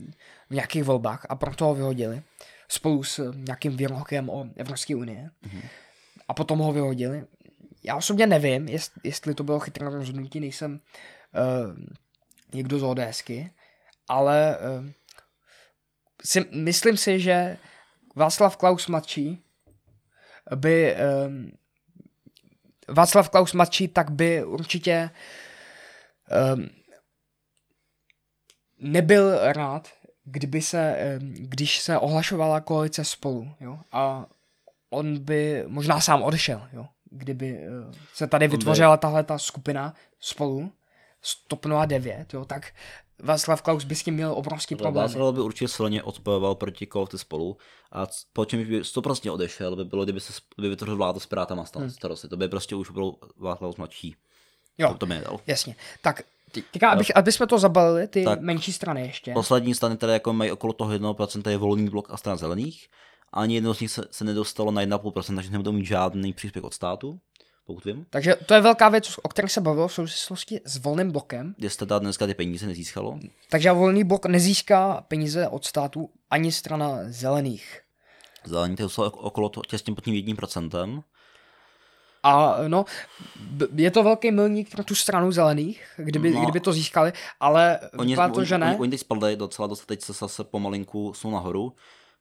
v 0.51 0.55
nějakých 0.55 0.85
volbách 0.85 1.27
a 1.29 1.37
proto 1.37 1.64
ho 1.64 1.75
vyhodili 1.75 2.23
spolu 2.68 3.03
s 3.05 3.33
nějakým 3.35 3.77
výrokem 3.77 4.31
o 4.31 4.47
Evropské 4.57 4.97
unie. 4.97 5.31
Mm-hmm. 5.43 5.62
A 6.29 6.35
potom 6.35 6.59
ho 6.59 6.73
vyhodili. 6.73 7.25
Já 7.83 7.97
osobně 7.97 8.27
nevím, 8.27 8.68
jest, 8.68 8.93
jestli 9.05 9.35
to 9.35 9.45
bylo 9.45 9.61
chytré 9.61 9.91
rozhodnutí, 9.91 10.41
nejsem 10.41 10.81
uh, 10.81 11.77
někdo 12.55 12.79
z 12.79 12.83
ODSky, 12.83 13.51
ale 14.09 14.59
uh, 14.59 14.91
si, 16.25 16.45
myslím 16.53 16.97
si, 16.97 17.21
že 17.21 17.57
Václav 18.16 18.57
Klaus 18.57 18.87
mladší 18.87 19.45
by 20.57 20.97
um, 21.27 21.53
Václav 22.91 23.28
Klaus 23.28 23.53
mladší, 23.53 23.88
tak 23.88 24.11
by 24.11 24.45
určitě 24.45 25.11
um, 26.55 26.68
nebyl 28.78 29.53
rád, 29.53 29.88
kdyby 30.24 30.62
se, 30.62 30.97
um, 31.20 31.34
když 31.34 31.80
se 31.80 31.99
ohlašovala 31.99 32.61
koalice 32.61 33.05
spolu, 33.05 33.53
jo, 33.61 33.78
a 33.93 34.26
on 34.91 35.18
by 35.18 35.64
možná 35.66 36.01
sám 36.01 36.22
odešel, 36.22 36.68
jo, 36.72 36.86
kdyby 37.11 37.59
uh, 37.59 37.95
se 38.14 38.26
tady 38.26 38.49
vytvořila 38.49 38.97
tahle 38.97 39.24
ta 39.24 39.38
skupina 39.38 39.95
spolu, 40.20 40.72
Stop 41.22 41.66
09, 41.86 42.34
jo, 42.34 42.45
tak 42.45 42.72
Václav 43.23 43.62
Klaus 43.62 43.85
by 43.85 43.95
s 43.95 44.03
tím 44.03 44.14
měl 44.14 44.33
obrovský 44.33 44.77
problém. 44.77 45.07
Václav 45.07 45.35
by 45.35 45.41
určitě 45.41 45.68
silně 45.68 46.03
odpojoval 46.03 46.55
proti 46.55 46.87
koalici 46.87 47.18
spolu 47.18 47.57
a 47.93 48.07
po 48.33 48.45
čem 48.45 48.64
by 48.64 48.81
100% 48.81 49.33
odešel, 49.33 49.77
by 49.77 49.85
bylo, 49.85 50.05
kdyby 50.05 50.21
se 50.21 50.33
by 50.59 50.68
vytvořil 50.68 50.97
vládu 50.97 51.21
s 51.21 51.27
Pirátama 51.27 51.64
hmm. 51.77 51.91
starosty. 51.91 52.29
To 52.29 52.37
by 52.37 52.49
prostě 52.49 52.75
už 52.75 52.91
byl 52.91 53.14
Václav 53.37 53.79
mladší. 53.79 54.16
Jo, 54.79 54.89
to, 54.89 54.99
to 54.99 55.07
by 55.07 55.14
nedal. 55.14 55.41
jasně. 55.47 55.77
Tak 56.03 56.23
Teďka, 56.53 56.91
abych, 56.91 57.16
aby 57.16 57.33
jsme 57.33 57.47
to 57.47 57.59
zabalili, 57.59 58.09
ty 58.09 58.25
tak 58.25 58.41
menší 58.41 58.73
strany 58.73 59.01
ještě. 59.07 59.33
Poslední 59.33 59.75
strany, 59.75 59.97
které 59.97 60.12
jako 60.12 60.33
mají 60.33 60.53
okolo 60.53 60.73
toho 60.73 60.91
1% 60.91 61.51
je 61.51 61.57
volný 61.57 61.89
blok 61.89 62.11
a 62.11 62.16
stran 62.16 62.39
zelených. 62.39 62.89
Ani 63.33 63.55
jedno 63.55 63.75
z 63.75 63.81
nich 63.81 63.91
se, 63.91 64.03
se 64.11 64.25
nedostalo 64.25 64.71
na 64.71 64.83
1,5%, 64.83 65.35
takže 65.35 65.51
nebudou 65.51 65.73
mít 65.73 65.85
žádný 65.85 66.33
příspěvek 66.33 66.64
od 66.64 66.75
státu 66.75 67.21
pokud 67.71 67.85
vím. 67.85 68.07
Takže 68.11 68.37
to 68.47 68.55
je 68.55 68.61
velká 68.61 68.89
věc, 68.89 69.18
o 69.23 69.29
které 69.29 69.49
se 69.49 69.61
bavilo 69.61 69.89
v 69.89 69.93
souvislosti 69.93 70.61
s 70.64 70.77
volným 70.77 71.11
blokem. 71.11 71.55
Jestli 71.59 71.87
teda 71.87 71.99
dneska 71.99 72.27
ty 72.27 72.35
peníze 72.35 72.66
nezískalo. 72.66 73.18
Takže 73.51 73.73
volný 73.73 74.05
blok 74.05 74.27
nezíská 74.27 75.05
peníze 75.09 75.49
od 75.49 75.64
státu 75.64 76.11
ani 76.31 76.53
strana 76.53 76.99
zelených. 77.07 77.81
Zelení 78.45 78.77
to 78.77 78.89
jsou 78.89 79.03
okolo 79.03 79.49
to, 79.49 79.62
těsně 79.68 79.95
pod 79.95 80.05
tím 80.05 80.14
jedním 80.14 80.37
procentem. 80.37 81.03
A 82.23 82.57
no, 82.68 82.85
je 83.75 83.91
to 83.91 84.03
velký 84.03 84.31
milník 84.31 84.71
pro 84.71 84.85
tu 84.85 84.95
stranu 84.95 85.33
zelených, 85.33 85.85
kdyby, 85.97 86.31
no, 86.31 86.43
kdyby 86.43 86.61
to 86.61 86.73
získali, 86.73 87.12
ale 87.41 87.81
oni, 87.99 88.16
to, 88.35 88.45
že 88.45 88.59
ne. 88.59 88.66
Oni, 88.66 88.79
oni 88.79 88.91
teď 88.91 89.01
spadli 89.01 89.37
docela 89.37 89.68
dost, 89.68 89.87
teď 89.87 90.01
se 90.03 90.12
zase 90.12 90.45
pomalinku 90.45 91.12
jsou 91.14 91.31
nahoru. 91.31 91.73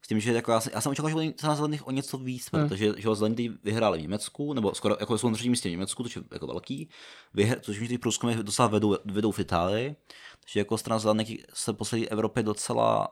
S 0.01 0.07
tím, 0.07 0.19
že 0.19 0.33
jako 0.33 0.51
já, 0.51 0.59
jsem, 0.59 0.71
já 0.75 0.81
jsem 0.81 0.91
očekal, 0.91 1.09
že 1.09 1.33
na 1.43 1.55
zelených 1.55 1.87
o 1.87 1.91
něco 1.91 2.17
víc, 2.17 2.49
hmm. 2.53 2.69
protože 2.69 2.93
že 2.97 3.15
zelení 3.15 3.49
vyhráli 3.63 3.99
v 3.99 4.01
Německu, 4.01 4.53
nebo 4.53 4.75
skoro 4.75 4.97
jako 4.99 5.17
jsou 5.17 5.29
na 5.29 5.33
třetím 5.33 5.51
místě 5.51 5.69
v 5.69 5.71
Německu, 5.71 6.03
což 6.03 6.15
je 6.15 6.21
jako 6.31 6.47
velký, 6.47 6.89
vyhr, 7.33 7.59
což 7.59 7.87
ty 7.87 7.97
průzkumy 7.97 8.35
docela 8.35 8.67
vedou, 8.67 8.97
vedou 9.05 9.31
v 9.31 9.39
Itálii, 9.39 9.95
takže 10.39 10.59
jako 10.59 10.77
strana 10.77 10.99
zelených 10.99 11.45
se 11.53 11.73
po 11.73 11.85
celé 11.85 12.05
Evropě 12.05 12.43
docela 12.43 13.07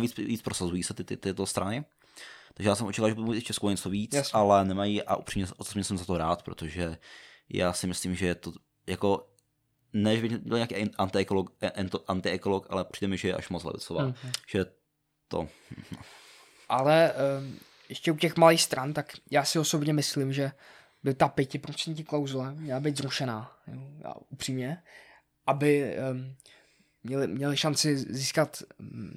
víc, 0.00 0.16
víc 0.16 0.42
prosazují 0.42 0.82
se 0.82 0.94
ty, 0.94 1.04
ty, 1.04 1.16
tyto 1.16 1.46
strany. 1.46 1.84
Takže 2.54 2.68
já 2.68 2.74
jsem 2.74 2.86
očekal, 2.86 3.08
že 3.08 3.14
bude 3.14 3.40
v 3.40 3.44
Česku 3.44 3.68
něco 3.68 3.90
víc, 3.90 4.14
Jasně. 4.14 4.38
ale 4.38 4.64
nemají 4.64 5.02
a 5.02 5.16
upřímně 5.16 5.46
o 5.56 5.64
co 5.64 5.84
jsem 5.84 5.98
za 5.98 6.04
to 6.04 6.18
rád, 6.18 6.42
protože 6.42 6.98
já 7.48 7.72
si 7.72 7.86
myslím, 7.86 8.14
že 8.14 8.26
je 8.26 8.34
to 8.34 8.52
jako 8.86 9.28
ne, 9.92 10.16
že 10.16 10.22
by 10.22 10.28
byl 10.28 10.56
nějaký 10.56 10.74
antiekolog, 10.98 11.50
antiekolog, 12.06 12.66
ale 12.70 12.84
přijde 12.84 13.08
mi, 13.08 13.16
že 13.16 13.28
je 13.28 13.34
až 13.34 13.48
moc 13.48 13.64
levicová. 13.64 14.06
Mm-hmm. 14.06 14.30
Že 14.48 14.66
to... 15.28 15.48
Ale 16.68 17.12
um, 17.12 17.58
ještě 17.88 18.12
u 18.12 18.16
těch 18.16 18.36
malých 18.36 18.62
stran, 18.62 18.92
tak 18.92 19.12
já 19.30 19.44
si 19.44 19.58
osobně 19.58 19.92
myslím, 19.92 20.32
že 20.32 20.52
by 21.02 21.14
ta 21.14 21.28
pětiprocentní 21.28 22.04
klauzule 22.04 22.54
měla 22.54 22.80
být 22.80 22.96
zrušená, 22.96 23.52
jo, 23.66 23.80
já, 24.04 24.14
upřímně, 24.30 24.82
aby 25.46 25.96
um, 26.12 26.34
měli, 27.04 27.26
měli 27.26 27.56
šanci 27.56 27.98
získat 27.98 28.62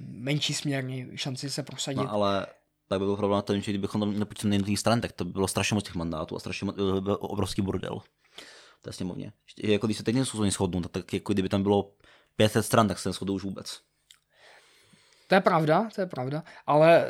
menší 0.08 0.54
směrní, 0.54 1.10
šanci 1.14 1.50
se 1.50 1.62
prosadit. 1.62 1.96
No, 1.96 2.12
ale 2.12 2.46
tak 2.88 2.98
by 3.00 3.06
byl 3.06 3.16
problém 3.16 3.42
ten, 3.42 3.62
že 3.62 3.72
kdybychom 3.72 4.00
tam 4.00 4.18
nepočítali 4.18 4.54
jednotlivých 4.54 4.78
stran, 4.78 5.00
tak 5.00 5.12
to 5.12 5.24
by 5.24 5.32
bylo 5.32 5.48
strašně 5.48 5.74
moc 5.74 5.84
těch 5.84 5.94
mandátů 5.94 6.36
a 6.36 6.38
strašně 6.38 6.64
moc, 6.64 6.76
by 6.76 7.00
byl 7.00 7.18
obrovský 7.20 7.62
bordel. 7.62 8.00
Je 8.86 8.92
sněmovně. 8.92 9.32
Jako 9.62 9.86
když 9.86 9.96
se 9.96 10.02
teď 10.02 10.14
nejsou 10.14 10.50
shodnou, 10.50 10.80
tak 10.80 11.12
jako 11.12 11.32
kdyby 11.32 11.48
tam 11.48 11.62
bylo 11.62 11.92
500 12.36 12.66
stran, 12.66 12.88
tak 12.88 12.98
se 12.98 13.08
neschodou 13.08 13.34
už 13.34 13.42
vůbec. 13.42 13.80
To 15.32 15.36
je 15.36 15.40
pravda, 15.40 15.88
to 15.94 16.00
je 16.00 16.06
pravda, 16.06 16.44
ale 16.66 17.06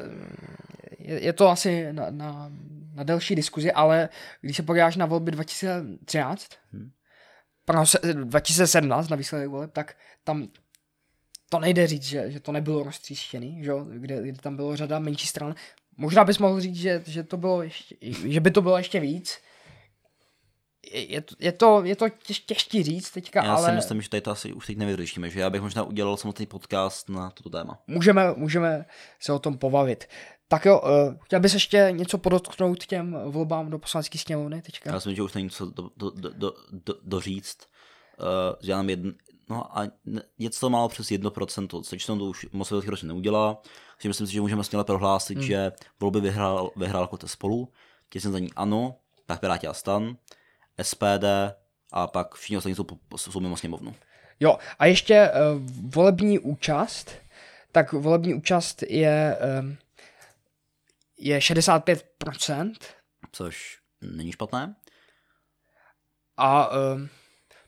je, 0.99 1.25
je 1.25 1.33
to 1.33 1.49
asi 1.49 1.93
na, 1.93 2.11
na, 2.11 2.53
na 2.95 3.03
delší 3.03 3.35
diskuzi, 3.35 3.73
ale 3.73 4.09
když 4.41 4.57
se 4.57 4.63
podíváš 4.63 4.97
na 4.97 5.07
volby 5.07 5.31
2013, 5.31 6.51
hmm. 6.73 6.91
pardon, 7.65 7.85
2017 8.25 9.09
na 9.09 9.17
výsledek 9.17 9.49
voleb, 9.49 9.73
tak 9.73 9.97
tam 10.25 10.49
to 11.49 11.59
nejde 11.59 11.87
říct, 11.87 12.03
že, 12.03 12.31
že 12.31 12.41
to 12.41 12.53
nebylo 12.53 12.83
roztříštěný, 12.83 13.65
že? 13.65 13.73
Kde, 13.91 14.23
kde 14.23 14.39
tam 14.39 14.57
bylo 14.57 14.77
řada 14.77 14.99
menší 14.99 15.27
stran. 15.27 15.55
Možná 15.97 16.25
bys 16.25 16.39
mohl 16.39 16.61
říct, 16.61 16.77
že, 16.77 17.03
že, 17.07 17.23
to 17.23 17.37
bylo 17.37 17.63
ještě, 17.63 17.97
že 18.29 18.41
by 18.41 18.51
to 18.51 18.63
bylo 18.63 18.79
ještě 18.79 19.01
víc, 19.01 19.39
je, 20.91 21.21
to, 21.21 21.35
je 21.39 21.53
to, 21.53 21.85
je 21.85 21.97
to 21.97 22.09
těž, 22.09 22.41
těžký 22.41 22.83
říct 22.83 23.11
teďka, 23.11 23.45
já 23.45 23.55
ale... 23.55 23.69
si 23.69 23.75
myslím, 23.75 24.03
že 24.03 24.09
tady 24.09 24.21
to 24.21 24.31
asi 24.31 24.53
už 24.53 24.67
teď 24.67 24.77
nevyřešíme, 24.77 25.31
že 25.31 25.41
já 25.41 25.51
bych 25.51 25.63
možná 25.63 25.83
udělal 25.83 26.17
samotný 26.17 26.47
podcast 26.47 27.09
na 27.09 27.31
toto 27.31 27.51
téma. 27.51 27.79
Můžeme, 27.87 28.35
můžeme 28.37 28.85
se 29.21 29.33
o 29.33 29.39
tom 29.39 29.59
pobavit. 29.59 30.05
Tak 30.49 30.65
jo, 30.65 30.81
uh, 30.81 31.15
chtěl 31.23 31.41
bys 31.41 31.55
ještě 31.55 31.89
něco 31.91 32.19
podotknout 32.19 32.87
těm 32.87 33.19
volbám 33.27 33.71
do 33.71 33.79
poslanecké 33.79 34.19
sněmovny 34.19 34.63
teďka? 34.63 34.91
Já 34.91 34.95
myslím, 34.95 35.15
že 35.15 35.23
už 35.23 35.33
není 35.33 35.51
co 35.51 35.67
do, 35.67 35.91
do, 35.97 36.11
do, 36.11 36.31
do, 36.31 36.55
do, 36.73 36.95
doříct. 37.03 37.67
Uh, 38.63 38.69
nám 38.69 38.91
jedn, 38.91 39.09
no 39.51 39.79
a 39.79 39.87
něco 40.39 40.71
málo 40.71 40.89
přes 40.89 41.07
1%, 41.07 41.83
což 41.83 42.07
to 42.07 42.15
už 42.15 42.47
moc 42.53 42.71
velkých 42.71 42.91
ročně 42.91 43.09
neudělá. 43.09 43.63
Takže 43.97 44.09
myslím 44.09 44.27
si, 44.27 44.33
že 44.33 44.41
můžeme 44.41 44.65
směle 44.65 44.85
prohlásit, 44.85 45.39
hmm. 45.39 45.47
že 45.47 45.73
volby 46.01 46.21
vyhrál, 46.21 46.71
vyhrál 46.77 47.03
jako 47.03 47.29
spolu, 47.29 47.69
těsně 48.11 48.31
za 48.31 48.39
ní 48.39 48.49
ano, 48.57 48.97
tak 49.27 49.41
Piráti 49.41 49.67
a 49.67 49.75
Stan. 49.75 50.17
SPD 50.83 51.25
a 51.93 52.07
pak 52.07 52.35
všichni 52.35 52.57
ostatní 52.57 52.75
jsou, 52.75 52.87
jsou 53.17 53.41
mimo 53.41 53.57
sněmovnu. 53.57 53.95
Jo, 54.41 54.59
a 54.79 54.87
ještě 54.87 55.31
uh, 55.31 55.63
volební 55.91 56.39
účast, 56.39 57.11
tak 57.73 57.93
volební 57.93 58.35
účast 58.35 58.83
je, 58.83 59.39
uh, 59.63 59.73
je 61.19 61.39
65%. 61.39 62.73
Což 63.33 63.79
není 64.01 64.33
špatné. 64.33 64.75
A 66.37 66.69
uh, 66.71 66.77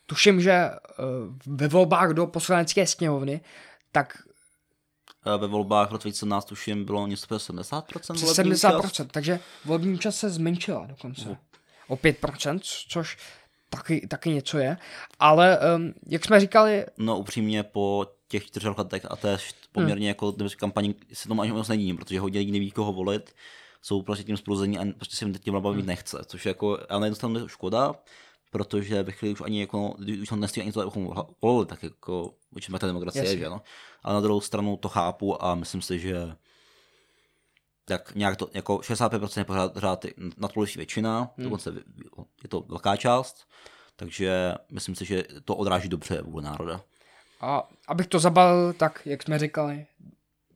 tuším, 0.05 0.41
že 0.41 0.69
uh, 0.69 1.55
ve 1.57 1.67
volbách 1.67 2.09
do 2.09 2.27
poslanecké 2.27 2.87
sněmovny, 2.87 3.41
tak 3.91 4.17
ve 5.37 5.47
volbách 5.47 5.89
v 5.89 5.91
roce 5.91 6.03
2017 6.03 6.45
tuším 6.45 6.85
bylo 6.85 7.07
něco 7.07 7.27
70%. 7.27 7.83
70%, 7.83 8.85
účast. 8.85 9.07
takže 9.11 9.39
volební 9.65 9.93
účast 9.93 10.17
se 10.17 10.29
zmenšila 10.29 10.85
dokonce. 10.85 11.37
O 11.87 11.95
5%, 11.95 12.59
což 12.89 13.17
taky, 13.69 14.07
taky 14.07 14.29
něco 14.29 14.57
je. 14.57 14.77
Ale 15.19 15.59
um, 15.75 15.93
jak 16.07 16.25
jsme 16.25 16.39
říkali... 16.39 16.85
No 16.97 17.19
upřímně 17.19 17.63
po 17.63 18.07
těch 18.27 18.45
čtyřech 18.45 18.77
letech 18.77 19.05
a 19.09 19.15
to 19.15 19.27
je 19.27 19.37
poměrně 19.71 20.05
hmm. 20.05 20.07
jako 20.07 20.33
kampaní 20.57 20.95
se 21.13 21.27
tomu 21.27 21.41
ani 21.41 21.51
moc 21.51 21.67
nedím, 21.67 21.97
protože 21.97 22.19
hodně 22.19 22.39
lidí 22.39 22.51
neví, 22.51 22.71
koho 22.71 22.93
volit. 22.93 23.35
jsou 23.81 24.01
prostě 24.01 24.23
tím 24.23 24.37
spoluzení 24.37 24.77
a 24.79 24.85
prostě 24.95 25.15
si 25.15 25.33
tím 25.39 25.61
bavit 25.61 25.77
hmm. 25.77 25.87
nechce, 25.87 26.17
což 26.25 26.45
je 26.45 26.49
jako, 26.49 26.79
ale 26.89 26.99
na 26.99 27.05
jednu 27.05 27.15
stranu 27.15 27.47
škoda, 27.47 27.95
protože 28.51 29.03
ve 29.03 29.11
chvíli 29.11 29.33
už 29.33 29.41
ani 29.41 29.61
jako, 29.61 29.95
už 30.21 30.29
to 30.29 30.35
nestihli 30.35 30.65
ani 30.65 30.71
to 30.73 30.81
jako 30.81 31.27
volili, 31.41 31.65
tak 31.65 31.83
jako, 31.83 32.33
určitě 32.55 32.79
ta 32.79 32.87
demokracie, 32.87 33.23
Jasně. 33.23 33.37
že 33.37 33.49
no. 33.49 33.61
Ale 34.03 34.15
na 34.15 34.21
druhou 34.21 34.41
stranu 34.41 34.77
to 34.77 34.89
chápu 34.89 35.43
a 35.45 35.55
myslím 35.55 35.81
si, 35.81 35.99
že 35.99 36.35
tak 37.85 38.15
nějak 38.15 38.37
to, 38.37 38.49
jako 38.53 38.77
65% 38.77 39.39
je 39.39 39.69
pořád 39.73 40.05
nadpoloviční 40.37 40.79
většina, 40.79 41.19
hmm. 41.37 41.43
dokonce 41.43 41.73
je 42.43 42.49
to 42.49 42.61
velká 42.61 42.95
část, 42.95 43.45
takže 43.95 44.53
myslím 44.71 44.95
si, 44.95 45.05
že 45.05 45.23
to 45.45 45.55
odráží 45.55 45.89
dobře 45.89 46.21
vůli 46.21 46.43
národa. 46.43 46.81
A 47.41 47.69
abych 47.87 48.07
to 48.07 48.19
zabalil, 48.19 48.73
tak 48.73 49.01
jak 49.05 49.23
jsme 49.23 49.39
říkali, 49.39 49.85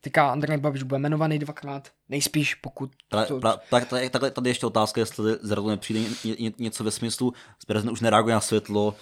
teďka 0.02 0.32
Andrej 0.32 0.58
Babiš 0.58 0.84
bude 0.84 0.98
jmenovaný 0.98 1.40
dvakrát, 1.40 1.92
nejspíš 2.10 2.56
pokud... 2.56 2.92
Pra, 3.10 3.26
to... 3.26 3.40
pra, 3.40 3.58
tak, 3.70 3.88
tak, 3.88 4.12
tak, 4.12 4.34
tady 4.34 4.50
ještě 4.50 4.66
otázka, 4.66 5.02
jestli 5.02 5.36
zrovna 5.42 5.72
nepřijde 5.72 6.00
ně, 6.00 6.36
ně, 6.40 6.52
něco 6.58 6.84
ve 6.84 6.92
smyslu, 6.92 7.34
prezident 7.68 7.94
už 7.94 8.02
nereaguje 8.02 8.36
na 8.36 8.42
světlo, 8.42 8.96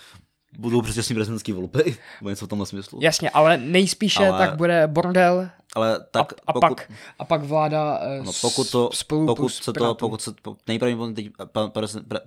budou 0.57 0.81
přesně 0.81 1.15
prezidentský 1.15 1.51
volby, 1.51 1.97
nebo 2.21 2.29
něco 2.29 2.45
v 2.45 2.49
tomhle 2.49 2.65
smyslu. 2.65 2.99
Jasně, 3.01 3.29
ale 3.29 3.57
nejspíše 3.57 4.27
ale, 4.27 4.37
tak 4.37 4.57
bude 4.57 4.87
bordel 4.87 5.49
ale 5.77 6.05
tak 6.11 6.33
a, 6.33 6.35
a, 6.47 6.53
pokud, 6.53 6.67
pak, 6.67 6.91
a 7.19 7.25
pak 7.25 7.43
vláda 7.43 7.99
uh, 8.19 8.25
no, 8.25 8.31
pokud 8.41 8.71
to, 8.71 8.89
spolu 8.93 9.25
pokud 9.25 9.49
se 9.49 9.73
to, 9.73 9.95
pokud 9.95 10.21
se 10.21 10.31
nejprve 10.67 11.13
teď 11.13 11.31
pan, 11.51 11.71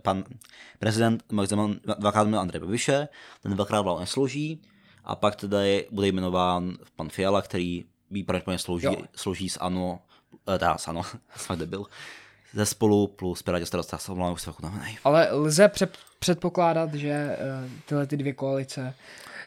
pan 0.02 0.24
prezident 0.78 1.24
Zeman 1.44 1.76
dvakrát 1.98 2.26
měl 2.26 2.40
Andrej 2.40 2.60
Babiše, 2.60 3.08
ten 3.42 3.54
dvakrát 3.54 3.80
vládu 3.80 4.00
nesloží, 4.00 4.62
a 5.04 5.16
pak 5.16 5.36
teda 5.36 5.62
je, 5.62 5.84
bude 5.90 6.06
jmenován 6.06 6.76
pan 6.96 7.08
Fiala, 7.08 7.42
který 7.42 7.84
ví 8.10 8.24
pravděpodobně 8.24 8.58
slouží, 8.58 8.96
slouží 9.16 9.48
s 9.48 9.58
ANO, 9.60 10.00
eh, 10.54 10.58
teda 10.58 10.78
s 10.78 10.88
ANO, 10.88 11.02
jsem 11.36 11.58
debil, 11.58 11.86
ze 12.54 12.66
spolu 12.66 13.06
plus 13.06 13.42
Pirátě 13.42 13.66
starosta, 13.66 13.98
se 13.98 14.12
už 14.12 14.42
se 14.42 14.50
Ale 15.04 15.28
lze 15.32 15.68
před, 15.68 15.98
předpokládat, 16.18 16.94
že 16.94 17.36
uh, 17.64 17.70
tyhle 17.86 18.06
ty 18.06 18.16
dvě 18.16 18.32
koalice 18.32 18.94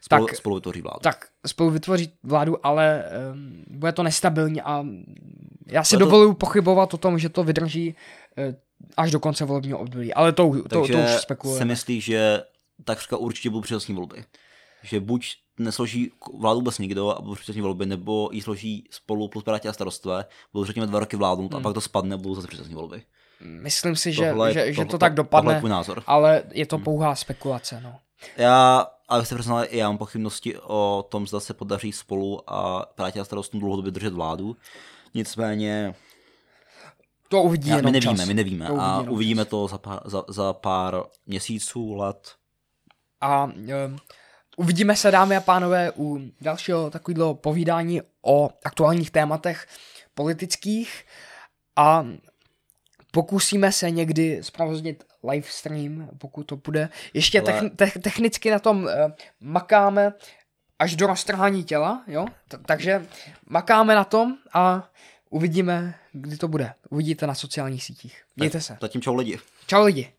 spolu, 0.05 0.27
tak, 0.27 0.35
spolu 0.35 0.55
vytvoří 0.55 0.81
vládu. 0.81 0.99
Tak 1.01 1.27
spolu 1.45 1.69
vytvoří 1.69 2.13
vládu, 2.23 2.65
ale 2.65 3.03
um, 3.33 3.63
bude 3.67 3.91
to 3.91 4.03
nestabilní 4.03 4.61
a 4.61 4.85
já 5.67 5.83
si 5.83 5.97
to... 5.97 6.33
pochybovat 6.33 6.93
o 6.93 6.97
tom, 6.97 7.19
že 7.19 7.29
to 7.29 7.43
vydrží 7.43 7.95
uh, 8.37 8.53
až 8.97 9.11
do 9.11 9.19
konce 9.19 9.45
volebního 9.45 9.79
období. 9.79 10.13
Ale 10.13 10.31
to, 10.31 10.49
to, 10.49 10.63
to, 10.63 10.87
to 10.87 10.97
už 10.97 11.11
spekuluje. 11.21 11.57
se 11.57 11.65
myslí, 11.65 12.01
že 12.01 12.43
takřka 12.85 13.17
určitě 13.17 13.49
budou 13.49 13.61
přednostní 13.61 13.95
volby. 13.95 14.25
Že 14.83 14.99
buď 14.99 15.35
nesloží 15.59 16.11
vládu 16.39 16.59
vůbec 16.59 16.79
nikdo 16.79 17.09
a 17.09 17.21
budou 17.21 17.35
předčasné 17.35 17.61
volby, 17.61 17.85
nebo 17.85 18.29
ji 18.31 18.41
složí 18.41 18.87
spolu 18.91 19.27
plus 19.27 19.43
Piráti 19.43 19.67
a 19.67 19.73
starostové, 19.73 20.25
budou 20.53 20.65
řekněme 20.65 20.87
dva 20.87 20.99
roky 20.99 21.17
vládnout 21.17 21.53
hmm. 21.53 21.59
a 21.59 21.63
pak 21.63 21.73
to 21.73 21.81
spadne 21.81 22.15
a 22.15 22.17
budou 22.17 22.35
zase 22.35 22.47
předčasné 22.47 22.75
volby. 22.75 23.03
Myslím 23.41 23.95
si, 23.95 24.13
že, 24.13 24.29
tohle, 24.29 24.53
že, 24.53 24.73
že 24.73 24.85
to, 24.85 24.91
to 24.91 24.97
tak 24.97 25.13
dopadne, 25.13 25.53
tohle 25.53 25.69
názor. 25.69 26.03
ale 26.07 26.43
je 26.51 26.65
to 26.65 26.75
hmm. 26.75 26.85
pouhá 26.85 27.15
spekulace. 27.15 27.81
No. 27.83 27.99
Já, 28.37 28.87
ale 29.07 29.25
se 29.25 29.35
přiznal, 29.35 29.65
já 29.69 29.87
mám 29.87 29.97
pochybnosti 29.97 30.57
o 30.57 31.05
tom, 31.09 31.27
zda 31.27 31.39
se 31.39 31.53
podaří 31.53 31.91
spolu 31.91 32.49
a 32.49 32.85
Piráti 32.95 33.19
a 33.19 33.23
starostům 33.23 33.59
dlouhodobě 33.59 33.91
držet 33.91 34.13
vládu. 34.13 34.55
Nicméně 35.13 35.95
to 37.29 37.41
uvidí 37.41 37.69
já, 37.69 37.75
my 37.75 37.91
nevíme, 37.91 38.17
čas. 38.17 38.27
my 38.27 38.33
nevíme 38.33 38.67
to 38.67 38.81
a 38.81 39.01
uvidíme 39.01 39.45
čas. 39.45 39.49
to 39.49 39.67
za 39.67 39.77
pár, 39.77 40.01
za, 40.05 40.23
za 40.27 40.53
pár 40.53 41.03
měsíců, 41.25 41.95
let. 41.95 42.35
A 43.21 43.43
um, 43.43 43.99
Uvidíme 44.57 44.95
se, 44.95 45.11
dámy 45.11 45.37
a 45.37 45.41
pánové, 45.41 45.91
u 45.97 46.19
dalšího 46.41 46.89
takového 46.89 47.35
povídání 47.35 48.01
o 48.21 48.49
aktuálních 48.65 49.11
tématech 49.11 49.67
politických 50.13 51.05
a 51.75 52.05
pokusíme 53.13 53.71
se 53.71 53.91
někdy 53.91 54.43
zprovoznit 54.43 55.03
live 55.31 55.47
stream, 55.49 56.09
pokud 56.17 56.43
to 56.43 56.55
bude. 56.55 56.89
Ještě 57.13 57.41
Ale... 57.41 57.51
techn- 57.51 57.75
te- 57.75 57.99
technicky 57.99 58.51
na 58.51 58.59
tom 58.59 58.83
uh, 58.83 58.89
makáme 59.39 60.13
až 60.79 60.95
do 60.95 61.07
roztrhání 61.07 61.63
těla, 61.63 62.03
jo? 62.07 62.25
T- 62.47 62.57
takže 62.65 63.05
makáme 63.49 63.95
na 63.95 64.03
tom 64.03 64.37
a 64.53 64.89
uvidíme, 65.29 65.95
kdy 66.11 66.37
to 66.37 66.47
bude. 66.47 66.73
Uvidíte 66.89 67.27
na 67.27 67.35
sociálních 67.35 67.83
sítích. 67.83 68.21
Mějte 68.35 68.61
se. 68.61 68.77
Zatím 68.81 69.01
čau 69.01 69.15
lidi. 69.15 69.39
Čau 69.67 69.83
lidi. 69.83 70.13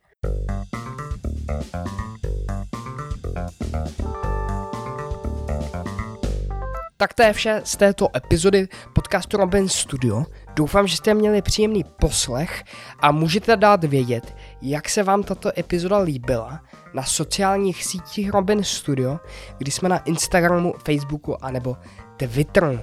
Tak 6.96 7.14
to 7.14 7.22
je 7.22 7.32
vše 7.32 7.60
z 7.64 7.76
této 7.76 8.16
epizody 8.16 8.68
podcastu 8.92 9.36
Robin 9.36 9.68
Studio. 9.68 10.24
Doufám, 10.56 10.86
že 10.86 10.96
jste 10.96 11.14
měli 11.14 11.42
příjemný 11.42 11.84
poslech 11.84 12.64
a 13.00 13.10
můžete 13.10 13.56
dát 13.56 13.84
vědět, 13.84 14.36
jak 14.62 14.88
se 14.88 15.02
vám 15.02 15.22
tato 15.22 15.58
epizoda 15.58 15.98
líbila 15.98 16.60
na 16.94 17.02
sociálních 17.02 17.84
sítích 17.84 18.30
Robin 18.30 18.64
Studio, 18.64 19.18
kdy 19.58 19.70
jsme 19.70 19.88
na 19.88 19.98
Instagramu, 19.98 20.74
Facebooku 20.84 21.44
anebo 21.44 21.76
Twitteru. 22.16 22.80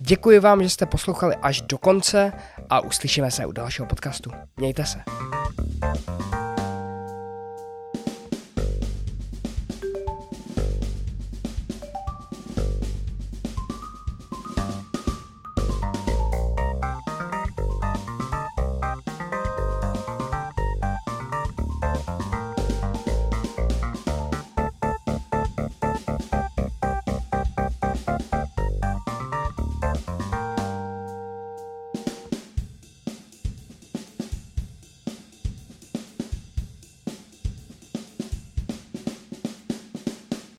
Děkuji 0.00 0.40
vám, 0.40 0.62
že 0.62 0.68
jste 0.68 0.86
poslouchali 0.86 1.36
až 1.42 1.60
do 1.60 1.78
konce 1.78 2.32
a 2.70 2.80
uslyšíme 2.80 3.30
se 3.30 3.46
u 3.46 3.52
dalšího 3.52 3.86
podcastu. 3.86 4.30
Mějte 4.56 4.86
se. 4.86 4.98